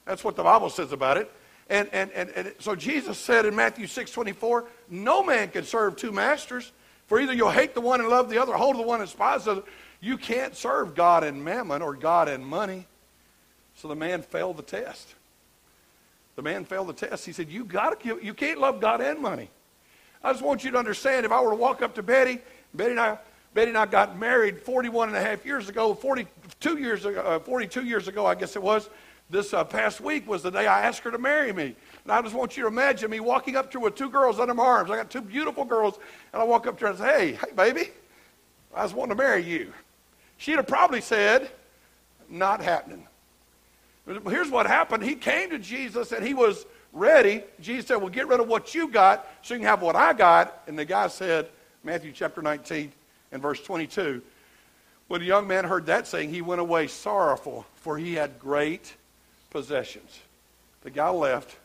That's 0.05 0.23
what 0.23 0.37
the 0.37 0.45
Bible 0.45 0.71
says 0.71 0.93
about 0.93 1.17
it. 1.17 1.29
And, 1.69 1.89
and, 1.93 2.13
and, 2.13 2.31
and 2.37 2.55
so 2.61 2.77
Jesus 2.77 3.19
said 3.19 3.47
in 3.47 3.57
Matthew 3.57 3.89
6 3.89 4.13
24, 4.13 4.65
no 4.91 5.25
man 5.25 5.49
can 5.49 5.65
serve 5.65 5.97
two 5.97 6.13
masters. 6.13 6.71
For 7.09 7.21
either 7.21 7.33
you'll 7.33 7.51
hate 7.51 7.75
the 7.75 7.81
one 7.81 8.01
and 8.01 8.09
love 8.09 8.31
the 8.31 8.39
other, 8.39 8.53
hold 8.55 8.77
the 8.77 8.83
one 8.83 9.01
and 9.01 9.09
despise 9.09 9.45
the 9.45 9.53
other. 9.53 9.63
You 10.07 10.17
can't 10.17 10.55
serve 10.55 10.95
God 10.95 11.25
and 11.25 11.45
mammon 11.45 11.83
or 11.83 11.93
God 11.93 12.29
and 12.29 12.47
money. 12.47 12.87
So 13.75 13.89
the 13.89 13.97
man 13.97 14.23
failed 14.23 14.57
the 14.57 14.63
test. 14.63 15.17
The 16.37 16.43
man 16.43 16.65
failed 16.65 16.87
the 16.87 16.93
test. 16.93 17.27
He 17.27 17.33
said, 17.33 17.49
You 17.49 17.65
got 17.65 18.01
to 18.01 18.21
you 18.23 18.33
can't 18.33 18.61
love 18.61 18.81
God 18.81 19.01
and 19.01 19.19
money. 19.19 19.51
I 20.23 20.31
just 20.31 20.45
want 20.45 20.63
you 20.63 20.71
to 20.71 20.79
understand 20.79 21.27
if 21.27 21.33
I 21.33 21.41
were 21.41 21.51
to 21.51 21.57
walk 21.57 21.83
up 21.83 21.97
to 21.97 22.05
Betty, 22.05 22.39
Betty 22.73 22.93
and 22.93 23.01
I, 23.01 23.19
Betty 23.53 23.71
and 23.71 23.77
I 23.77 23.87
got 23.87 24.17
married 24.17 24.61
41 24.61 25.09
and 25.09 25.17
a 25.17 25.21
half 25.21 25.45
years 25.45 25.69
ago, 25.69 25.93
42 25.93 26.79
years 26.79 27.05
ago, 27.05 27.21
uh, 27.23 27.39
42 27.41 27.85
years 27.85 28.07
ago, 28.07 28.27
I 28.27 28.37
guess 28.37 28.55
it 28.55 28.63
was. 28.63 28.89
This 29.29 29.53
uh, 29.53 29.65
past 29.65 30.01
week 30.01 30.29
was 30.29 30.45
the 30.45 30.51
day 30.51 30.69
I 30.69 30.83
asked 30.83 31.01
her 31.01 31.11
to 31.11 31.19
marry 31.19 31.53
me. 31.53 31.75
And 32.05 32.13
I 32.13 32.23
just 32.23 32.37
want 32.37 32.57
you 32.57 32.63
to 32.63 32.69
imagine 32.69 33.11
me 33.11 33.19
walking 33.19 33.57
up 33.57 33.73
to 33.73 33.81
her 33.81 33.85
with 33.87 33.97
two 33.97 34.09
girls 34.09 34.39
under 34.39 34.55
my 34.55 34.63
arms. 34.63 34.89
I 34.89 34.95
got 34.95 35.11
two 35.11 35.21
beautiful 35.21 35.65
girls, 35.65 35.99
and 36.33 36.41
I 36.41 36.45
walk 36.45 36.69
up 36.69 36.79
to 36.79 36.85
her 36.85 36.91
and 36.93 36.99
say, 37.01 37.07
Hey, 37.07 37.33
hey, 37.33 37.53
baby, 37.57 37.91
I 38.73 38.85
just 38.85 38.95
want 38.95 39.11
to 39.11 39.17
marry 39.17 39.43
you. 39.43 39.73
She'd 40.39 40.57
have 40.57 40.67
probably 40.67 41.01
said, 41.01 41.51
Not 42.29 42.63
happening. 42.63 43.07
Here's 44.07 44.51
what 44.51 44.67
happened. 44.67 45.03
He 45.03 45.15
came 45.15 45.51
to 45.51 45.59
Jesus 45.59 46.13
and 46.13 46.25
he 46.25 46.35
was 46.35 46.65
ready. 46.93 47.43
Jesus 47.61 47.87
said, 47.87 47.97
Well, 47.97 48.09
get 48.09 48.29
rid 48.29 48.41
of 48.41 48.49
what 48.49 48.75
you 48.75 48.89
got 48.89 49.27
so 49.43 49.55
you 49.55 49.61
can 49.61 49.69
have 49.69 49.83
what 49.83 49.97
I 49.97 50.13
got. 50.13 50.63
And 50.67 50.79
the 50.79 50.85
guy 50.85 51.09
said, 51.09 51.49
Matthew 51.83 52.13
chapter 52.13 52.43
19 52.43 52.93
and 53.33 53.43
verse 53.43 53.61
22. 53.63 54.23
When 55.09 55.21
the 55.21 55.27
young 55.27 55.47
man 55.47 55.65
heard 55.65 55.87
that 55.87 56.07
saying, 56.07 56.31
he 56.31 56.43
went 56.43 56.61
away 56.61 56.89
sorrowful, 56.89 57.65
for 57.77 57.97
he 57.97 58.15
had 58.15 58.41
great 58.41 58.95
possessions. 59.51 60.19
The 60.83 60.91
guy 60.91 61.11
left, 61.11 61.57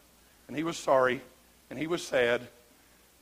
and 0.47 0.55
he 0.55 0.63
was 0.63 0.77
sorry, 0.77 1.21
and 1.69 1.79
he 1.79 1.87
was 1.87 2.05
sad. 2.05 2.47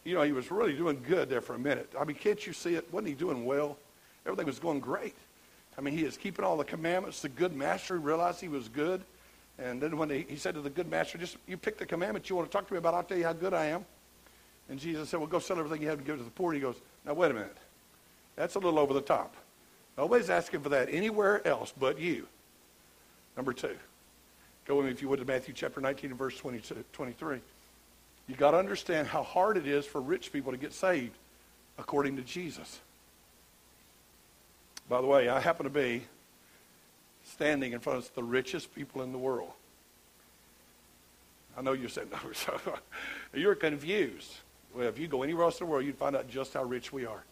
You 0.04 0.16
know, 0.16 0.24
he 0.24 0.34
was 0.34 0.52
really 0.52 0.74
doing 0.74 1.02
good 1.08 1.30
there 1.30 1.42
for 1.42 1.56
a 1.56 1.60
minute. 1.60 1.90
I 1.98 2.04
mean, 2.04 2.18
can't 2.18 2.46
you 2.46 2.52
see 2.52 2.76
it? 2.76 2.92
Wasn't 2.92 3.08
he 3.08 3.14
doing 3.14 3.46
well? 3.46 3.78
Everything 4.26 4.46
was 4.46 4.60
going 4.60 4.82
great. 4.82 5.16
I 5.80 5.82
mean, 5.82 5.98
he 5.98 6.04
is 6.04 6.18
keeping 6.18 6.44
all 6.44 6.58
the 6.58 6.66
commandments. 6.66 7.22
The 7.22 7.30
good 7.30 7.56
master 7.56 7.98
realized 8.00 8.42
he 8.42 8.50
was 8.50 8.68
good. 8.68 9.02
And 9.58 9.82
then 9.82 9.96
when 9.98 10.10
he, 10.10 10.36
said 10.36 10.56
to 10.56 10.62
the 10.62 10.70
good 10.70 10.92
master, 10.92 11.18
just 11.18 11.38
you 11.48 11.56
pick 11.56 11.78
the 11.78 11.86
commandments 11.86 12.30
you 12.30 12.36
want 12.36 12.52
to 12.52 12.58
talk 12.58 12.68
to 12.68 12.74
me 12.74 12.80
about, 12.80 12.94
I'll 12.94 13.04
tell 13.04 13.18
you 13.18 13.24
how 13.24 13.32
good 13.32 13.54
I 13.54 13.68
am. 13.68 13.86
And 14.70 14.78
Jesus 14.78 15.08
said, 15.08 15.22
well, 15.22 15.28
go 15.28 15.40
sell 15.40 15.58
everything 15.58 15.82
you 15.82 15.88
have 15.88 16.00
and 16.00 16.06
give 16.06 16.16
it 16.16 16.18
to 16.18 16.26
the 16.26 16.32
poor. 16.32 16.52
And 16.52 16.62
he 16.62 16.68
goes, 16.68 16.76
now, 17.06 17.14
wait 17.14 17.32
a 17.32 17.34
minute. 17.34 17.56
That's 18.36 18.56
a 18.56 18.60
little 18.60 18.78
over 18.78 18.94
the 18.94 19.00
top. 19.00 19.36
Nobody's 19.98 20.30
asking 20.30 20.60
for 20.62 20.70
that 20.70 20.90
anywhere 20.92 21.48
else 21.48 21.74
but 21.80 21.98
you. 21.98 22.28
Number 23.38 23.54
two. 23.54 23.76
Go 24.66 24.76
with 24.76 24.86
me, 24.86 24.92
if 24.92 25.02
you 25.02 25.08
would, 25.08 25.20
to 25.20 25.26
Matthew 25.26 25.54
chapter 25.54 25.80
19 25.80 26.10
and 26.10 26.20
verse 26.20 26.38
22, 26.38 26.84
23. 26.92 27.40
you 28.28 28.36
got 28.36 28.52
to 28.52 28.58
understand 28.58 29.08
how 29.08 29.24
hard 29.24 29.56
it 29.56 29.66
is 29.66 29.86
for 29.86 30.02
rich 30.02 30.34
people 30.34 30.52
to 30.52 30.58
get 30.58 30.74
saved 30.74 31.16
according 31.78 32.18
to 32.18 32.22
Jesus. 32.22 32.82
By 34.90 35.02
the 35.02 35.08
way, 35.08 35.30
I 35.30 35.40
happen 35.40 35.66
to 35.66 35.70
be 35.70 36.02
standing 37.24 37.74
in 37.74 37.80
front 37.80 38.00
of 38.00 38.14
the 38.16 38.24
richest 38.24 38.74
people 38.74 39.04
in 39.04 39.12
the 39.12 39.20
world. 39.20 39.52
I 41.56 41.62
know 41.62 41.74
you're 41.74 41.90
saying, 41.90 42.10
no, 42.66 42.74
you're 43.34 43.56
confused. 43.56 44.34
Well, 44.76 44.88
if 44.88 44.98
you 44.98 45.08
go 45.08 45.22
anywhere 45.22 45.46
else 45.46 45.60
in 45.60 45.68
the 45.68 45.72
world, 45.72 45.86
you'd 45.86 45.98
find 45.98 46.16
out 46.16 46.28
just 46.28 46.54
how 46.54 46.64
rich 46.64 46.92
we 46.92 47.06
are. 47.06 47.24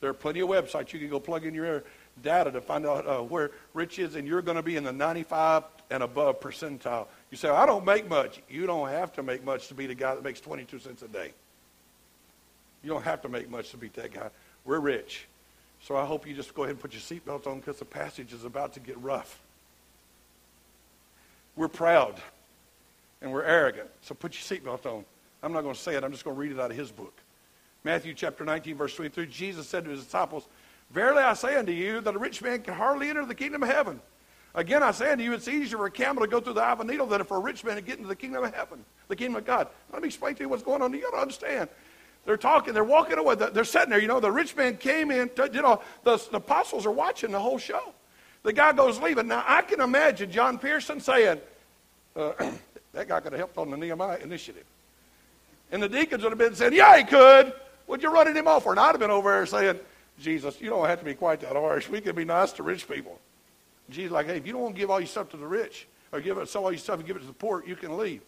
There 0.00 0.10
are 0.10 0.14
plenty 0.14 0.40
of 0.40 0.48
websites 0.48 0.92
you 0.92 0.98
can 0.98 1.08
go 1.08 1.18
plug 1.18 1.46
in 1.46 1.54
your 1.54 1.84
data 2.22 2.50
to 2.50 2.60
find 2.60 2.86
out 2.86 3.06
uh, 3.06 3.22
where 3.22 3.50
rich 3.72 3.98
is, 3.98 4.14
and 4.14 4.28
you're 4.28 4.42
going 4.42 4.56
to 4.56 4.62
be 4.62 4.76
in 4.76 4.84
the 4.84 4.92
95 4.92 5.64
and 5.90 6.02
above 6.02 6.40
percentile. 6.40 7.06
You 7.30 7.38
say, 7.38 7.48
I 7.48 7.64
don't 7.64 7.84
make 7.84 8.08
much. 8.08 8.42
You 8.48 8.66
don't 8.66 8.88
have 8.88 9.14
to 9.14 9.22
make 9.22 9.42
much 9.42 9.68
to 9.68 9.74
be 9.74 9.86
the 9.86 9.94
guy 9.94 10.14
that 10.14 10.22
makes 10.22 10.40
22 10.40 10.78
cents 10.80 11.02
a 11.02 11.08
day. 11.08 11.32
You 12.82 12.90
don't 12.90 13.04
have 13.04 13.22
to 13.22 13.28
make 13.28 13.48
much 13.48 13.70
to 13.70 13.78
be 13.78 13.88
that 13.88 14.12
guy. 14.12 14.28
We're 14.64 14.80
rich. 14.80 15.26
So 15.86 15.96
I 15.96 16.04
hope 16.04 16.26
you 16.26 16.34
just 16.34 16.52
go 16.52 16.64
ahead 16.64 16.72
and 16.72 16.80
put 16.80 16.92
your 16.92 17.00
seatbelt 17.00 17.46
on 17.46 17.60
because 17.60 17.78
the 17.78 17.84
passage 17.84 18.32
is 18.32 18.44
about 18.44 18.72
to 18.72 18.80
get 18.80 18.98
rough. 18.98 19.38
We're 21.54 21.68
proud 21.68 22.20
and 23.22 23.32
we're 23.32 23.44
arrogant. 23.44 23.88
So 24.02 24.12
put 24.16 24.34
your 24.34 24.42
seatbelt 24.58 24.84
on. 24.84 25.04
I'm 25.44 25.52
not 25.52 25.62
going 25.62 25.76
to 25.76 25.80
say 25.80 25.94
it. 25.94 26.02
I'm 26.02 26.10
just 26.10 26.24
going 26.24 26.34
to 26.34 26.40
read 26.40 26.50
it 26.50 26.58
out 26.58 26.72
of 26.72 26.76
his 26.76 26.90
book. 26.90 27.14
Matthew 27.84 28.14
chapter 28.14 28.44
19, 28.44 28.74
verse 28.74 28.96
23. 28.96 29.26
Jesus 29.26 29.68
said 29.68 29.84
to 29.84 29.90
his 29.90 30.02
disciples, 30.02 30.48
Verily 30.90 31.22
I 31.22 31.34
say 31.34 31.54
unto 31.54 31.70
you 31.70 32.00
that 32.00 32.16
a 32.16 32.18
rich 32.18 32.42
man 32.42 32.62
can 32.62 32.74
hardly 32.74 33.08
enter 33.08 33.24
the 33.24 33.36
kingdom 33.36 33.62
of 33.62 33.68
heaven. 33.68 34.00
Again, 34.56 34.82
I 34.82 34.90
say 34.90 35.12
unto 35.12 35.22
you, 35.22 35.34
it's 35.34 35.46
easier 35.46 35.78
for 35.78 35.86
a 35.86 35.90
camel 35.92 36.24
to 36.24 36.28
go 36.28 36.40
through 36.40 36.54
the 36.54 36.62
eye 36.62 36.72
of 36.72 36.80
a 36.80 36.84
needle 36.84 37.06
than 37.06 37.22
for 37.22 37.36
a 37.36 37.40
rich 37.40 37.62
man 37.62 37.76
to 37.76 37.80
get 37.80 37.98
into 37.98 38.08
the 38.08 38.16
kingdom 38.16 38.42
of 38.42 38.52
heaven, 38.52 38.84
the 39.06 39.14
kingdom 39.14 39.36
of 39.36 39.44
God. 39.44 39.68
Let 39.92 40.02
me 40.02 40.08
explain 40.08 40.34
to 40.34 40.42
you 40.42 40.48
what's 40.48 40.64
going 40.64 40.82
on. 40.82 40.92
You 40.92 41.02
got 41.02 41.12
to 41.12 41.18
understand. 41.18 41.68
They're 42.26 42.36
talking, 42.36 42.74
they're 42.74 42.84
walking 42.84 43.18
away. 43.18 43.36
They're 43.36 43.64
sitting 43.64 43.88
there. 43.88 44.00
You 44.00 44.08
know, 44.08 44.20
the 44.20 44.32
rich 44.32 44.54
man 44.56 44.76
came 44.76 45.10
in, 45.12 45.30
you 45.52 45.62
know, 45.62 45.80
the, 46.02 46.16
the 46.30 46.38
apostles 46.38 46.84
are 46.84 46.90
watching 46.90 47.30
the 47.30 47.38
whole 47.38 47.58
show. 47.58 47.94
The 48.42 48.52
guy 48.52 48.72
goes 48.72 49.00
leaving. 49.00 49.28
Now, 49.28 49.44
I 49.46 49.62
can 49.62 49.80
imagine 49.80 50.30
John 50.30 50.58
Pearson 50.58 51.00
saying, 51.00 51.40
uh, 52.16 52.32
that 52.92 53.08
guy 53.08 53.20
could 53.20 53.32
have 53.32 53.38
helped 53.38 53.58
on 53.58 53.70
the 53.70 53.76
Nehemiah 53.76 54.18
initiative. 54.18 54.64
And 55.70 55.82
the 55.82 55.88
deacons 55.88 56.22
would 56.24 56.30
have 56.30 56.38
been 56.38 56.54
saying, 56.54 56.72
yeah, 56.72 56.98
he 56.98 57.04
could. 57.04 57.52
Would 57.86 58.02
you 58.02 58.12
running 58.12 58.34
him 58.34 58.48
off 58.48 58.64
for? 58.64 58.72
And 58.72 58.80
I'd 58.80 58.90
have 58.90 59.00
been 59.00 59.10
over 59.10 59.30
there 59.30 59.46
saying, 59.46 59.78
Jesus, 60.20 60.60
you 60.60 60.68
don't 60.68 60.86
have 60.86 60.98
to 60.98 61.04
be 61.04 61.14
quite 61.14 61.40
that 61.40 61.52
harsh. 61.52 61.88
We 61.88 62.00
can 62.00 62.16
be 62.16 62.24
nice 62.24 62.52
to 62.52 62.62
rich 62.62 62.88
people. 62.88 63.20
Jesus 63.88 64.10
like, 64.10 64.26
hey, 64.26 64.36
if 64.36 64.46
you 64.46 64.52
don't 64.52 64.62
want 64.62 64.74
to 64.74 64.80
give 64.80 64.90
all 64.90 64.98
your 64.98 65.06
stuff 65.06 65.30
to 65.30 65.36
the 65.36 65.46
rich, 65.46 65.86
or 66.12 66.20
give 66.20 66.38
it, 66.38 66.48
sell 66.48 66.64
all 66.64 66.72
your 66.72 66.78
stuff 66.78 66.98
and 66.98 67.06
give 67.06 67.16
it 67.16 67.20
to 67.20 67.26
the 67.26 67.32
poor, 67.32 67.62
you 67.64 67.76
can 67.76 67.96
leave. 67.96 68.22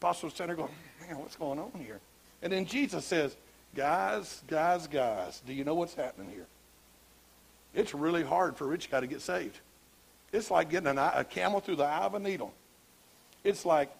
Apostle 0.00 0.28
was 0.28 0.34
standing 0.34 0.56
there 0.56 0.66
going, 0.66 0.76
man, 1.06 1.18
what's 1.18 1.36
going 1.36 1.58
on 1.58 1.72
here? 1.78 2.00
And 2.44 2.52
then 2.52 2.66
Jesus 2.66 3.06
says, 3.06 3.34
guys, 3.74 4.42
guys, 4.46 4.86
guys, 4.86 5.42
do 5.46 5.54
you 5.54 5.64
know 5.64 5.74
what's 5.74 5.94
happening 5.94 6.30
here? 6.30 6.46
It's 7.74 7.94
really 7.94 8.22
hard 8.22 8.56
for 8.56 8.64
a 8.64 8.68
rich 8.68 8.90
guy 8.90 9.00
to 9.00 9.06
get 9.06 9.22
saved. 9.22 9.58
It's 10.30 10.50
like 10.50 10.68
getting 10.68 10.88
an 10.88 10.98
a 10.98 11.24
camel 11.24 11.60
through 11.60 11.76
the 11.76 11.84
eye 11.84 12.04
of 12.04 12.14
a 12.14 12.18
needle. 12.18 12.52
It's 13.44 13.64
like, 13.64 13.90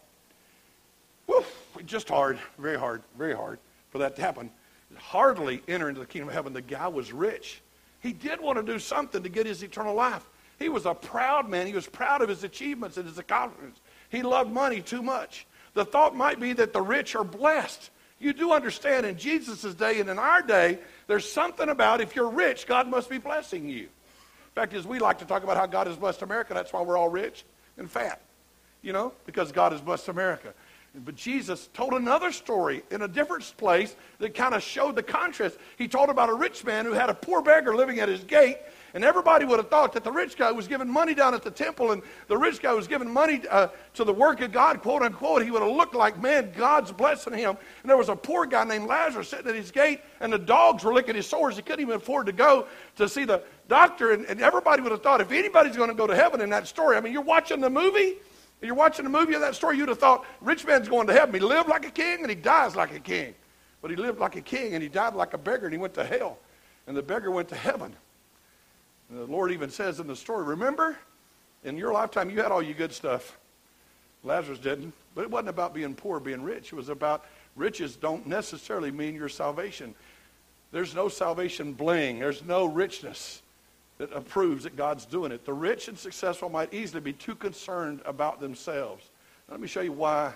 woof, 1.26 1.50
just 1.86 2.08
hard, 2.08 2.38
very 2.58 2.78
hard, 2.78 3.02
very 3.16 3.34
hard 3.34 3.58
for 3.90 3.98
that 3.98 4.14
to 4.16 4.22
happen. 4.22 4.50
Hardly 4.94 5.62
enter 5.66 5.88
into 5.88 6.00
the 6.00 6.06
kingdom 6.06 6.28
of 6.28 6.34
heaven. 6.34 6.52
The 6.52 6.60
guy 6.60 6.86
was 6.86 7.12
rich. 7.12 7.62
He 8.00 8.12
did 8.12 8.40
want 8.40 8.58
to 8.58 8.62
do 8.62 8.78
something 8.78 9.22
to 9.22 9.28
get 9.30 9.46
his 9.46 9.62
eternal 9.62 9.94
life. 9.94 10.24
He 10.58 10.68
was 10.68 10.84
a 10.84 10.94
proud 10.94 11.48
man. 11.48 11.66
He 11.66 11.72
was 11.72 11.86
proud 11.86 12.20
of 12.20 12.28
his 12.28 12.44
achievements 12.44 12.98
and 12.98 13.08
his 13.08 13.18
accomplishments. 13.18 13.80
He 14.10 14.22
loved 14.22 14.52
money 14.52 14.82
too 14.82 15.02
much. 15.02 15.46
The 15.72 15.84
thought 15.84 16.14
might 16.14 16.38
be 16.38 16.52
that 16.52 16.74
the 16.74 16.82
rich 16.82 17.16
are 17.16 17.24
blessed. 17.24 17.90
You 18.18 18.32
do 18.32 18.52
understand 18.52 19.06
in 19.06 19.18
Jesus' 19.18 19.74
day 19.74 20.00
and 20.00 20.08
in 20.08 20.18
our 20.18 20.42
day, 20.42 20.78
there's 21.06 21.30
something 21.30 21.68
about 21.68 22.00
if 22.00 22.16
you're 22.16 22.30
rich, 22.30 22.66
God 22.66 22.88
must 22.88 23.10
be 23.10 23.18
blessing 23.18 23.68
you. 23.68 23.82
In 23.82 24.54
fact, 24.54 24.72
as 24.74 24.86
we 24.86 24.98
like 24.98 25.18
to 25.18 25.24
talk 25.24 25.42
about 25.42 25.56
how 25.56 25.66
God 25.66 25.86
has 25.86 25.96
blessed 25.96 26.22
America, 26.22 26.54
that's 26.54 26.72
why 26.72 26.82
we're 26.82 26.96
all 26.96 27.08
rich 27.08 27.44
and 27.76 27.90
fat. 27.90 28.20
You 28.82 28.92
know, 28.92 29.12
because 29.26 29.50
God 29.50 29.72
has 29.72 29.80
blessed 29.80 30.08
America. 30.08 30.54
But 30.94 31.16
Jesus 31.16 31.68
told 31.74 31.92
another 31.94 32.30
story 32.30 32.82
in 32.90 33.02
a 33.02 33.08
different 33.08 33.52
place 33.56 33.96
that 34.20 34.34
kind 34.34 34.54
of 34.54 34.62
showed 34.62 34.94
the 34.94 35.02
contrast. 35.02 35.56
He 35.76 35.88
told 35.88 36.08
about 36.08 36.28
a 36.28 36.34
rich 36.34 36.64
man 36.64 36.84
who 36.84 36.92
had 36.92 37.10
a 37.10 37.14
poor 37.14 37.42
beggar 37.42 37.74
living 37.74 37.98
at 37.98 38.08
his 38.08 38.22
gate, 38.22 38.58
and 38.94 39.04
everybody 39.04 39.44
would 39.44 39.58
have 39.58 39.68
thought 39.68 39.92
that 39.94 40.04
the 40.04 40.12
rich 40.12 40.36
guy 40.36 40.52
was 40.52 40.68
giving 40.68 40.88
money 40.88 41.14
down 41.14 41.34
at 41.34 41.42
the 41.42 41.50
temple 41.50 41.90
and 41.90 42.00
the 42.28 42.38
rich 42.38 42.62
guy 42.62 42.72
was 42.72 42.86
giving 42.86 43.12
money 43.12 43.42
uh, 43.50 43.66
to 43.94 44.04
the 44.04 44.12
work 44.12 44.40
of 44.40 44.52
God, 44.52 44.80
quote 44.82 45.02
unquote. 45.02 45.42
He 45.42 45.50
would 45.50 45.62
have 45.62 45.72
looked 45.72 45.96
like, 45.96 46.22
man, 46.22 46.52
God's 46.56 46.92
blessing 46.92 47.32
him. 47.32 47.56
And 47.82 47.90
there 47.90 47.96
was 47.96 48.08
a 48.08 48.14
poor 48.14 48.46
guy 48.46 48.62
named 48.62 48.86
Lazarus 48.86 49.28
sitting 49.28 49.48
at 49.48 49.56
his 49.56 49.72
gate, 49.72 50.00
and 50.20 50.32
the 50.32 50.38
dogs 50.38 50.84
were 50.84 50.94
licking 50.94 51.16
his 51.16 51.26
sores. 51.26 51.56
He 51.56 51.62
couldn't 51.62 51.80
even 51.80 51.96
afford 51.96 52.26
to 52.26 52.32
go 52.32 52.68
to 52.94 53.08
see 53.08 53.24
the 53.24 53.42
doctor. 53.68 54.12
And, 54.12 54.26
and 54.26 54.40
everybody 54.40 54.80
would 54.80 54.92
have 54.92 55.02
thought, 55.02 55.20
if 55.20 55.32
anybody's 55.32 55.76
going 55.76 55.90
to 55.90 55.96
go 55.96 56.06
to 56.06 56.14
heaven 56.14 56.40
in 56.40 56.50
that 56.50 56.68
story, 56.68 56.96
I 56.96 57.00
mean, 57.00 57.12
you're 57.12 57.22
watching 57.22 57.60
the 57.60 57.70
movie. 57.70 58.14
You're 58.62 58.74
watching 58.74 59.04
the 59.04 59.10
movie 59.10 59.34
of 59.34 59.40
that 59.40 59.54
story, 59.54 59.76
you'd 59.76 59.90
have 59.90 59.98
thought, 59.98 60.24
rich 60.40 60.64
man's 60.64 60.88
going 60.88 61.06
to 61.08 61.12
heaven. 61.12 61.34
He 61.34 61.40
lived 61.40 61.68
like 61.68 61.84
a 61.84 61.90
king 61.90 62.20
and 62.20 62.30
he 62.30 62.36
dies 62.36 62.74
like 62.74 62.94
a 62.94 63.00
king. 63.00 63.34
But 63.82 63.90
he 63.90 63.96
lived 63.96 64.20
like 64.20 64.36
a 64.36 64.40
king 64.40 64.72
and 64.72 64.82
he 64.82 64.88
died 64.88 65.14
like 65.14 65.34
a 65.34 65.38
beggar 65.38 65.66
and 65.66 65.74
he 65.74 65.78
went 65.78 65.92
to 65.94 66.04
hell. 66.04 66.38
And 66.86 66.96
the 66.96 67.02
beggar 67.02 67.30
went 67.30 67.48
to 67.48 67.56
heaven. 67.56 67.94
The 69.14 69.26
Lord 69.26 69.52
even 69.52 69.70
says 69.70 70.00
in 70.00 70.08
the 70.08 70.16
story, 70.16 70.44
remember, 70.44 70.98
in 71.62 71.78
your 71.78 71.92
lifetime, 71.92 72.30
you 72.30 72.42
had 72.42 72.50
all 72.50 72.62
your 72.62 72.74
good 72.74 72.92
stuff. 72.92 73.38
Lazarus 74.24 74.58
didn't. 74.58 74.92
But 75.14 75.22
it 75.22 75.30
wasn't 75.30 75.50
about 75.50 75.72
being 75.72 75.94
poor, 75.94 76.18
being 76.18 76.42
rich. 76.42 76.72
It 76.72 76.76
was 76.76 76.88
about 76.88 77.24
riches 77.54 77.94
don't 77.94 78.26
necessarily 78.26 78.90
mean 78.90 79.14
your 79.14 79.28
salvation. 79.28 79.94
There's 80.72 80.96
no 80.96 81.08
salvation 81.08 81.74
bling. 81.74 82.18
There's 82.18 82.42
no 82.42 82.64
richness 82.64 83.40
that 83.98 84.12
approves 84.12 84.64
that 84.64 84.76
God's 84.76 85.06
doing 85.06 85.30
it. 85.30 85.44
The 85.44 85.52
rich 85.52 85.86
and 85.86 85.96
successful 85.96 86.48
might 86.48 86.74
easily 86.74 87.00
be 87.00 87.12
too 87.12 87.36
concerned 87.36 88.00
about 88.04 88.40
themselves. 88.40 89.08
Let 89.48 89.60
me 89.60 89.68
show 89.68 89.82
you 89.82 89.92
why. 89.92 90.32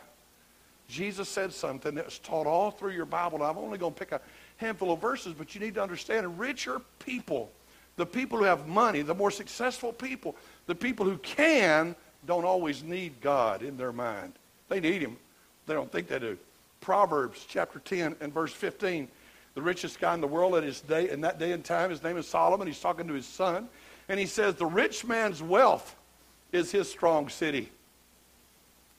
Jesus 0.89 1.29
said 1.29 1.53
something 1.53 1.97
that's 1.97 2.21
taught 2.21 2.47
all 2.47 2.71
through 2.71 2.93
your 2.93 3.07
Bible. 3.07 3.43
I'm 3.43 3.59
only 3.59 3.77
going 3.77 3.93
to 3.93 3.99
pick 3.99 4.13
a 4.13 4.21
handful 4.59 4.93
of 4.93 5.01
verses, 5.01 5.35
but 5.37 5.53
you 5.57 5.61
need 5.61 5.75
to 5.75 5.83
understand 5.83 6.39
richer 6.39 6.81
people 7.01 7.51
the 7.99 8.07
people 8.07 8.39
who 8.39 8.45
have 8.45 8.67
money, 8.67 9.03
the 9.03 9.15
more 9.15 9.31
successful 9.31 9.93
people, 9.93 10.37
the 10.67 10.75
people 10.75 11.05
who 11.05 11.19
can, 11.19 11.95
don't 12.27 12.45
always 12.45 12.83
need 12.83 13.21
God 13.21 13.63
in 13.63 13.77
their 13.77 13.93
mind. 13.93 14.33
They 14.69 14.81
need 14.81 15.03
Him. 15.03 15.17
They 15.67 15.75
don't 15.75 15.91
think 15.91 16.09
they 16.09 16.21
do. 16.21 16.39
Proverbs 16.81 17.45
chapter 17.47 17.81
10 17.81 18.17
and 18.21 18.33
verse 18.33 18.53
15. 18.53 19.09
The 19.55 19.63
richest 19.63 19.99
guy 19.99 20.15
in 20.15 20.21
the 20.21 20.29
world 20.29 20.55
at 20.55 20.63
his 20.63 20.81
day, 20.81 21.11
in 21.11 21.21
that 21.23 21.41
day 21.41 21.51
and 21.51 21.65
time, 21.65 21.91
his 21.91 22.03
name 22.05 22.17
is 22.17 22.29
Solomon. 22.29 22.69
He's 22.69 22.79
talking 22.79 23.09
to 23.09 23.15
his 23.15 23.27
son. 23.27 23.69
And 24.09 24.21
he 24.21 24.27
says, 24.27 24.55
The 24.55 24.67
rich 24.67 25.05
man's 25.05 25.43
wealth 25.43 25.97
is 26.53 26.71
his 26.71 26.89
strong 26.89 27.29
city. 27.29 27.69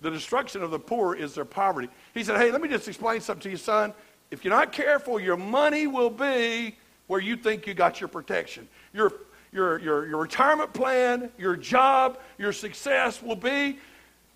The 0.01 0.11
destruction 0.11 0.61
of 0.61 0.71
the 0.71 0.79
poor 0.79 1.15
is 1.15 1.35
their 1.35 1.45
poverty. 1.45 1.87
He 2.13 2.25
said, 2.25 2.37
Hey, 2.37 2.51
let 2.51 2.61
me 2.61 2.67
just 2.67 2.89
explain 2.89 3.21
something 3.21 3.43
to 3.43 3.49
you, 3.51 3.57
son. 3.57 3.93
If 4.29 4.43
you're 4.43 4.53
not 4.53 4.73
careful, 4.73 5.19
your 5.19 5.37
money 5.37 5.87
will 5.87 6.09
be 6.09 6.75
where 7.09 7.19
you 7.19 7.35
think 7.35 7.65
you 7.65 7.73
got 7.73 7.99
your 7.99 8.07
protection. 8.07 8.69
Your, 8.93 9.11
your, 9.51 9.79
your, 9.79 10.07
your 10.07 10.21
retirement 10.21 10.71
plan, 10.73 11.31
your 11.39 11.55
job, 11.55 12.19
your 12.37 12.53
success 12.53 13.19
will 13.23 13.35
be 13.35 13.79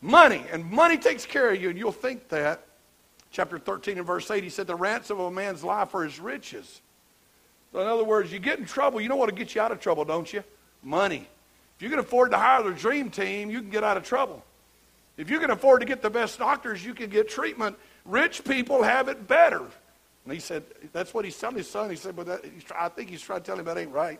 money. 0.01 0.43
And 0.51 0.69
money 0.71 0.97
takes 0.97 1.23
care 1.23 1.51
of 1.51 1.61
you, 1.61 1.69
and 1.69 1.77
you'll 1.77 1.91
think 1.91 2.27
that. 2.29 2.65
Chapter 3.29 3.59
13 3.59 3.99
and 3.99 4.07
verse 4.07 4.29
8, 4.29 4.43
he 4.43 4.49
said, 4.49 4.65
The 4.65 4.75
ransom 4.75 5.19
of 5.19 5.27
a 5.27 5.31
man's 5.31 5.63
life 5.63 5.93
are 5.93 6.03
his 6.03 6.19
riches. 6.19 6.81
So 7.71 7.79
in 7.79 7.87
other 7.87 8.03
words, 8.03 8.33
you 8.33 8.39
get 8.39 8.57
in 8.57 8.65
trouble, 8.65 9.01
you 9.01 9.07
know 9.07 9.15
what 9.15 9.29
will 9.29 9.37
get 9.37 9.53
you 9.53 9.61
out 9.61 9.71
of 9.71 9.79
trouble, 9.79 10.03
don't 10.03 10.31
you? 10.33 10.43
Money. 10.83 11.27
If 11.77 11.83
you 11.83 11.89
can 11.89 11.99
afford 11.99 12.31
to 12.31 12.37
hire 12.37 12.63
the 12.63 12.71
dream 12.71 13.11
team, 13.11 13.51
you 13.51 13.61
can 13.61 13.69
get 13.69 13.83
out 13.83 13.97
of 13.97 14.03
trouble. 14.03 14.43
If 15.17 15.29
you 15.29 15.39
can 15.39 15.51
afford 15.51 15.81
to 15.81 15.85
get 15.85 16.01
the 16.01 16.09
best 16.09 16.39
doctors, 16.39 16.83
you 16.83 16.95
can 16.95 17.11
get 17.11 17.29
treatment. 17.29 17.77
Rich 18.05 18.43
people 18.43 18.81
have 18.81 19.09
it 19.09 19.27
better. 19.27 19.61
And 20.25 20.33
he 20.33 20.39
said, 20.39 20.63
that's 20.93 21.13
what 21.13 21.25
he's 21.25 21.37
telling 21.37 21.57
his 21.57 21.69
son. 21.69 21.89
He 21.89 21.95
said, 21.95 22.15
but 22.15 22.25
that, 22.27 22.45
I 22.77 22.89
think 22.89 23.09
he's 23.09 23.21
trying 23.21 23.41
to 23.41 23.45
tell 23.45 23.59
him 23.59 23.65
that 23.65 23.77
ain't 23.77 23.91
right. 23.91 24.19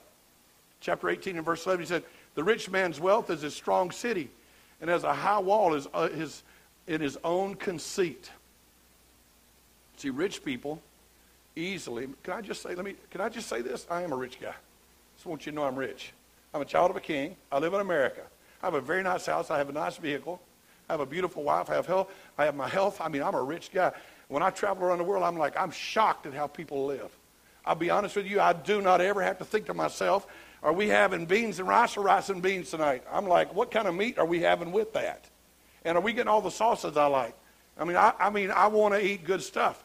Chapter 0.81 1.09
18 1.09 1.37
and 1.37 1.45
verse 1.45 1.65
11, 1.65 1.83
he 1.83 1.87
said, 1.87 2.03
the 2.35 2.43
rich 2.43 2.69
man's 2.69 2.99
wealth 2.99 3.29
is 3.29 3.43
a 3.43 3.51
strong 3.51 3.91
city 3.91 4.29
and 4.81 4.89
has 4.89 5.03
a 5.03 5.13
high 5.13 5.39
wall 5.39 5.75
is, 5.75 5.87
uh, 5.93 6.09
his, 6.09 6.43
in 6.87 6.99
his 6.99 7.17
own 7.23 7.55
conceit. 7.55 8.29
See, 9.95 10.09
rich 10.09 10.43
people 10.43 10.81
easily, 11.55 12.09
can 12.23 12.33
I 12.33 12.41
just 12.41 12.61
say, 12.61 12.75
let 12.75 12.83
me, 12.83 12.95
can 13.11 13.21
I 13.21 13.29
just 13.29 13.47
say 13.47 13.61
this? 13.61 13.87
I 13.89 14.01
am 14.01 14.11
a 14.11 14.17
rich 14.17 14.41
guy. 14.41 14.49
I 14.49 15.15
just 15.15 15.25
want 15.25 15.45
you 15.45 15.51
to 15.51 15.55
know 15.55 15.63
I'm 15.63 15.75
rich. 15.75 16.11
I'm 16.53 16.61
a 16.61 16.65
child 16.65 16.91
of 16.91 16.97
a 16.97 17.01
king. 17.01 17.37
I 17.51 17.59
live 17.59 17.73
in 17.73 17.79
America. 17.79 18.21
I 18.61 18.67
have 18.67 18.73
a 18.73 18.81
very 18.81 19.03
nice 19.03 19.25
house. 19.25 19.49
I 19.51 19.57
have 19.57 19.69
a 19.69 19.73
nice 19.73 19.97
vehicle. 19.97 20.41
I 20.89 20.93
have 20.93 20.99
a 20.99 21.05
beautiful 21.05 21.43
wife. 21.43 21.69
I 21.69 21.75
have 21.75 21.85
health. 21.85 22.11
I 22.37 22.45
have 22.45 22.55
my 22.55 22.67
health. 22.67 22.99
I 22.99 23.07
mean, 23.07 23.23
I'm 23.23 23.35
a 23.35 23.43
rich 23.43 23.71
guy. 23.71 23.91
When 24.27 24.41
I 24.41 24.49
travel 24.49 24.85
around 24.85 24.99
the 24.99 25.03
world, 25.03 25.23
I'm 25.23 25.37
like, 25.37 25.59
I'm 25.59 25.71
shocked 25.71 26.25
at 26.25 26.33
how 26.33 26.47
people 26.47 26.85
live. 26.85 27.15
I'll 27.65 27.75
be 27.75 27.89
honest 27.89 28.15
with 28.15 28.25
you, 28.25 28.41
I 28.41 28.53
do 28.53 28.81
not 28.81 28.99
ever 29.01 29.21
have 29.21 29.37
to 29.39 29.45
think 29.45 29.67
to 29.67 29.73
myself, 29.73 30.27
are 30.61 30.73
we 30.73 30.87
having 30.87 31.25
beans 31.25 31.59
and 31.59 31.67
rice 31.67 31.97
or 31.97 32.01
rice 32.01 32.29
and 32.29 32.41
beans 32.41 32.71
tonight? 32.71 33.03
I'm 33.11 33.27
like, 33.27 33.53
what 33.53 33.71
kind 33.71 33.87
of 33.87 33.95
meat 33.95 34.17
are 34.17 34.25
we 34.25 34.41
having 34.41 34.71
with 34.71 34.93
that? 34.93 35.25
And 35.85 35.97
are 35.97 36.01
we 36.01 36.13
getting 36.13 36.29
all 36.29 36.41
the 36.41 36.51
sauces 36.51 36.97
I 36.97 37.07
like? 37.07 37.35
I 37.77 37.83
mean, 37.83 37.97
I, 37.97 38.13
I 38.19 38.29
mean, 38.29 38.51
I 38.51 38.67
want 38.67 38.93
to 38.93 39.05
eat 39.05 39.23
good 39.25 39.41
stuff. 39.41 39.83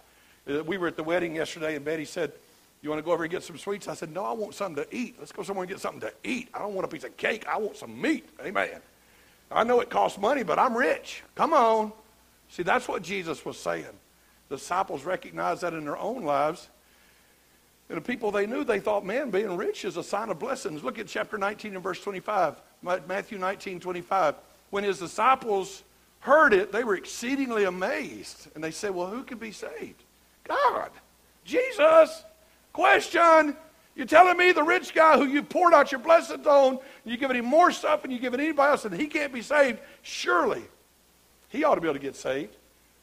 Uh, 0.49 0.63
we 0.63 0.79
were 0.79 0.87
at 0.89 0.97
the 0.97 1.03
wedding 1.03 1.35
yesterday, 1.35 1.77
and 1.77 1.85
Betty 1.85 2.05
said, 2.05 2.33
you 2.81 2.91
want 2.91 3.01
to 3.01 3.05
go 3.05 3.13
over 3.13 3.25
and 3.25 3.31
get 3.31 3.43
some 3.43 3.59
sweets? 3.59 3.89
I 3.89 3.95
said, 3.95 4.13
no, 4.13 4.25
I 4.25 4.33
want 4.33 4.55
something 4.55 4.85
to 4.85 4.97
eat. 4.97 5.17
Let's 5.19 5.33
go 5.33 5.43
somewhere 5.43 5.65
and 5.65 5.71
get 5.71 5.81
something 5.81 6.01
to 6.03 6.13
eat. 6.23 6.49
I 6.55 6.61
don't 6.61 6.75
want 6.75 6.85
a 6.85 6.89
piece 6.89 7.05
of 7.05 7.17
cake. 7.17 7.45
I 7.49 7.59
want 7.59 7.77
some 7.77 8.01
meat. 8.01 8.29
Amen. 8.41 8.81
I 9.51 9.65
know 9.65 9.81
it 9.81 9.91
costs 9.91 10.19
money, 10.19 10.45
but 10.45 10.59
I'm 10.59 10.77
rich. 10.77 11.25
Come 11.35 11.53
on. 11.53 11.93
See, 12.51 12.63
that's 12.63 12.87
what 12.87 13.03
Jesus 13.03 13.45
was 13.45 13.59
saying. 13.59 13.87
The 14.49 14.57
disciples 14.57 15.05
recognized 15.05 15.63
that 15.63 15.75
in 15.75 15.85
their 15.85 15.99
own 15.99 16.25
lives. 16.25 16.69
And 17.89 17.97
the 17.97 18.03
people 18.03 18.31
they 18.31 18.47
knew, 18.47 18.65
they 18.65 18.81
thought, 18.81 19.05
man, 19.05 19.31
being 19.31 19.57
rich 19.57 19.85
is 19.85 19.97
a 19.97 20.03
sign 20.03 20.29
of 20.29 20.39
blessings. 20.39 20.83
Look 20.83 20.99
at 20.99 21.07
chapter 21.07 21.39
19 21.39 21.75
and 21.75 21.83
verse 21.83 22.01
25. 22.03 22.61
Matthew 22.83 23.39
19, 23.39 23.81
25. 23.81 24.35
When 24.71 24.85
his 24.85 24.99
disciples 24.99 25.83
heard 26.21 26.53
it, 26.53 26.73
they 26.73 26.85
were 26.85 26.97
exceedingly 26.97 27.65
amazed. 27.65 28.49
And 28.55 28.63
they 28.63 28.71
said, 28.71 28.95
well, 28.95 29.07
who 29.07 29.23
can 29.23 29.39
be 29.39 29.53
saved? 29.53 30.03
God. 30.45 30.91
Jesus. 31.45 32.25
Question. 32.73 33.57
You're 33.97 34.07
telling 34.07 34.37
me 34.37 34.53
the 34.53 34.63
rich 34.63 34.95
guy 34.95 35.17
who 35.17 35.25
you 35.25 35.43
poured 35.43 35.75
out 35.75 35.91
your 35.91 36.01
blessings 36.01 36.47
on, 36.47 36.79
you 37.05 37.17
giving 37.17 37.37
him 37.37 37.47
more 37.47 37.73
stuff 37.73 38.05
and 38.05 38.13
you 38.13 38.21
giving 38.21 38.39
anybody 38.39 38.71
else, 38.71 38.85
and 38.85 38.95
he 38.95 39.09
can't 39.09 39.33
be 39.33 39.43
saved? 39.43 39.81
Surely, 40.03 40.63
he 41.49 41.65
ought 41.65 41.75
to 41.75 41.81
be 41.81 41.89
able 41.89 41.99
to 41.99 42.03
get 42.03 42.15
saved. 42.15 42.55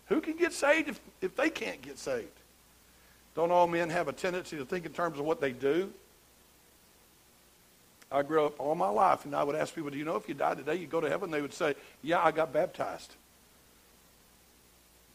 Who 0.07 0.21
can 0.21 0.35
get 0.37 0.53
saved 0.53 0.89
if, 0.89 0.99
if 1.21 1.35
they 1.35 1.49
can't 1.49 1.81
get 1.81 1.97
saved? 1.97 2.27
Don't 3.35 3.51
all 3.51 3.67
men 3.67 3.89
have 3.89 4.07
a 4.07 4.13
tendency 4.13 4.57
to 4.57 4.65
think 4.65 4.85
in 4.85 4.93
terms 4.93 5.19
of 5.19 5.25
what 5.25 5.41
they 5.41 5.51
do? 5.51 5.91
I 8.11 8.21
grew 8.21 8.45
up 8.45 8.59
all 8.59 8.75
my 8.75 8.87
life, 8.87 9.25
and 9.25 9.35
I 9.35 9.43
would 9.43 9.55
ask 9.55 9.73
people, 9.73 9.89
Do 9.89 9.97
you 9.97 10.05
know 10.05 10.15
if 10.15 10.29
you 10.29 10.35
died 10.35 10.57
today, 10.57 10.75
you 10.75 10.87
go 10.87 11.01
to 11.01 11.09
heaven? 11.09 11.31
They 11.31 11.41
would 11.41 11.53
say, 11.53 11.75
Yeah, 12.01 12.23
I 12.23 12.31
got 12.31 12.53
baptized. 12.53 13.15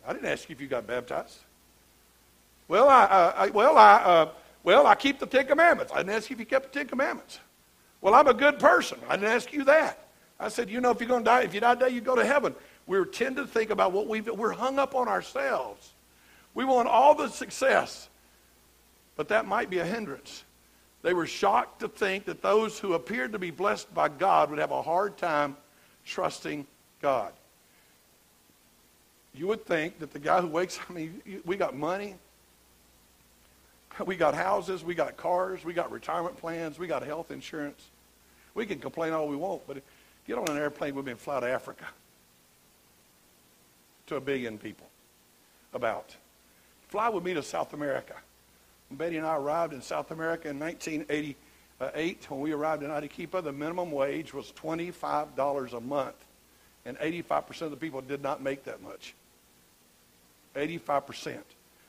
I 0.07 0.12
didn't 0.12 0.29
ask 0.29 0.48
you 0.48 0.55
if 0.55 0.61
you 0.61 0.66
got 0.66 0.87
baptized. 0.87 1.38
Well, 2.68 2.88
I, 2.88 3.33
I 3.37 3.46
well, 3.50 3.79
I, 3.79 3.94
uh, 3.96 4.29
well, 4.64 4.87
I 4.87 4.94
keep 4.94 5.18
the 5.18 5.26
Ten 5.26 5.46
Commandments. 5.46 5.92
I 5.92 5.98
didn't 5.98 6.14
ask 6.16 6.31
you 6.31 6.35
if 6.35 6.40
you 6.40 6.46
kept 6.46 6.72
the 6.72 6.79
Ten 6.79 6.88
Commandments. 6.88 7.38
Well, 8.00 8.14
I'm 8.14 8.26
a 8.26 8.35
good 8.35 8.59
person. 8.59 8.98
I 9.09 9.16
didn't 9.16 9.33
ask 9.33 9.53
you 9.53 9.64
that. 9.64 9.98
I 10.38 10.48
said, 10.48 10.70
you 10.70 10.81
know, 10.81 10.90
if 10.90 11.00
you're 11.00 11.09
going 11.09 11.22
to 11.22 11.31
die, 11.31 11.42
if 11.42 11.55
you 11.55 11.61
die 11.61 11.74
today, 11.74 11.90
you 11.90 12.00
go 12.00 12.16
to 12.16 12.24
heaven 12.24 12.55
we 12.90 13.05
tend 13.05 13.37
to 13.37 13.46
think 13.46 13.70
about 13.70 13.92
what 13.92 14.09
we've, 14.09 14.26
we're 14.26 14.50
hung 14.50 14.81
up 14.81 14.96
on 14.96 15.07
ourselves. 15.07 15.92
We 16.55 16.64
want 16.64 16.88
all 16.88 17.14
the 17.14 17.29
success, 17.29 18.09
but 19.14 19.29
that 19.29 19.46
might 19.46 19.70
be 19.70 19.79
a 19.79 19.85
hindrance. 19.85 20.42
They 21.03 21.14
were 21.14 21.29
shocked 21.29 21.81
to 21.81 21.88
think 21.88 22.24
that 22.24 22.42
those 22.42 22.81
who 22.81 22.94
appeared 22.94 23.31
to 23.31 23.38
be 23.38 23.53
blessed 23.53 23.94
by 23.94 24.09
God 24.09 24.50
would 24.50 24.59
have 24.59 24.72
a 24.72 24.83
hard 24.83 25.16
time 25.18 25.57
trusting 26.05 26.66
God. 27.00 27.33
You 29.37 29.46
would 29.46 29.64
think 29.64 30.00
that 30.00 30.12
the 30.12 30.18
guy 30.18 30.40
who 30.40 30.48
wakes, 30.48 30.76
up 30.76 30.87
I 30.90 30.94
mean, 30.94 31.22
we 31.44 31.57
got 31.57 31.76
money, 31.76 32.16
we 34.05 34.16
got 34.16 34.35
houses, 34.35 34.83
we 34.83 34.96
got 34.96 35.16
cars, 35.16 35.64
we 35.64 35.74
got 35.74 35.92
retirement 35.92 36.37
plans, 36.38 36.76
we 36.76 36.88
got 36.88 37.05
health 37.05 37.31
insurance. 37.31 37.87
We 38.57 38.66
can 38.66 38.81
complain 38.81 39.12
all 39.12 39.29
we 39.29 39.37
want, 39.37 39.62
but 39.68 39.81
get 40.26 40.38
on 40.38 40.48
an 40.48 40.57
airplane 40.57 40.96
with 40.96 41.07
me 41.07 41.12
and 41.12 41.20
fly 41.20 41.38
to 41.38 41.48
Africa 41.48 41.87
to 44.11 44.16
a 44.16 44.20
billion 44.20 44.59
people 44.59 44.88
about. 45.73 46.14
Fly 46.88 47.09
with 47.09 47.25
me 47.25 47.33
to 47.35 47.42
South 47.42 47.73
America. 47.73 48.14
Betty 48.90 49.16
and 49.16 49.27
I 49.27 49.37
arrived 49.37 49.73
in 49.73 49.81
South 49.81 50.11
America 50.11 50.49
in 50.49 50.59
1988. 50.59 52.31
When 52.31 52.40
we 52.40 52.51
arrived 52.51 52.83
in 52.83 52.90
Arequipa, 52.90 53.40
the 53.40 53.53
minimum 53.53 53.92
wage 53.92 54.35
was 54.35 54.53
$25 54.61 55.73
a 55.73 55.81
month. 55.81 56.16
And 56.85 56.99
85% 56.99 57.62
of 57.62 57.70
the 57.70 57.77
people 57.77 58.01
did 58.01 58.20
not 58.20 58.42
make 58.42 58.64
that 58.64 58.83
much. 58.83 59.14
85%. 60.57 61.38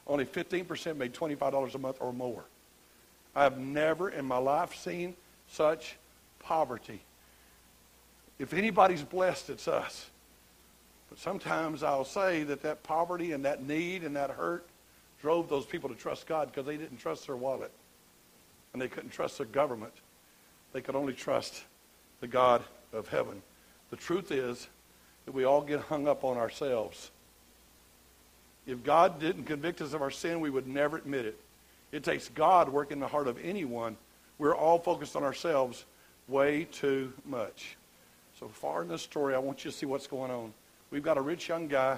Only 0.05 0.25
15% 0.25 0.97
made 0.97 1.13
$25 1.13 1.73
a 1.73 1.77
month 1.79 1.97
or 1.99 2.13
more. 2.13 2.43
I 3.35 3.43
have 3.43 3.57
never 3.57 4.09
in 4.09 4.25
my 4.25 4.37
life 4.37 4.75
seen 4.75 5.15
such 5.49 5.95
poverty. 6.39 7.01
If 8.37 8.53
anybody's 8.53 9.01
blessed, 9.01 9.49
it's 9.49 9.67
us. 9.67 10.10
But 11.11 11.19
sometimes 11.19 11.83
I'll 11.83 12.05
say 12.05 12.43
that 12.43 12.63
that 12.63 12.83
poverty 12.83 13.33
and 13.33 13.43
that 13.43 13.67
need 13.67 14.05
and 14.05 14.15
that 14.15 14.29
hurt 14.29 14.65
drove 15.21 15.49
those 15.49 15.65
people 15.65 15.89
to 15.89 15.95
trust 15.95 16.25
God 16.25 16.47
because 16.47 16.65
they 16.65 16.77
didn't 16.77 16.99
trust 16.99 17.27
their 17.27 17.35
wallet. 17.35 17.71
And 18.71 18.81
they 18.81 18.87
couldn't 18.87 19.09
trust 19.09 19.37
their 19.37 19.45
government. 19.45 19.91
They 20.71 20.79
could 20.79 20.95
only 20.95 21.11
trust 21.11 21.63
the 22.21 22.27
God 22.27 22.63
of 22.93 23.09
heaven. 23.09 23.41
The 23.89 23.97
truth 23.97 24.31
is 24.31 24.69
that 25.25 25.33
we 25.33 25.43
all 25.43 25.61
get 25.61 25.81
hung 25.81 26.07
up 26.07 26.23
on 26.23 26.37
ourselves. 26.37 27.11
If 28.65 28.81
God 28.81 29.19
didn't 29.19 29.43
convict 29.43 29.81
us 29.81 29.93
of 29.93 30.01
our 30.01 30.11
sin, 30.11 30.39
we 30.39 30.49
would 30.49 30.65
never 30.65 30.95
admit 30.95 31.25
it. 31.25 31.37
It 31.91 32.05
takes 32.05 32.29
God 32.29 32.69
working 32.69 32.95
in 32.95 32.99
the 33.01 33.07
heart 33.07 33.27
of 33.27 33.37
anyone. 33.43 33.97
We're 34.37 34.55
all 34.55 34.79
focused 34.79 35.17
on 35.17 35.23
ourselves 35.23 35.83
way 36.29 36.63
too 36.71 37.11
much. 37.25 37.75
So 38.39 38.47
far 38.47 38.83
in 38.83 38.87
this 38.87 39.01
story, 39.01 39.35
I 39.35 39.39
want 39.39 39.65
you 39.65 39.71
to 39.71 39.77
see 39.77 39.85
what's 39.85 40.07
going 40.07 40.31
on. 40.31 40.53
We've 40.91 41.01
got 41.01 41.17
a 41.17 41.21
rich 41.21 41.47
young 41.47 41.67
guy 41.67 41.97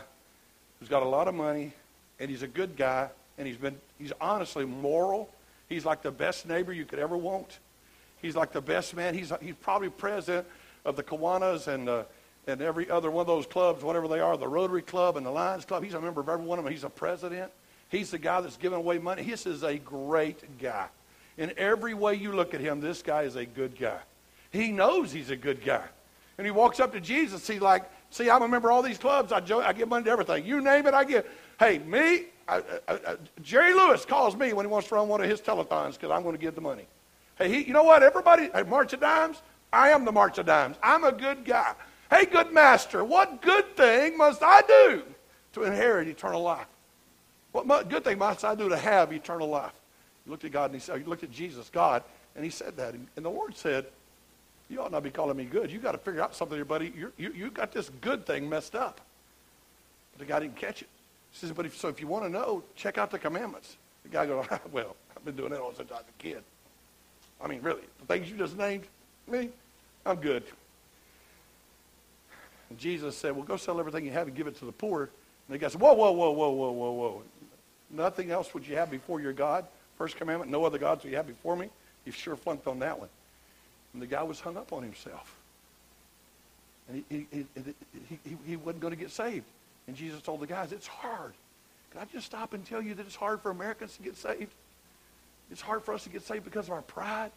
who's 0.80 0.88
got 0.88 1.02
a 1.02 1.08
lot 1.08 1.28
of 1.28 1.34
money, 1.34 1.74
and 2.20 2.30
he's 2.30 2.44
a 2.44 2.48
good 2.48 2.78
guy, 2.78 3.10
and 3.38 3.48
he's 3.48 3.58
been 3.58 3.76
he's 3.98 4.14
honestly 4.22 4.66
moral. 4.66 5.30
He's 5.68 5.84
like 5.84 6.04
the 6.04 6.12
best 6.12 6.48
neighbor 6.48 6.72
you 6.72 6.86
could 6.86 7.00
ever 7.00 7.18
want. 7.18 7.58
He's 8.22 8.36
like 8.36 8.52
the 8.52 8.62
best 8.62 8.96
man. 8.96 9.16
He's 9.16 9.34
he's 9.42 9.56
probably 9.56 9.90
president 9.90 10.48
of 10.86 10.96
the 10.96 11.04
Kiwanis 11.04 11.68
and 11.68 11.90
uh, 11.90 12.04
and 12.46 12.62
every 12.62 12.90
other 12.90 13.10
one 13.10 13.22
of 13.22 13.28
those 13.28 13.48
clubs, 13.48 13.84
whatever 13.84 14.08
they 14.08 14.20
are, 14.20 14.38
the 14.38 14.48
Rotary 14.48 14.84
Club 14.84 15.18
and 15.18 15.26
the 15.26 15.32
Lions 15.32 15.66
Club. 15.66 15.84
He's 15.84 15.96
a 15.96 16.02
member 16.02 16.22
of 16.22 16.30
every 16.30 16.46
one 16.46 16.60
of 16.60 16.66
them. 16.66 16.74
He's 16.74 16.84
a 16.84 16.90
president. 16.90 17.52
He's 17.90 18.12
the 18.12 18.18
guy 18.20 18.42
that's 18.42 18.58
giving 18.58 18.78
away 18.78 19.00
money. 19.00 19.24
This 19.24 19.46
is 19.46 19.64
a 19.64 19.78
great 19.78 20.60
guy. 20.60 20.88
In 21.38 21.54
every 21.58 21.94
way 21.94 22.16
you 22.16 22.32
look 22.32 22.54
at 22.54 22.62
him, 22.62 22.80
this 22.80 23.02
guy 23.02 23.24
is 23.24 23.36
a 23.36 23.46
good 23.46 23.78
guy. 23.80 24.00
He 24.52 24.72
knows 24.72 25.12
he's 25.12 25.32
a 25.32 25.36
good 25.36 25.64
guy. 25.64 25.84
And 26.38 26.46
he 26.46 26.52
walks 26.52 26.80
up 26.80 26.92
to 26.94 27.00
Jesus. 27.00 27.48
He's 27.48 27.62
like, 27.62 27.90
See, 28.14 28.30
I'm 28.30 28.44
a 28.44 28.48
member 28.48 28.70
of 28.70 28.76
all 28.76 28.84
these 28.84 29.00
clubs. 29.00 29.32
I, 29.32 29.40
jo- 29.40 29.62
I 29.62 29.74
give 29.74 29.90
money 29.90 30.06
to 30.06 30.12
everything. 30.12 30.46
You 30.46 30.62
name 30.62 30.86
it, 30.86 30.94
I 30.94 31.04
give. 31.04 31.26
Hey, 31.58 31.80
me, 31.80 32.26
I, 32.48 32.62
I, 32.88 33.18
Jerry 33.42 33.74
Lewis 33.74 34.06
calls 34.06 34.36
me 34.36 34.54
when 34.54 34.68
he 34.68 34.72
wants 34.72 34.88
to 34.90 34.96
run 34.96 35.08
one 35.08 35.20
of 35.20 35.28
his 35.28 35.42
telethons 35.42 35.94
because 35.94 36.12
I'm 36.12 36.22
going 36.22 36.36
to 36.36 36.40
give 36.40 36.54
the 36.54 36.62
money. 36.62 36.86
Hey, 37.40 37.50
he, 37.50 37.64
you 37.64 37.74
know 37.74 37.82
what? 37.82 38.04
Everybody, 38.04 38.52
hey, 38.54 38.62
March 38.62 38.94
of 38.94 39.00
Dimes, 39.00 39.42
I 39.74 39.90
am 39.90 40.06
the 40.06 40.12
March 40.12 40.38
of 40.38 40.46
Dimes. 40.46 40.78
I'm 40.84 41.04
a 41.06 41.12
good 41.12 41.44
guy. 41.44 41.74
Hey, 42.12 42.26
good 42.26 42.54
master, 42.54 43.04
what 43.04 43.42
good 43.42 43.76
thing 43.76 44.16
must 44.16 44.44
I 44.44 44.62
do 44.62 45.02
to 45.54 45.64
inherit 45.64 46.08
eternal 46.08 46.44
life? 46.44 46.68
What 47.52 47.90
good 47.90 48.04
thing 48.04 48.20
must 48.20 48.46
I 48.46 48.54
do 48.54 48.70
to 48.70 48.78
have 48.78 49.12
eternal 49.12 49.48
life? 49.48 49.74
He 50.24 50.30
looked 50.30 50.46
at 50.46 50.52
God 50.52 50.66
and 50.66 50.76
he 50.76 50.80
said, 50.80 51.00
he 51.00 51.04
looked 51.06 51.24
at 51.24 51.32
Jesus, 51.32 51.72
God, 51.72 52.04
and 52.36 52.46
he 52.46 52.52
said 52.52 52.78
that. 52.78 52.94
And 52.94 53.26
the 53.26 53.32
Lord 53.32 53.58
said, 53.58 53.88
you 54.74 54.82
ought 54.82 54.92
not 54.92 55.04
be 55.04 55.12
calling 55.12 55.38
me 55.38 55.46
good. 55.46 55.72
You 55.72 55.80
got 55.80 55.94
to 55.94 55.98
figure 55.98 56.22
out 56.22 56.36
something 56.36 56.58
here, 56.58 56.66
buddy. 56.66 56.92
You're, 56.98 57.14
you 57.18 57.32
you 57.34 57.50
got 57.50 57.72
this 57.72 57.90
good 58.02 58.26
thing 58.26 58.50
messed 58.50 58.76
up. 58.76 59.00
But 60.12 60.20
the 60.20 60.32
guy 60.32 60.40
didn't 60.40 60.56
catch 60.56 60.82
it. 60.82 60.90
He 61.32 61.38
says, 61.38 61.52
but 61.52 61.66
if, 61.66 61.78
so 61.78 61.88
if 61.88 62.00
you 62.00 62.08
want 62.08 62.26
to 62.26 62.30
know, 62.30 62.64
check 62.76 62.98
out 62.98 63.10
the 63.10 63.20
commandments. 63.20 63.78
The 64.04 64.10
guy 64.10 64.26
goes, 64.26 64.46
well, 64.72 64.96
I've 65.16 65.26
been 65.26 65.36
doing 65.36 65.52
that 65.52 65.62
since 65.76 65.92
I 65.92 65.96
was 65.96 66.04
a 66.08 66.22
kid. 66.22 66.44
I 67.42 67.48
mean, 67.48 67.62
really, 67.62 67.82
the 68.00 68.06
things 68.06 68.30
you 68.30 68.38
just 68.38 68.58
named, 68.58 68.86
me, 69.28 69.50
I'm 70.06 70.18
good. 70.18 70.44
And 72.70 72.78
Jesus 72.78 73.18
said, 73.18 73.36
well, 73.36 73.44
go 73.44 73.58
sell 73.58 73.80
everything 73.80 74.06
you 74.06 74.12
have 74.12 74.28
and 74.28 74.36
give 74.36 74.48
it 74.48 74.58
to 74.60 74.66
the 74.66 74.72
poor. 74.72 75.04
And 75.48 75.56
the 75.56 75.58
guy 75.58 75.68
said, 75.68 75.82
whoa, 75.82 75.94
whoa, 75.94 76.12
whoa, 76.12 76.32
whoa, 76.32 76.50
whoa, 76.50 76.72
whoa, 76.72 76.92
whoa. 76.92 77.24
Nothing 77.90 78.32
else 78.32 78.54
would 78.54 78.68
you 78.68 78.76
have 78.76 78.90
before 78.90 79.20
your 79.20 79.34
God. 79.34 79.66
First 79.98 80.18
commandment, 80.18 80.52
no 80.52 80.66
other 80.66 80.78
gods 80.78 81.04
will 81.04 81.12
you 81.12 81.18
have 81.18 81.28
before 81.28 81.56
me. 81.56 81.70
You've 82.06 82.16
sure 82.16 82.36
flunked 82.36 82.68
on 82.68 82.80
that 82.80 83.00
one. 83.00 83.10
And 83.94 84.02
the 84.02 84.08
guy 84.08 84.24
was 84.24 84.40
hung 84.40 84.58
up 84.58 84.74
on 84.74 84.84
himself. 84.84 85.36
And 86.90 87.04
he, 87.10 87.28
he, 87.32 87.46
he, 87.56 88.20
he, 88.24 88.38
he 88.46 88.56
wasn't 88.56 88.82
going 88.82 88.94
to 88.94 89.00
get 89.00 89.12
saved. 89.12 89.46
And 89.88 89.96
Jesus 89.96 90.22
told 90.22 90.40
the 90.40 90.48
guys, 90.48 90.72
it's 90.72 90.88
hard. 90.88 91.34
Can 91.92 92.02
I 92.02 92.06
just 92.12 92.26
stop 92.26 92.54
and 92.54 92.66
tell 92.66 92.82
you 92.82 92.96
that 92.96 93.06
it's 93.06 93.16
hard 93.16 93.42
for 93.42 93.52
Americans 93.52 93.96
to 93.98 94.04
get 94.04 94.18
saved? 94.18 94.54
It's 95.52 95.62
hard 95.62 95.84
for 95.84 95.94
us 95.94 96.04
to 96.06 96.10
get 96.10 96.24
saved 96.24 96.44
because 96.44 96.68
of 96.68 96.74
our 96.74 96.82
pride. 96.82 97.32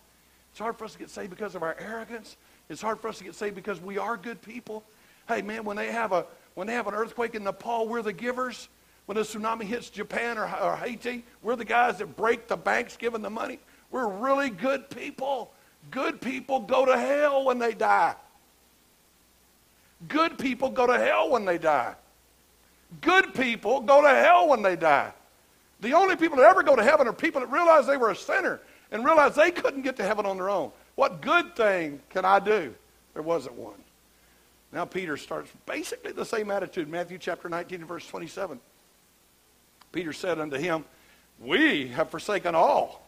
It's 0.51 0.59
hard 0.59 0.79
for 0.79 0.87
us 0.87 0.95
to 0.95 0.99
get 0.99 1.11
saved 1.11 1.31
because 1.31 1.55
of 1.55 1.63
our 1.63 1.77
arrogance. 1.79 2.37
It's 2.71 2.81
hard 2.81 2.99
for 2.99 3.09
us 3.09 3.19
to 3.19 3.25
get 3.25 3.35
saved 3.35 3.55
because 3.55 3.81
we 3.81 3.99
are 3.99 4.17
good 4.17 4.41
people. 4.41 4.83
Hey, 5.29 5.43
man, 5.43 5.65
when 5.65 5.77
they 5.77 5.93
have, 5.93 6.13
a, 6.13 6.25
when 6.55 6.67
they 6.67 6.73
have 6.73 6.87
an 6.87 6.95
earthquake 6.95 7.35
in 7.35 7.45
Nepal, 7.45 7.87
we're 7.87 8.01
the 8.01 8.13
givers. 8.13 8.69
When 9.05 9.19
a 9.19 9.21
tsunami 9.21 9.65
hits 9.65 9.91
Japan 9.91 10.39
or, 10.39 10.45
or 10.45 10.77
Haiti, 10.77 11.25
we're 11.43 11.57
the 11.57 11.65
guys 11.65 11.99
that 11.99 12.17
break 12.17 12.49
the 12.49 12.57
banks 12.57 12.97
giving 12.97 13.23
the 13.23 13.31
money. 13.31 13.59
We're 13.91 14.09
really 14.09 14.51
good 14.51 14.89
people. 14.89 15.53
Good 15.91 16.21
people 16.21 16.61
go 16.61 16.85
to 16.85 16.97
hell 16.97 17.45
when 17.45 17.59
they 17.59 17.73
die. 17.73 18.15
Good 20.09 20.39
people 20.39 20.71
go 20.71 20.87
to 20.87 20.99
hell 20.99 21.31
when 21.31 21.45
they 21.45 21.59
die. 21.59 21.95
Good 23.01 23.35
people 23.35 23.81
go 23.81 24.03
to 24.03 24.09
hell 24.09 24.49
when 24.49 24.63
they 24.63 24.77
die. 24.77 25.13
The 25.81 25.93
only 25.93 26.17
people 26.17 26.39
that 26.39 26.45
ever 26.45 26.63
go 26.63 26.77
to 26.77 26.83
heaven 26.83 27.07
are 27.07 27.13
people 27.13 27.41
that 27.41 27.51
realize 27.51 27.87
they 27.87 27.97
were 27.97 28.11
a 28.11 28.17
sinner 28.17 28.61
and 28.91 29.05
realize 29.05 29.35
they 29.35 29.51
couldn't 29.51 29.83
get 29.83 29.97
to 29.97 30.05
heaven 30.05 30.27
on 30.27 30.37
their 30.37 30.51
own. 30.51 30.71
What 30.95 31.21
good 31.21 31.55
thing 31.57 32.01
can 32.11 32.25
I 32.25 32.39
do? 32.39 32.75
There 33.15 33.23
wasn't 33.23 33.57
one. 33.57 33.75
Now 34.73 34.85
Peter 34.85 35.17
starts 35.17 35.51
basically 35.65 36.13
the 36.13 36.25
same 36.25 36.51
attitude. 36.51 36.89
Matthew 36.89 37.19
chapter 37.19 37.49
19 37.49 37.85
verse 37.85 38.07
27. 38.07 38.61
Peter 39.93 40.13
said 40.13 40.39
unto 40.39 40.57
him, 40.57 40.85
We 41.39 41.89
have 41.89 42.11
forsaken 42.11 42.55
all 42.55 43.06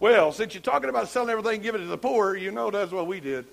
well, 0.00 0.32
since 0.32 0.54
you're 0.54 0.62
talking 0.62 0.88
about 0.88 1.08
selling 1.08 1.30
everything 1.30 1.54
and 1.54 1.62
giving 1.62 1.82
it 1.82 1.84
to 1.84 1.90
the 1.90 1.98
poor, 1.98 2.34
you 2.34 2.50
know 2.50 2.70
that's 2.70 2.90
what 2.90 3.06
we 3.06 3.20
did. 3.20 3.44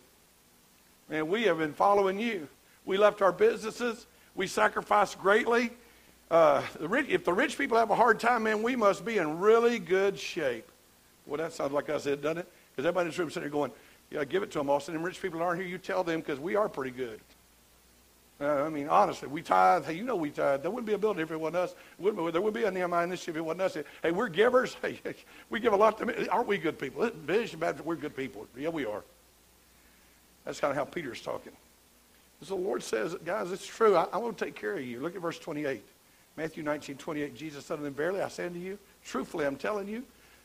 And 1.10 1.30
we 1.30 1.44
have 1.44 1.58
been 1.58 1.74
following 1.74 2.20
you. 2.20 2.48
We 2.86 2.98
left 2.98 3.22
our 3.22 3.32
businesses. 3.32 4.08
We 4.34 4.48
sacrificed 4.48 5.20
greatly. 5.20 5.72
Uh, 6.32 6.64
the 6.80 6.88
rich, 6.88 7.08
if 7.10 7.26
the 7.26 7.34
rich 7.34 7.58
people 7.58 7.78
have 7.78 7.90
a 7.90 7.96
hard 7.96 8.20
time, 8.20 8.44
man, 8.44 8.64
we 8.64 8.76
must 8.76 9.06
be 9.06 9.18
in 9.18 9.40
really 9.40 9.78
good 9.78 10.18
shape. 10.18 10.70
Well, 11.26 11.38
that 11.38 11.54
sounds 11.54 11.74
like 11.74 11.90
I 11.90 11.98
said, 11.98 12.22
doesn't 12.22 12.40
it? 12.40 12.48
Because 12.72 12.86
everybody 12.86 13.06
in 13.06 13.10
this 13.10 13.20
room 13.20 13.30
sitting 13.30 13.44
there 13.44 13.50
going, 13.50 13.72
yeah, 14.10 14.24
give 14.24 14.42
it 14.44 14.52
to 14.52 14.60
them, 14.60 14.70
Austin. 14.70 14.96
And 14.96 15.04
rich 15.04 15.22
people 15.22 15.42
aren't 15.42 15.60
here. 15.60 15.70
You 15.70 15.78
tell 15.78 16.04
them 16.04 16.22
because 16.22 16.40
we 16.40 16.56
are 16.56 16.70
pretty 16.70 16.92
good. 16.92 17.20
Uh, 18.40 18.64
I 18.64 18.70
mean, 18.70 18.88
honestly, 18.88 19.28
we 19.28 19.42
tithe. 19.42 19.86
Hey, 19.86 19.94
you 19.94 20.04
know 20.04 20.16
we 20.16 20.30
tithe. 20.30 20.62
There 20.62 20.70
wouldn't 20.70 20.86
be 20.86 20.94
a 20.94 20.98
building 20.98 21.24
if 21.24 21.32
it 21.32 21.40
wasn't 21.40 21.58
us. 21.58 21.76
There 22.00 22.14
wouldn't 22.14 22.54
be 22.54 22.66
a 22.66 22.72
Nehemiah 22.72 23.04
initiative 23.04 23.36
if 23.36 23.40
it 23.40 23.46
wasn't 23.46 23.62
us. 23.62 23.78
Hey, 24.04 24.12
we're 24.12 24.30
givers. 24.30 24.76
Hey, 24.82 25.00
we 25.50 25.60
give 25.60 25.74
a 25.74 25.76
lot 25.76 25.98
to 25.98 26.30
Aren't 26.30 26.48
we 26.48 26.58
good 26.58 26.78
people? 26.78 27.10
Vision 27.26 27.60
Baptist, 27.60 27.86
we're 27.86 27.96
good 27.96 28.16
people. 28.16 28.48
Yeah, 28.56 28.70
we 28.70 28.86
are. 28.86 29.04
That's 30.46 30.60
kind 30.60 30.72
of 30.72 30.78
how 30.78 30.86
Peter's 30.86 31.22
talking. 31.22 31.52
So 32.44 32.56
the 32.56 32.62
Lord 32.62 32.84
says, 32.84 33.16
guys, 33.26 33.52
it's 33.52 33.66
true. 33.66 33.96
I, 33.96 34.08
I 34.14 34.18
want 34.18 34.38
to 34.38 34.46
take 34.46 34.56
care 34.56 34.74
of 34.74 34.84
you. 34.84 35.00
Look 35.00 35.16
at 35.16 35.22
verse 35.22 35.40
28. 35.40 35.84
Matthew 36.38 36.62
19, 36.62 36.98
28. 36.98 37.36
Jesus 37.36 37.66
said 37.66 37.78
to 37.78 37.84
them, 37.84 37.94
Verily 37.94 38.22
I 38.22 38.28
say 38.28 38.46
unto 38.46 38.60
you, 38.60 38.78
truthfully 39.04 39.46
I'm 39.46 39.56
telling 39.56 39.88
you, 39.88 40.04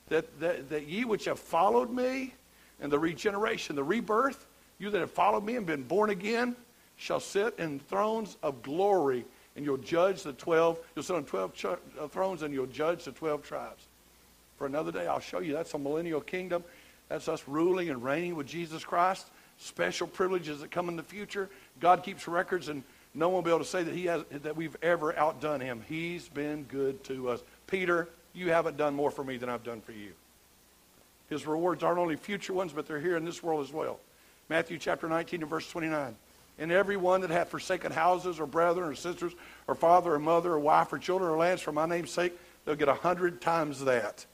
that, 0.08 0.40
that, 0.40 0.70
that 0.70 0.88
ye 0.88 1.04
which 1.04 1.26
have 1.26 1.38
followed 1.38 1.90
me 1.90 2.34
and 2.80 2.90
the 2.90 2.98
regeneration, 2.98 3.76
the 3.76 3.84
rebirth, 3.84 4.46
you 4.78 4.90
that 4.90 5.00
have 5.00 5.10
followed 5.10 5.44
me 5.44 5.56
and 5.56 5.66
been 5.66 5.82
born 5.82 6.10
again, 6.10 6.56
shall 7.02 7.18
sit 7.18 7.58
in 7.58 7.80
thrones 7.80 8.36
of 8.44 8.62
glory, 8.62 9.24
and 9.56 9.64
you'll 9.64 9.76
judge 9.76 10.22
the 10.22 10.32
12. 10.34 10.78
You'll 10.94 11.02
sit 11.02 11.16
on 11.16 11.24
12 11.24 11.54
ch- 11.54 11.64
uh, 11.64 12.06
thrones, 12.08 12.42
and 12.42 12.54
you'll 12.54 12.66
judge 12.66 13.04
the 13.04 13.10
12 13.10 13.42
tribes. 13.42 13.88
For 14.56 14.68
another 14.68 14.92
day, 14.92 15.08
I'll 15.08 15.18
show 15.18 15.40
you. 15.40 15.52
That's 15.52 15.74
a 15.74 15.78
millennial 15.78 16.20
kingdom. 16.20 16.62
That's 17.08 17.26
us 17.26 17.42
ruling 17.48 17.90
and 17.90 18.04
reigning 18.04 18.36
with 18.36 18.46
Jesus 18.46 18.84
Christ. 18.84 19.26
Special 19.58 20.06
privileges 20.06 20.60
that 20.60 20.70
come 20.70 20.88
in 20.88 20.94
the 20.94 21.02
future. 21.02 21.50
God 21.80 22.04
keeps 22.04 22.28
records, 22.28 22.68
and 22.68 22.84
no 23.14 23.28
one 23.28 23.34
will 23.34 23.42
be 23.42 23.50
able 23.50 23.58
to 23.58 23.64
say 23.64 23.82
that, 23.82 23.94
he 23.94 24.04
has, 24.04 24.22
that 24.30 24.54
we've 24.54 24.76
ever 24.80 25.16
outdone 25.18 25.60
him. 25.60 25.82
He's 25.88 26.28
been 26.28 26.62
good 26.62 27.02
to 27.04 27.30
us. 27.30 27.42
Peter, 27.66 28.08
you 28.32 28.50
haven't 28.50 28.76
done 28.76 28.94
more 28.94 29.10
for 29.10 29.24
me 29.24 29.38
than 29.38 29.48
I've 29.48 29.64
done 29.64 29.80
for 29.80 29.90
you. 29.90 30.12
His 31.28 31.48
rewards 31.48 31.82
aren't 31.82 31.98
only 31.98 32.14
future 32.14 32.52
ones, 32.52 32.72
but 32.72 32.86
they're 32.86 33.00
here 33.00 33.16
in 33.16 33.24
this 33.24 33.42
world 33.42 33.66
as 33.66 33.72
well. 33.72 33.98
Matthew 34.48 34.78
chapter 34.78 35.08
19 35.08 35.40
and 35.40 35.50
verse 35.50 35.68
29. 35.68 36.14
And 36.58 36.70
everyone 36.70 37.22
that 37.22 37.30
hath 37.30 37.48
forsaken 37.48 37.92
houses 37.92 38.38
or 38.38 38.46
brethren 38.46 38.88
or 38.88 38.94
sisters 38.94 39.32
or 39.66 39.74
father 39.74 40.14
or 40.14 40.18
mother 40.18 40.52
or 40.52 40.60
wife 40.60 40.92
or 40.92 40.98
children 40.98 41.30
or 41.30 41.36
lands 41.36 41.62
for 41.62 41.72
my 41.72 41.86
name's 41.86 42.10
sake, 42.10 42.38
they'll 42.64 42.76
get 42.76 42.88
a 42.88 42.94
hundred 42.94 43.40
times 43.40 43.84
that. 43.84 44.26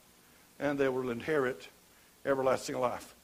And 0.58 0.78
they 0.78 0.88
will 0.88 1.10
inherit 1.10 1.68
everlasting 2.26 2.78
life. 2.78 3.14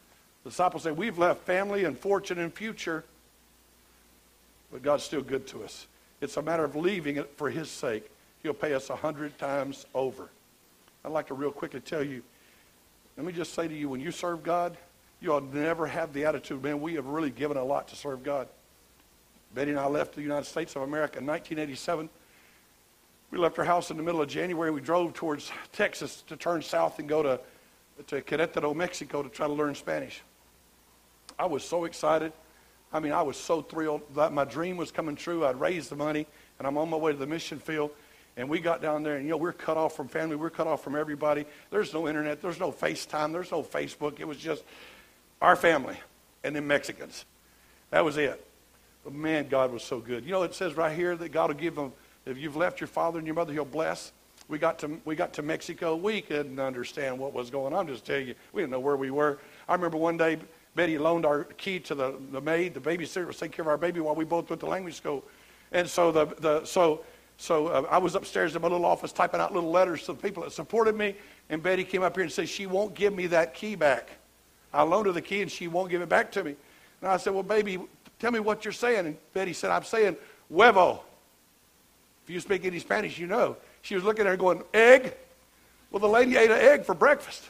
The 0.44 0.50
disciples 0.50 0.84
say, 0.84 0.92
We've 0.92 1.18
left 1.18 1.42
family 1.42 1.84
and 1.84 1.98
fortune 1.98 2.38
and 2.38 2.52
future, 2.52 3.04
but 4.70 4.82
God's 4.82 5.02
still 5.02 5.22
good 5.22 5.46
to 5.48 5.64
us. 5.64 5.86
It's 6.20 6.36
a 6.36 6.42
matter 6.42 6.64
of 6.64 6.76
leaving 6.76 7.16
it 7.16 7.32
for 7.36 7.50
His 7.50 7.68
sake. 7.68 8.10
He'll 8.42 8.54
pay 8.54 8.74
us 8.74 8.90
a 8.90 8.96
hundred 8.96 9.36
times 9.38 9.86
over. 9.94 10.28
I'd 11.04 11.12
like 11.12 11.26
to 11.28 11.34
real 11.34 11.50
quickly 11.50 11.80
tell 11.80 12.02
you, 12.02 12.22
let 13.16 13.26
me 13.26 13.32
just 13.32 13.54
say 13.54 13.68
to 13.68 13.74
you, 13.74 13.88
when 13.88 14.00
you 14.00 14.10
serve 14.10 14.42
God, 14.42 14.76
you 15.20 15.32
ought 15.32 15.52
never 15.52 15.86
have 15.86 16.12
the 16.12 16.24
attitude, 16.24 16.62
man, 16.62 16.80
we 16.80 16.94
have 16.94 17.06
really 17.06 17.30
given 17.30 17.56
a 17.56 17.64
lot 17.64 17.88
to 17.88 17.96
serve 17.96 18.22
God. 18.22 18.48
Betty 19.54 19.70
and 19.70 19.78
I 19.78 19.86
left 19.86 20.14
the 20.14 20.22
United 20.22 20.46
States 20.46 20.74
of 20.74 20.82
America 20.82 21.18
in 21.18 21.26
1987. 21.26 22.08
We 23.30 23.38
left 23.38 23.58
our 23.58 23.64
house 23.64 23.90
in 23.90 23.96
the 23.96 24.02
middle 24.02 24.20
of 24.20 24.28
January. 24.28 24.70
We 24.70 24.80
drove 24.80 25.14
towards 25.14 25.50
Texas 25.72 26.22
to 26.28 26.36
turn 26.36 26.62
south 26.62 26.98
and 26.98 27.08
go 27.08 27.22
to, 27.22 27.40
to 28.08 28.20
Querétaro, 28.20 28.74
Mexico 28.74 29.22
to 29.22 29.28
try 29.28 29.46
to 29.46 29.52
learn 29.52 29.74
Spanish. 29.74 30.22
I 31.38 31.46
was 31.46 31.64
so 31.64 31.84
excited. 31.84 32.32
I 32.92 33.00
mean, 33.00 33.12
I 33.12 33.22
was 33.22 33.36
so 33.36 33.62
thrilled 33.62 34.02
that 34.14 34.32
my 34.32 34.44
dream 34.44 34.76
was 34.76 34.90
coming 34.90 35.16
true. 35.16 35.44
I'd 35.44 35.58
raised 35.58 35.90
the 35.90 35.96
money, 35.96 36.26
and 36.58 36.66
I'm 36.66 36.76
on 36.78 36.90
my 36.90 36.96
way 36.96 37.12
to 37.12 37.18
the 37.18 37.26
mission 37.26 37.58
field. 37.58 37.90
And 38.36 38.48
we 38.48 38.60
got 38.60 38.82
down 38.82 39.02
there, 39.02 39.16
and 39.16 39.24
you 39.24 39.30
know, 39.30 39.36
we're 39.36 39.52
cut 39.52 39.76
off 39.76 39.96
from 39.96 40.08
family. 40.08 40.36
We're 40.36 40.50
cut 40.50 40.66
off 40.66 40.82
from 40.82 40.96
everybody. 40.96 41.44
There's 41.70 41.92
no 41.92 42.08
internet. 42.08 42.42
There's 42.42 42.58
no 42.58 42.72
FaceTime. 42.72 43.32
There's 43.32 43.50
no 43.50 43.62
Facebook. 43.62 44.18
It 44.18 44.26
was 44.26 44.38
just 44.38 44.64
our 45.40 45.56
family 45.56 45.96
and 46.42 46.54
then 46.54 46.66
Mexicans. 46.66 47.24
That 47.90 48.04
was 48.04 48.16
it. 48.16 48.44
But 49.04 49.12
man, 49.12 49.48
God 49.48 49.70
was 49.70 49.84
so 49.84 50.00
good. 50.00 50.24
You 50.24 50.32
know, 50.32 50.42
it 50.42 50.54
says 50.54 50.76
right 50.76 50.96
here 50.96 51.14
that 51.16 51.30
God 51.30 51.50
will 51.50 51.60
give 51.60 51.74
them, 51.74 51.92
if 52.26 52.38
you've 52.38 52.56
left 52.56 52.80
your 52.80 52.88
father 52.88 53.18
and 53.18 53.26
your 53.26 53.36
mother, 53.36 53.52
he'll 53.52 53.64
bless. 53.64 54.12
We 54.48 54.58
got 54.58 54.78
to, 54.80 54.98
we 55.04 55.14
got 55.14 55.34
to 55.34 55.42
Mexico. 55.42 55.94
We 55.94 56.20
couldn't 56.20 56.58
understand 56.58 57.18
what 57.18 57.32
was 57.32 57.50
going 57.50 57.72
on. 57.72 57.80
I'm 57.80 57.86
just 57.86 58.04
telling 58.04 58.28
you, 58.28 58.34
we 58.52 58.62
didn't 58.62 58.72
know 58.72 58.80
where 58.80 58.96
we 58.96 59.10
were. 59.10 59.38
I 59.68 59.74
remember 59.74 59.98
one 59.98 60.16
day, 60.16 60.38
Betty 60.74 60.98
loaned 60.98 61.24
our 61.24 61.44
key 61.44 61.78
to 61.80 61.94
the, 61.94 62.14
the 62.32 62.40
maid. 62.40 62.74
The 62.74 62.80
babysitter 62.80 63.26
was 63.26 63.36
taking 63.36 63.52
care 63.52 63.62
of 63.62 63.68
our 63.68 63.78
baby 63.78 64.00
while 64.00 64.14
we 64.14 64.24
both 64.24 64.50
went 64.50 64.60
to 64.60 64.66
language 64.66 64.94
school. 64.94 65.22
And 65.70 65.88
so, 65.88 66.10
the, 66.10 66.26
the, 66.40 66.64
so, 66.64 67.04
so 67.36 67.68
uh, 67.68 67.86
I 67.90 67.98
was 67.98 68.14
upstairs 68.14 68.56
in 68.56 68.62
my 68.62 68.68
little 68.68 68.84
office 68.84 69.12
typing 69.12 69.40
out 69.40 69.54
little 69.54 69.70
letters 69.70 70.04
to 70.06 70.12
the 70.12 70.18
people 70.18 70.42
that 70.42 70.52
supported 70.52 70.96
me. 70.96 71.14
And 71.48 71.62
Betty 71.62 71.84
came 71.84 72.02
up 72.02 72.14
here 72.14 72.24
and 72.24 72.32
said, 72.32 72.48
she 72.48 72.66
won't 72.66 72.94
give 72.94 73.14
me 73.14 73.28
that 73.28 73.54
key 73.54 73.76
back. 73.76 74.10
I 74.72 74.82
loaned 74.82 75.06
her 75.06 75.12
the 75.12 75.22
key 75.22 75.42
and 75.42 75.50
she 75.50 75.68
won't 75.68 75.90
give 75.90 76.02
it 76.02 76.08
back 76.08 76.32
to 76.32 76.42
me. 76.42 76.56
And 77.00 77.10
I 77.10 77.16
said, 77.18 77.34
well, 77.34 77.42
baby, 77.42 77.78
tell 78.24 78.32
me 78.32 78.40
what 78.40 78.64
you're 78.64 78.72
saying. 78.72 79.06
And 79.06 79.16
Betty 79.34 79.52
said, 79.52 79.70
I'm 79.70 79.84
saying 79.84 80.16
huevo. 80.50 81.00
If 82.24 82.30
you 82.30 82.40
speak 82.40 82.64
any 82.64 82.78
Spanish, 82.78 83.18
you 83.18 83.26
know. 83.26 83.56
She 83.82 83.94
was 83.94 84.02
looking 84.02 84.22
at 84.22 84.28
her 84.28 84.36
going, 84.38 84.62
egg? 84.72 85.14
Well, 85.90 86.00
the 86.00 86.08
lady 86.08 86.34
ate 86.38 86.50
an 86.50 86.58
egg 86.58 86.86
for 86.86 86.94
breakfast. 86.94 87.42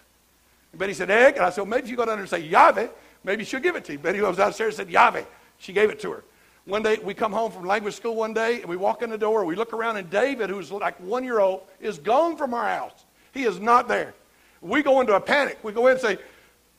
And 0.72 0.80
Betty 0.80 0.92
said, 0.92 1.10
egg? 1.10 1.36
And 1.36 1.44
I 1.44 1.50
said, 1.50 1.60
well, 1.60 1.70
maybe 1.70 1.84
if 1.84 1.90
you 1.90 1.96
go 1.96 2.04
down 2.04 2.16
there 2.16 2.22
and 2.22 2.28
say 2.28 2.50
llave, 2.50 2.90
maybe 3.22 3.44
she'll 3.44 3.60
give 3.60 3.76
it 3.76 3.84
to 3.84 3.92
you. 3.92 4.00
Betty 4.00 4.18
goes 4.18 4.36
downstairs 4.36 4.76
and 4.80 4.88
said, 4.88 4.92
llave. 4.92 5.24
She 5.58 5.72
gave 5.72 5.90
it 5.90 6.00
to 6.00 6.10
her. 6.10 6.24
One 6.64 6.82
day, 6.82 6.98
we 7.00 7.14
come 7.14 7.30
home 7.30 7.52
from 7.52 7.66
language 7.66 7.94
school 7.94 8.16
one 8.16 8.34
day, 8.34 8.56
and 8.60 8.68
we 8.68 8.76
walk 8.76 9.02
in 9.02 9.10
the 9.10 9.18
door, 9.18 9.44
we 9.44 9.54
look 9.54 9.72
around, 9.72 9.98
and 9.98 10.10
David, 10.10 10.50
who's 10.50 10.72
like 10.72 10.98
one 10.98 11.22
year 11.22 11.38
old, 11.38 11.60
is 11.78 11.98
gone 11.98 12.36
from 12.36 12.52
our 12.52 12.66
house. 12.66 13.04
He 13.32 13.44
is 13.44 13.60
not 13.60 13.86
there. 13.86 14.12
We 14.60 14.82
go 14.82 15.00
into 15.00 15.14
a 15.14 15.20
panic. 15.20 15.58
We 15.62 15.72
go 15.72 15.86
in 15.86 15.92
and 15.92 16.00
say, 16.00 16.18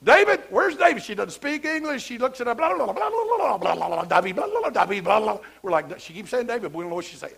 David, 0.05 0.43
where's 0.51 0.77
David? 0.77 1.01
She 1.01 1.15
doesn't 1.15 1.31
speak 1.31 1.65
English. 1.65 2.03
She 2.03 2.19
looks 2.19 2.39
at 2.39 2.47
a 2.47 2.53
blah, 2.53 2.75
blah, 2.75 2.85
blah, 2.85 2.93
blah, 2.93 3.09
blah, 3.09 3.57
blah, 3.57 3.57
blah, 3.57 3.75
blah, 3.75 4.05
blah, 4.05 4.33
blah, 4.33 4.69
blah, 4.69 4.85
blah, 4.85 5.01
blah, 5.01 5.19
blah. 5.19 5.39
We're 5.63 5.71
like, 5.71 5.99
she 5.99 6.13
keeps 6.13 6.29
saying 6.29 6.45
David, 6.45 6.71
but 6.71 6.75
we 6.75 6.83
don't 6.83 6.91
know 6.91 6.95
what 6.95 7.05
she's 7.05 7.19
saying. 7.19 7.33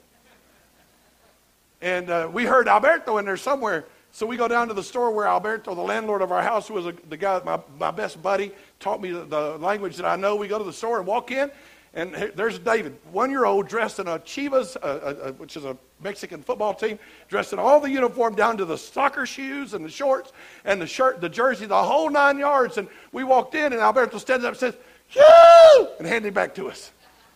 And 1.82 2.10
uh, 2.10 2.30
we 2.32 2.44
heard 2.44 2.68
Alberto 2.68 3.20
in 3.20 3.26
there 3.26 3.38
somewhere. 3.38 3.86
So 4.12 4.26
we 4.26 4.36
go 4.36 4.48
down 4.50 4.68
to 4.68 4.74
the 4.74 4.84
store 4.84 5.12
where 5.12 5.28
Alberto, 5.28 5.76
the 5.76 5.82
landlord 5.82 6.22
of 6.22 6.32
our 6.32 6.42
house, 6.42 6.68
who 6.68 6.74
was 6.74 6.88
a, 6.88 6.94
the 7.10 7.16
guy, 7.16 7.40
my, 7.46 7.60
my 7.80 7.92
best 7.92 8.22
buddy, 8.22 8.52
taught 8.80 9.00
me 9.00 9.12
the, 9.12 9.24
the 9.26 9.58
language 9.60 9.96
that 9.98 10.06
I 10.06 10.18
know. 10.18 10.36
We 10.36 10.48
go 10.48 10.58
to 10.58 10.64
the 10.64 10.74
store 10.74 10.98
and 10.98 11.08
walk 11.08 11.32
in, 11.32 11.50
and 11.98 12.14
there's 12.36 12.60
David, 12.60 12.96
one 13.12 13.32
year 13.32 13.46
old, 13.46 13.68
dressed 13.68 13.98
in 13.98 14.08
a 14.08 14.20
Chivas, 14.20 14.78
uh, 14.78 14.86
uh, 14.86 15.32
which 15.34 15.58
is 15.58 15.66
a 15.66 15.76
Mexican 16.00 16.44
football 16.44 16.76
team, 16.76 17.00
dressed 17.28 17.54
in 17.54 17.60
all 17.60 17.80
the 17.80 17.90
uniform 17.90 18.36
down 18.36 18.56
to 18.58 18.66
the 18.66 18.78
soccer 18.78 19.26
shoes 19.26 19.74
and 19.74 19.84
the 19.84 19.90
shorts 19.90 20.32
and 20.64 20.80
the 20.80 20.86
shirt, 20.86 21.22
the 21.22 21.28
jersey, 21.28 21.66
the 21.66 21.84
whole 21.84 22.12
nine 22.12 22.38
yards. 22.38 22.78
And 22.78 22.88
we 23.12 23.24
walked 23.24 23.56
in, 23.56 23.74
and 23.74 23.82
Alberto 23.82 24.20
stands 24.20 24.46
up 24.46 24.52
and 24.52 24.60
says, 24.60 24.78
Yoo! 25.10 25.88
and 25.98 26.06
handed 26.06 26.28
it 26.28 26.34
back 26.36 26.54
to 26.56 26.70
us. 26.70 26.92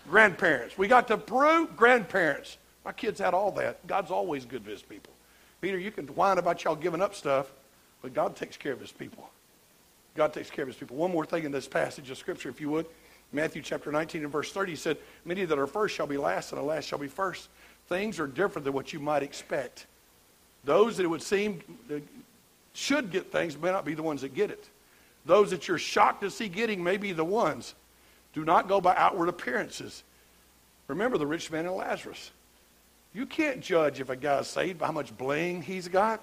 Grandparents. 0.08 0.78
We 0.78 0.88
got 0.88 1.08
to 1.08 1.18
Peru, 1.18 1.68
grandparents. 1.76 2.60
My 2.86 2.92
kids 2.92 3.20
had 3.20 3.34
all 3.34 3.50
that. 3.54 3.88
God's 3.88 4.12
always 4.12 4.46
good 4.46 4.64
to 4.66 4.70
his 4.70 4.84
people. 4.84 5.12
Peter, 5.60 5.80
you 5.80 5.90
can 5.90 6.06
whine 6.10 6.38
about 6.38 6.64
y'all 6.64 6.76
giving 6.76 7.02
up 7.02 7.16
stuff, 7.16 7.52
but 8.04 8.14
God 8.14 8.36
takes 8.36 8.58
care 8.58 8.74
of 8.74 8.80
his 8.80 8.92
people. 8.92 9.28
God 10.16 10.34
takes 10.34 10.52
care 10.52 10.64
of 10.64 10.68
his 10.68 10.78
people. 10.78 10.98
One 10.98 11.12
more 11.12 11.26
thing 11.26 11.46
in 11.46 11.52
this 11.52 11.68
passage 11.68 12.12
of 12.12 12.18
Scripture, 12.20 12.50
if 12.50 12.62
you 12.62 12.70
would. 12.70 12.86
Matthew 13.34 13.62
chapter 13.62 13.92
19 13.92 14.24
and 14.24 14.32
verse 14.32 14.52
30 14.52 14.76
said, 14.76 14.98
Many 15.24 15.46
that 15.46 15.58
are 15.58 15.68
first 15.68 15.96
shall 15.96 16.08
be 16.08 16.18
last, 16.18 16.52
and 16.52 16.60
the 16.60 16.66
last 16.66 16.86
shall 16.86 17.00
be 17.00 17.08
first. 17.08 17.50
Things 17.88 18.20
are 18.20 18.28
different 18.28 18.66
than 18.66 18.74
what 18.74 18.92
you 18.92 19.00
might 19.00 19.24
expect. 19.24 19.88
Those 20.64 20.98
that 20.98 21.04
it 21.04 21.08
would 21.08 21.22
seem 21.22 21.62
should 22.74 23.12
get 23.12 23.32
things 23.32 23.58
may 23.58 23.72
not 23.72 23.86
be 23.86 23.94
the 23.94 24.04
ones 24.04 24.22
that 24.22 24.34
get 24.34 24.52
it. 24.52 24.70
Those 25.26 25.52
that 25.52 25.68
you're 25.68 25.78
shocked 25.78 26.22
to 26.22 26.32
see 26.32 26.50
getting 26.50 26.84
may 26.84 26.98
be 26.98 27.14
the 27.14 27.26
ones. 27.26 27.76
Do 28.34 28.44
not 28.44 28.68
go 28.68 28.82
by 28.82 28.96
outward 28.96 29.30
appearances. 29.30 30.04
Remember 30.88 31.18
the 31.18 31.28
rich 31.28 31.52
man 31.52 31.66
and 31.66 31.76
Lazarus. 31.76 32.32
You 33.14 33.26
can't 33.26 33.62
judge 33.62 34.00
if 34.00 34.10
a 34.10 34.16
guy's 34.16 34.48
saved 34.48 34.80
by 34.80 34.88
how 34.88 34.92
much 34.92 35.16
bling 35.18 35.62
he's 35.62 35.88
got. 35.88 36.22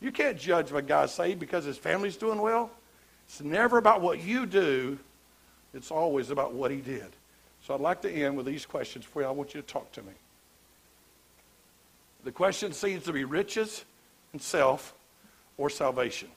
You 0.00 0.12
can't 0.12 0.38
judge 0.38 0.66
if 0.66 0.74
a 0.74 0.82
guy's 0.82 1.12
saved 1.12 1.40
because 1.40 1.64
his 1.64 1.78
family's 1.78 2.16
doing 2.16 2.40
well. 2.40 2.70
It's 3.28 3.40
never 3.40 3.78
about 3.78 4.00
what 4.00 4.22
you 4.22 4.46
do 4.46 4.98
it's 5.74 5.90
always 5.90 6.30
about 6.30 6.54
what 6.54 6.70
he 6.70 6.78
did. 6.78 7.06
So 7.62 7.74
I'd 7.74 7.80
like 7.80 8.02
to 8.02 8.10
end 8.10 8.36
with 8.36 8.46
these 8.46 8.64
questions 8.64 9.04
for 9.04 9.22
you. 9.22 9.28
I 9.28 9.30
want 9.30 9.54
you 9.54 9.60
to 9.60 9.66
talk 9.66 9.90
to 9.92 10.02
me. 10.02 10.12
The 12.24 12.32
question 12.32 12.72
seems 12.72 13.04
to 13.04 13.12
be 13.12 13.24
riches 13.24 13.84
and 14.32 14.40
self 14.40 14.94
or 15.56 15.70
salvation. 15.70 16.28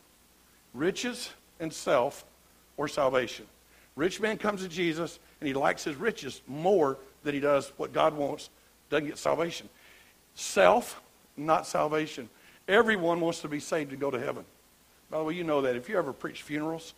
Riches 0.74 1.32
and 1.60 1.72
self 1.72 2.26
or 2.78 2.88
salvation. 2.88 3.46
Rich 3.96 4.20
man 4.20 4.38
comes 4.38 4.62
to 4.62 4.68
Jesus 4.68 5.20
and 5.40 5.48
he 5.48 5.54
likes 5.54 5.84
his 5.84 5.96
riches 5.96 6.42
more 6.48 6.98
than 7.24 7.34
he 7.34 7.40
does 7.40 7.72
what 7.78 7.94
God 7.94 8.16
wants, 8.16 8.50
doesn't 8.90 9.08
get 9.08 9.18
salvation. 9.18 9.70
Self, 10.36 11.02
not 11.36 11.68
salvation. 11.68 12.30
Everyone 12.68 13.20
wants 13.20 13.42
to 13.42 13.48
be 13.48 13.60
saved 13.60 13.92
and 13.92 14.00
go 14.00 14.12
to 14.12 14.20
heaven. 14.20 14.46
By 15.10 15.18
the 15.18 15.24
way, 15.26 15.34
you 15.34 15.44
know 15.44 15.62
that. 15.62 15.76
If 15.76 15.90
you 15.90 15.98
ever 15.98 16.14
preach 16.14 16.42
funerals, 16.42 16.94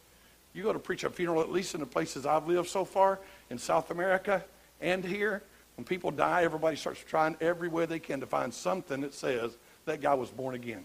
you 0.54 0.64
go 0.64 0.74
to 0.74 0.80
preach 0.80 1.04
a 1.04 1.10
funeral, 1.10 1.42
at 1.42 1.52
least 1.52 1.74
in 1.74 1.80
the 1.80 1.86
places 1.86 2.26
I've 2.26 2.48
lived 2.48 2.70
so 2.70 2.86
far, 2.86 3.20
in 3.50 3.58
South 3.58 3.92
America 3.92 4.44
and 4.82 5.04
here, 5.04 5.42
when 5.76 5.86
people 5.86 6.12
die, 6.12 6.44
everybody 6.44 6.76
starts 6.76 7.04
trying 7.08 7.36
every 7.42 7.68
way 7.68 7.86
they 7.86 8.00
can 8.00 8.20
to 8.20 8.28
find 8.28 8.54
something 8.54 9.02
that 9.02 9.14
says 9.14 9.58
that 9.86 10.02
guy 10.02 10.14
was 10.14 10.30
born 10.30 10.56
again. 10.56 10.84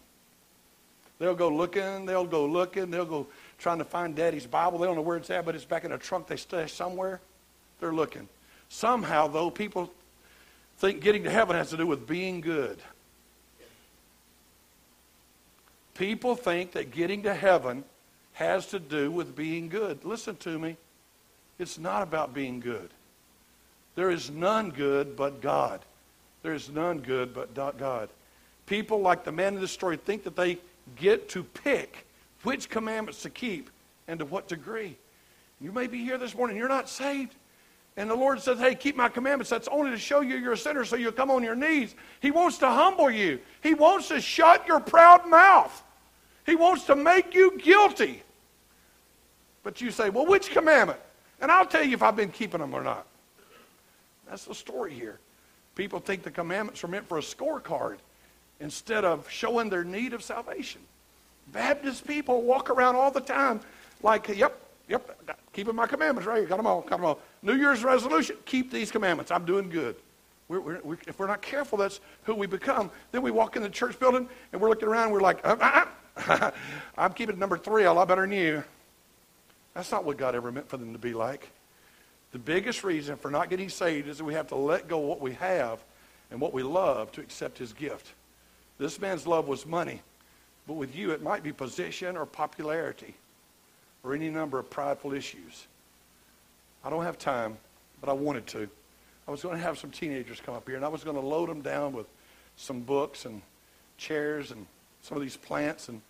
They'll 1.18 1.34
go 1.34 1.48
looking, 1.48 2.06
they'll 2.06 2.24
go 2.24 2.46
looking, 2.46 2.90
they'll 2.90 3.04
go 3.04 3.26
trying 3.58 3.78
to 3.78 3.84
find 3.84 4.14
daddy's 4.14 4.46
Bible. 4.46 4.78
They 4.78 4.86
don't 4.86 4.94
know 4.94 5.02
where 5.02 5.16
it's 5.16 5.30
at, 5.30 5.44
but 5.44 5.54
it's 5.54 5.64
back 5.64 5.84
in 5.84 5.92
a 5.92 5.98
trunk 5.98 6.28
they 6.28 6.36
stash 6.36 6.72
somewhere. 6.72 7.20
They're 7.80 7.92
looking. 7.92 8.28
Somehow, 8.68 9.26
though, 9.26 9.50
people 9.50 9.92
think 10.78 11.00
getting 11.00 11.24
to 11.24 11.30
heaven 11.30 11.56
has 11.56 11.70
to 11.70 11.76
do 11.76 11.86
with 11.86 12.06
being 12.06 12.40
good. 12.40 12.78
People 15.94 16.36
think 16.36 16.72
that 16.72 16.92
getting 16.92 17.24
to 17.24 17.34
heaven 17.34 17.82
has 18.38 18.66
to 18.66 18.78
do 18.78 19.10
with 19.10 19.34
being 19.34 19.68
good. 19.68 20.04
Listen 20.04 20.36
to 20.36 20.56
me. 20.56 20.76
It's 21.58 21.76
not 21.76 22.04
about 22.04 22.32
being 22.32 22.60
good. 22.60 22.88
There 23.96 24.12
is 24.12 24.30
none 24.30 24.70
good 24.70 25.16
but 25.16 25.40
God. 25.40 25.80
There 26.44 26.54
is 26.54 26.70
none 26.70 27.00
good 27.00 27.34
but 27.34 27.52
God. 27.52 28.08
People 28.66 29.00
like 29.00 29.24
the 29.24 29.32
man 29.32 29.54
in 29.54 29.60
this 29.60 29.72
story 29.72 29.96
think 29.96 30.22
that 30.22 30.36
they 30.36 30.58
get 30.94 31.28
to 31.30 31.42
pick 31.42 32.06
which 32.44 32.68
commandments 32.68 33.22
to 33.22 33.30
keep 33.30 33.70
and 34.06 34.20
to 34.20 34.24
what 34.24 34.46
degree. 34.46 34.96
You 35.60 35.72
may 35.72 35.88
be 35.88 35.98
here 36.04 36.16
this 36.16 36.36
morning, 36.36 36.56
you're 36.56 36.68
not 36.68 36.88
saved. 36.88 37.34
And 37.96 38.08
the 38.08 38.14
Lord 38.14 38.40
says, 38.40 38.60
Hey, 38.60 38.76
keep 38.76 38.94
my 38.94 39.08
commandments. 39.08 39.50
That's 39.50 39.66
only 39.66 39.90
to 39.90 39.98
show 39.98 40.20
you 40.20 40.36
you're 40.36 40.52
a 40.52 40.56
sinner 40.56 40.84
so 40.84 40.94
you'll 40.94 41.10
come 41.10 41.32
on 41.32 41.42
your 41.42 41.56
knees. 41.56 41.96
He 42.20 42.30
wants 42.30 42.58
to 42.58 42.68
humble 42.68 43.10
you, 43.10 43.40
He 43.64 43.74
wants 43.74 44.06
to 44.08 44.20
shut 44.20 44.68
your 44.68 44.78
proud 44.78 45.28
mouth, 45.28 45.82
He 46.46 46.54
wants 46.54 46.84
to 46.84 46.94
make 46.94 47.34
you 47.34 47.58
guilty. 47.58 48.22
But 49.68 49.82
you 49.82 49.90
say, 49.90 50.08
well, 50.08 50.24
which 50.24 50.48
commandment? 50.48 50.98
And 51.42 51.52
I'll 51.52 51.66
tell 51.66 51.84
you 51.84 51.92
if 51.92 52.02
I've 52.02 52.16
been 52.16 52.30
keeping 52.30 52.58
them 52.58 52.72
or 52.72 52.82
not. 52.82 53.04
That's 54.26 54.46
the 54.46 54.54
story 54.54 54.94
here. 54.94 55.18
People 55.74 56.00
think 56.00 56.22
the 56.22 56.30
commandments 56.30 56.82
are 56.84 56.88
meant 56.88 57.06
for 57.06 57.18
a 57.18 57.20
scorecard 57.20 57.98
instead 58.60 59.04
of 59.04 59.28
showing 59.28 59.68
their 59.68 59.84
need 59.84 60.14
of 60.14 60.22
salvation. 60.22 60.80
Baptist 61.52 62.06
people 62.06 62.40
walk 62.44 62.70
around 62.70 62.96
all 62.96 63.10
the 63.10 63.20
time 63.20 63.60
like, 64.02 64.28
yep, 64.28 64.58
Yep, 64.88 65.36
keeping 65.52 65.74
my 65.74 65.86
commandments, 65.86 66.26
right? 66.26 66.48
Got 66.48 66.56
them 66.56 66.66
all, 66.66 66.80
got 66.80 66.96
them 66.96 67.04
all. 67.04 67.20
New 67.42 67.52
Year's 67.56 67.84
resolution, 67.84 68.36
keep 68.46 68.72
these 68.72 68.90
commandments. 68.90 69.30
I'm 69.30 69.44
doing 69.44 69.68
good. 69.68 69.96
We're, 70.48 70.60
we're, 70.60 70.80
we're, 70.82 70.98
if 71.06 71.18
we're 71.18 71.26
not 71.26 71.42
careful, 71.42 71.76
that's 71.76 72.00
who 72.22 72.34
we 72.34 72.46
become. 72.46 72.90
Then 73.12 73.20
we 73.20 73.30
walk 73.30 73.54
in 73.56 73.62
the 73.62 73.68
church 73.68 74.00
building 74.00 74.30
and 74.54 74.62
we're 74.62 74.70
looking 74.70 74.88
around 74.88 75.04
and 75.04 75.12
we're 75.12 75.20
like, 75.20 75.46
uh, 75.46 75.56
uh, 75.60 75.84
uh. 76.26 76.50
I'm 76.96 77.12
keeping 77.12 77.38
number 77.38 77.58
three 77.58 77.84
a 77.84 77.92
lot 77.92 78.08
better 78.08 78.22
than 78.22 78.32
you. 78.32 78.64
That's 79.74 79.92
not 79.92 80.04
what 80.04 80.16
God 80.16 80.34
ever 80.34 80.50
meant 80.50 80.68
for 80.68 80.76
them 80.76 80.92
to 80.92 80.98
be 80.98 81.12
like. 81.12 81.50
The 82.32 82.38
biggest 82.38 82.84
reason 82.84 83.16
for 83.16 83.30
not 83.30 83.48
getting 83.48 83.68
saved 83.68 84.08
is 84.08 84.18
that 84.18 84.24
we 84.24 84.34
have 84.34 84.48
to 84.48 84.56
let 84.56 84.88
go 84.88 85.02
of 85.02 85.08
what 85.08 85.20
we 85.20 85.32
have 85.34 85.80
and 86.30 86.40
what 86.40 86.52
we 86.52 86.62
love 86.62 87.10
to 87.12 87.20
accept 87.20 87.58
his 87.58 87.72
gift. 87.72 88.12
This 88.78 89.00
man's 89.00 89.26
love 89.26 89.48
was 89.48 89.64
money, 89.64 90.02
but 90.66 90.74
with 90.74 90.94
you 90.94 91.12
it 91.12 91.22
might 91.22 91.42
be 91.42 91.52
position 91.52 92.16
or 92.16 92.26
popularity 92.26 93.14
or 94.02 94.14
any 94.14 94.30
number 94.30 94.58
of 94.58 94.68
prideful 94.68 95.12
issues. 95.12 95.66
I 96.84 96.90
don't 96.90 97.04
have 97.04 97.18
time, 97.18 97.56
but 98.00 98.10
I 98.10 98.12
wanted 98.12 98.46
to. 98.48 98.68
I 99.26 99.30
was 99.30 99.42
going 99.42 99.56
to 99.56 99.62
have 99.62 99.78
some 99.78 99.90
teenagers 99.90 100.40
come 100.40 100.54
up 100.54 100.66
here, 100.66 100.76
and 100.76 100.84
I 100.84 100.88
was 100.88 101.04
going 101.04 101.16
to 101.16 101.22
load 101.22 101.48
them 101.48 101.60
down 101.60 101.92
with 101.92 102.06
some 102.56 102.80
books 102.80 103.24
and 103.24 103.42
chairs 103.96 104.50
and 104.50 104.66
some 105.02 105.16
of 105.16 105.22
these 105.22 105.36
plants 105.36 105.88
and 105.88 106.00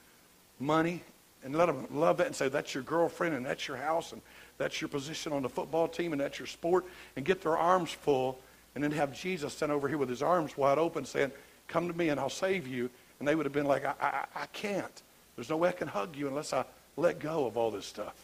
money 0.60 1.02
and 1.44 1.54
let 1.54 1.66
them 1.66 1.86
love 1.90 2.16
that 2.18 2.26
and 2.26 2.36
say, 2.36 2.48
that's 2.48 2.74
your 2.74 2.82
girlfriend 2.82 3.34
and 3.34 3.46
that's 3.46 3.68
your 3.68 3.76
house 3.76 4.12
and 4.12 4.20
that's 4.58 4.80
your 4.80 4.88
position 4.88 5.32
on 5.32 5.42
the 5.42 5.48
football 5.48 5.86
team 5.86 6.12
and 6.12 6.20
that's 6.20 6.38
your 6.38 6.46
sport 6.46 6.84
and 7.16 7.24
get 7.24 7.40
their 7.40 7.56
arms 7.56 7.90
full 7.90 8.38
and 8.74 8.82
then 8.82 8.90
have 8.92 9.12
Jesus 9.12 9.52
stand 9.54 9.72
over 9.72 9.88
here 9.88 9.98
with 9.98 10.08
his 10.08 10.22
arms 10.22 10.56
wide 10.56 10.78
open 10.78 11.04
saying, 11.04 11.30
come 11.68 11.88
to 11.88 11.96
me 11.96 12.08
and 12.08 12.18
I'll 12.18 12.30
save 12.30 12.66
you. 12.66 12.90
And 13.18 13.26
they 13.26 13.34
would 13.34 13.46
have 13.46 13.52
been 13.52 13.66
like, 13.66 13.84
I, 13.84 13.94
I, 14.00 14.24
I 14.42 14.46
can't. 14.52 15.02
There's 15.36 15.50
no 15.50 15.56
way 15.56 15.68
I 15.68 15.72
can 15.72 15.88
hug 15.88 16.16
you 16.16 16.28
unless 16.28 16.52
I 16.52 16.64
let 16.96 17.18
go 17.18 17.46
of 17.46 17.56
all 17.56 17.70
this 17.70 17.86
stuff. 17.86 18.14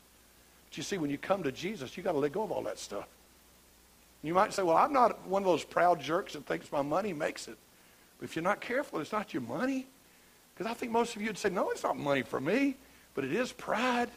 But 0.69 0.77
you 0.77 0.83
see, 0.83 0.99
when 0.99 1.11
you 1.11 1.19
come 1.19 1.43
to 1.45 1.53
Jesus, 1.53 1.97
you 1.97 2.03
got 2.03 2.13
to 2.13 2.19
let 2.19 2.33
go 2.33 2.43
of 2.43 2.53
all 2.53 2.63
that 2.63 2.79
stuff. 2.79 3.07
You 4.23 4.35
might 4.35 4.53
say, 4.55 4.63
well, 4.63 4.77
I'm 4.77 4.93
not 4.93 5.27
one 5.27 5.43
of 5.43 5.47
those 5.47 5.65
proud 5.65 6.01
jerks 6.01 6.33
that 6.33 6.47
thinks 6.47 6.73
my 6.73 6.83
money 6.83 7.13
makes 7.13 7.47
it. 7.47 7.59
But 8.19 8.25
if 8.25 8.37
you're 8.37 8.43
not 8.43 8.61
careful, 8.61 9.01
it's 9.01 9.13
not 9.13 9.35
your 9.35 9.43
money. 9.43 9.87
Because 10.55 10.71
I 10.71 10.75
think 10.75 10.93
most 10.93 11.15
of 11.15 11.21
you 11.23 11.29
would 11.29 11.39
say, 11.39 11.51
no, 11.51 11.71
it's 11.71 11.83
not 11.83 11.97
money 11.97 12.23
for 12.23 12.41
me, 12.41 12.77
but 13.15 13.25
it 13.25 13.33
is 13.33 13.53
pride. 13.53 14.11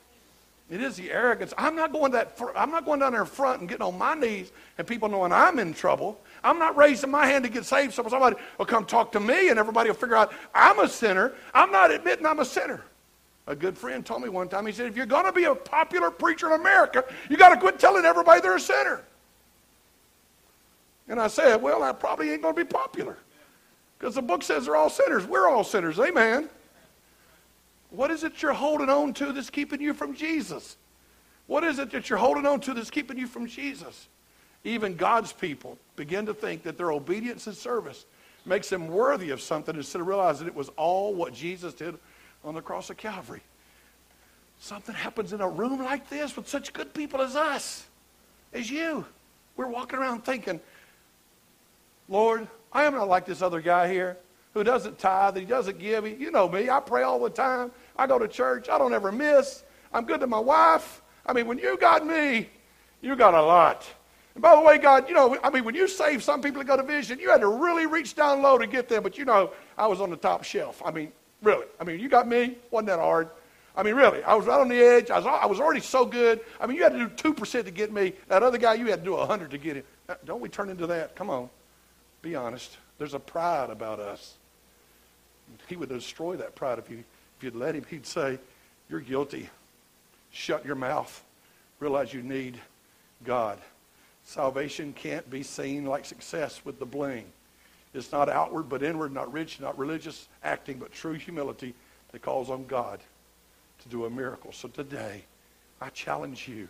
It 0.70 0.82
is 0.82 0.98
the 0.98 1.12
arrogance. 1.12 1.54
I'm 1.58 1.76
not 1.78 1.94
going 1.94 2.12
that. 2.12 2.38
I'm 2.56 2.72
not 2.72 2.86
going 2.86 3.00
down 3.00 3.14
there 3.14 3.22
in 3.22 3.28
front 3.28 3.62
and 3.62 3.70
getting 3.70 3.86
on 3.86 3.98
my 3.98 4.16
knees 4.16 4.52
and 4.78 4.86
people 4.86 5.08
knowing 5.08 5.32
I'm 5.32 5.60
in 5.60 5.74
trouble. 5.74 6.20
I'm 6.44 6.60
not 6.60 6.76
raising 6.76 7.10
my 7.10 7.26
hand 7.26 7.46
to 7.46 7.50
get 7.50 7.64
saved 7.64 7.94
so 7.94 8.06
somebody 8.08 8.36
will 8.58 8.66
come 8.66 8.86
talk 8.86 9.14
to 9.14 9.20
me 9.20 9.50
and 9.50 9.58
everybody 9.58 9.90
will 9.90 9.96
figure 9.96 10.18
out 10.18 10.34
I'm 10.54 10.80
a 10.80 10.90
sinner. 10.90 11.34
I'm 11.54 11.72
not 11.72 11.92
admitting 11.92 12.26
I'm 12.26 12.40
a 12.40 12.46
sinner. 12.46 12.84
A 13.48 13.56
good 13.56 13.78
friend 13.78 14.06
told 14.06 14.24
me 14.24 14.30
one 14.30 14.50
time, 14.50 14.66
he 14.66 14.74
said, 14.74 14.88
if 14.88 14.98
you're 14.98 15.06
going 15.06 15.24
to 15.24 15.32
be 15.32 15.46
a 15.46 15.56
popular 15.56 16.12
preacher 16.12 16.48
in 16.48 16.60
America, 16.60 17.06
you 17.30 17.38
got 17.38 17.50
to 17.50 17.58
quit 17.58 17.80
telling 17.80 18.04
everybody 18.04 18.42
they're 18.42 18.58
a 18.58 18.60
sinner. 18.60 19.02
And 21.08 21.18
I 21.18 21.28
said, 21.28 21.62
well, 21.62 21.82
I 21.82 21.94
probably 21.94 22.32
ain't 22.32 22.42
going 22.42 22.54
to 22.54 22.66
be 22.66 22.70
popular. 22.70 23.18
Because 23.98 24.16
the 24.16 24.22
book 24.22 24.44
says 24.44 24.66
they're 24.66 24.76
all 24.76 24.90
sinners. 24.90 25.26
We're 25.26 25.48
all 25.48 25.64
sinners. 25.64 25.98
Amen. 25.98 26.50
What 27.90 28.12
is 28.12 28.24
it 28.24 28.42
you're 28.42 28.54
holding 28.54 28.90
on 28.90 29.14
to 29.16 29.32
that's 29.32 29.50
keeping 29.50 29.82
you 29.82 29.94
from 29.94 30.14
Jesus? 30.14 30.78
What 31.48 31.64
is 31.64 31.80
it 31.80 31.92
that 31.92 32.10
you're 32.10 32.20
holding 32.20 32.46
on 32.46 32.60
to 32.62 32.74
that's 32.74 32.92
keeping 32.92 33.18
you 33.18 33.28
from 33.28 33.48
Jesus? 33.48 34.08
Even 34.64 34.96
God's 34.96 35.32
people 35.32 35.78
begin 35.96 36.26
to 36.26 36.34
think 36.34 36.64
that 36.64 36.78
their 36.78 36.92
obedience 36.92 37.48
and 37.48 37.56
service 37.56 38.06
makes 38.46 38.70
them 38.70 38.88
worthy 38.88 39.30
of 39.30 39.42
something 39.42 39.76
instead 39.76 40.02
of 40.02 40.08
realizing 40.08 40.48
it 40.48 40.56
was 40.56 40.70
all 40.76 41.14
what 41.14 41.34
Jesus 41.34 41.74
did 41.74 41.98
on 42.44 42.54
the 42.54 42.62
cross 42.62 42.90
of 42.90 42.98
Calvary. 42.98 43.42
Something 44.60 44.96
happens 44.96 45.34
in 45.34 45.42
a 45.42 45.48
room 45.48 45.84
like 45.84 46.10
this 46.10 46.36
with 46.36 46.48
such 46.48 46.74
good 46.74 46.94
people 46.94 47.22
as 47.22 47.36
us, 47.36 47.86
as 48.54 48.70
you. 48.70 49.06
We're 49.56 49.68
walking 49.68 50.00
around 50.00 50.26
thinking, 50.26 50.60
Lord, 52.10 52.48
I 52.74 52.84
am 52.84 52.94
not 52.94 53.08
like 53.08 53.26
this 53.26 53.42
other 53.42 53.62
guy 53.62 53.92
here 53.92 54.18
who 54.58 54.64
doesn't 54.64 54.98
tithe, 54.98 55.38
he 55.38 55.46
doesn't 55.46 55.78
give. 55.80 56.08
You 56.20 56.32
know 56.32 56.50
me. 56.50 56.70
I 56.70 56.80
pray 56.80 57.04
all 57.04 57.20
the 57.20 57.30
time. 57.30 57.72
I 57.96 58.08
go 58.08 58.18
to 58.18 58.28
church. 58.28 58.70
I 58.70 58.78
don't 58.78 58.94
ever 58.94 59.12
miss. 59.12 59.64
I'm 59.94 60.06
good 60.06 60.20
to 60.22 60.28
my 60.28 60.40
wife. 60.40 61.02
I 61.26 61.34
mean, 61.34 61.48
when 61.48 61.58
you 61.58 61.78
got 61.78 62.06
me, 62.06 62.50
you 63.02 63.16
got 63.16 63.34
a 63.34 63.42
lot. 63.42 63.86
And 64.34 64.42
by 64.42 64.56
the 64.56 64.62
way, 64.62 64.78
God, 64.78 65.08
you 65.08 65.16
know, 65.16 65.38
I 65.44 65.50
mean, 65.50 65.64
when 65.64 65.76
you 65.76 65.88
save 65.88 66.24
some 66.24 66.42
people 66.42 66.60
that 66.60 66.68
go 66.68 66.78
to 66.78 66.84
vision, 66.84 67.20
you 67.20 67.30
had 67.30 67.42
to 67.42 67.48
really 67.48 67.86
reach 67.86 68.16
down 68.16 68.42
low 68.42 68.58
to 68.58 68.68
get 68.68 68.90
them. 68.90 69.04
But 69.04 69.18
you 69.18 69.26
know, 69.26 69.52
I 69.78 69.88
was 69.88 70.02
on 70.02 70.10
the 70.10 70.18
top 70.18 70.44
shelf. 70.44 70.82
I 70.84 70.92
mean, 70.92 71.12
really. 71.42 71.66
I 71.80 71.84
mean, 71.84 72.00
you 72.00 72.10
got 72.10 72.28
me. 72.28 72.58
wasn't 72.72 72.88
that 72.88 73.00
hard? 73.00 73.30
I 73.76 73.84
mean, 73.84 73.94
really. 73.94 74.24
I 74.24 74.34
was 74.34 74.48
right 74.48 74.60
on 74.60 74.70
the 74.70 74.80
edge. 74.80 75.12
I 75.12 75.20
was, 75.20 75.28
I 75.28 75.46
was 75.46 75.60
already 75.60 75.82
so 75.82 76.04
good. 76.04 76.40
I 76.60 76.66
mean, 76.66 76.78
you 76.78 76.84
had 76.84 76.94
to 76.94 77.08
do 77.08 77.34
2% 77.34 77.66
to 77.66 77.72
get 77.72 77.94
me. 77.94 78.14
That 78.28 78.42
other 78.42 78.58
guy, 78.58 78.74
you 78.74 78.88
had 78.88 79.00
to 79.00 79.06
do 79.06 79.14
100 79.14 79.52
to 79.52 79.58
get 79.60 79.78
him. 79.78 79.84
Uh, 80.10 80.16
don't 80.26 80.42
we 80.42 80.50
turn 80.50 80.70
into 80.70 80.88
that? 80.88 81.16
Come 81.16 81.30
on. 81.30 81.50
Be 82.24 82.36
honest. 82.36 82.78
There's 82.98 83.14
a 83.14 83.20
pride 83.20 83.70
about 83.70 84.00
us. 84.00 84.36
He 85.68 85.76
would 85.76 85.90
destroy 85.90 86.36
that 86.38 86.56
pride 86.56 86.80
if, 86.80 86.90
you, 86.90 87.04
if 87.38 87.44
you'd 87.44 87.56
let 87.56 87.76
him. 87.76 87.86
He'd 87.90 88.06
say, 88.06 88.40
You're 88.90 89.00
guilty. 89.00 89.50
Shut 90.32 90.66
your 90.66 90.76
mouth. 90.76 91.24
Realize 91.80 92.14
you 92.14 92.22
need 92.22 92.60
God. 93.24 93.60
Salvation 94.24 94.94
can't 94.94 95.30
be 95.30 95.42
seen 95.44 95.86
like 95.86 96.06
success 96.06 96.62
with 96.66 96.80
the 96.80 96.86
bling. 96.86 97.26
It's 97.94 98.12
not 98.12 98.30
outward 98.30 98.70
but 98.70 98.84
inward, 98.84 99.14
not 99.14 99.32
rich, 99.32 99.60
not 99.60 99.78
religious 99.78 100.28
acting, 100.44 100.78
but 100.78 100.92
true 100.92 101.14
humility 101.14 101.74
that 102.12 102.22
calls 102.22 102.50
on 102.50 102.66
God 102.66 103.00
to 103.82 103.90
do 103.90 104.06
a 104.06 104.10
miracle. 104.10 104.52
So 104.52 104.68
today, 104.68 105.24
I 105.82 105.90
challenge 105.90 106.48
you 106.48 106.68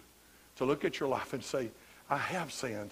to 0.57 0.65
look 0.65 0.86
at 0.86 0.99
your 0.99 1.09
life 1.09 1.34
and 1.34 1.43
say, 1.43 1.69
I 2.09 2.17
have 2.17 2.51
sinned, 2.51 2.91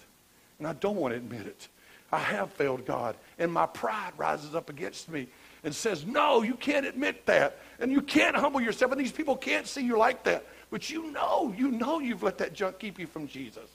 and 0.58 0.66
I 0.66 0.72
don't 0.74 0.96
want 0.96 1.12
to 1.12 1.18
admit 1.18 1.46
it. 1.46 1.68
I 2.12 2.18
have 2.18 2.52
failed 2.52 2.86
God, 2.86 3.16
and 3.38 3.52
my 3.52 3.66
pride 3.66 4.12
rises 4.16 4.54
up 4.54 4.70
against 4.70 5.08
me 5.08 5.28
and 5.66 5.74
says, 5.74 6.06
No, 6.06 6.42
you 6.42 6.54
can't 6.54 6.86
admit 6.86 7.26
that. 7.26 7.58
And 7.80 7.90
you 7.90 8.00
can't 8.00 8.36
humble 8.36 8.60
yourself. 8.60 8.92
And 8.92 9.00
these 9.00 9.12
people 9.12 9.36
can't 9.36 9.66
see 9.66 9.82
you 9.82 9.98
like 9.98 10.22
that. 10.22 10.46
But 10.70 10.88
you 10.88 11.10
know, 11.10 11.52
you 11.58 11.72
know 11.72 11.98
you've 11.98 12.22
let 12.22 12.38
that 12.38 12.54
junk 12.54 12.78
keep 12.78 13.00
you 13.00 13.06
from 13.08 13.26
Jesus. 13.26 13.68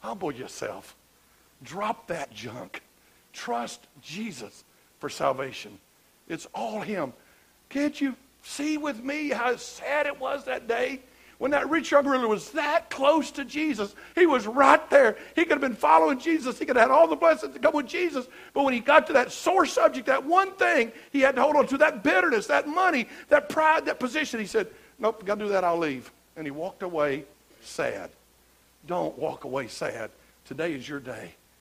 Humble 0.00 0.32
yourself. 0.32 0.96
Drop 1.62 2.08
that 2.08 2.34
junk. 2.34 2.82
Trust 3.32 3.86
Jesus 4.02 4.64
for 4.98 5.08
salvation. 5.08 5.78
It's 6.28 6.48
all 6.52 6.80
Him. 6.80 7.12
Can't 7.68 7.98
you 8.00 8.16
see 8.42 8.76
with 8.76 9.02
me 9.02 9.28
how 9.28 9.54
sad 9.54 10.06
it 10.06 10.18
was 10.18 10.44
that 10.46 10.66
day 10.66 11.00
when 11.44 11.50
that 11.50 11.68
rich 11.68 11.90
young 11.90 12.06
ruler 12.06 12.26
was 12.26 12.52
that 12.52 12.88
close 12.88 13.30
to 13.32 13.44
Jesus, 13.44 13.94
he 14.14 14.24
was 14.24 14.46
right 14.46 14.88
there. 14.88 15.18
He 15.36 15.42
could 15.42 15.50
have 15.50 15.60
been 15.60 15.74
following 15.74 16.18
Jesus. 16.18 16.58
He 16.58 16.64
could 16.64 16.74
have 16.76 16.88
had 16.88 16.90
all 16.90 17.06
the 17.06 17.16
blessings 17.16 17.52
to 17.52 17.60
come 17.60 17.74
with 17.74 17.86
Jesus. 17.86 18.26
But 18.54 18.64
when 18.64 18.72
he 18.72 18.80
got 18.80 19.06
to 19.08 19.12
that 19.12 19.30
sore 19.30 19.66
subject, 19.66 20.06
that 20.06 20.24
one 20.24 20.52
thing 20.52 20.90
he 21.12 21.20
had 21.20 21.34
to 21.36 21.42
hold 21.42 21.56
on 21.56 21.66
to, 21.66 21.76
that 21.76 22.02
bitterness, 22.02 22.46
that 22.46 22.66
money, 22.66 23.06
that 23.28 23.50
pride, 23.50 23.84
that 23.84 24.00
position, 24.00 24.40
he 24.40 24.46
said, 24.46 24.68
Nope, 24.98 25.26
got 25.26 25.34
to 25.34 25.44
do 25.44 25.50
that, 25.50 25.64
I'll 25.64 25.76
leave. 25.76 26.10
And 26.34 26.46
he 26.46 26.50
walked 26.50 26.82
away 26.82 27.24
sad. 27.62 28.08
Don't 28.86 29.18
walk 29.18 29.44
away 29.44 29.68
sad. 29.68 30.10
Today 30.46 30.72
is 30.72 30.88
your 30.88 30.98
day. 30.98 31.34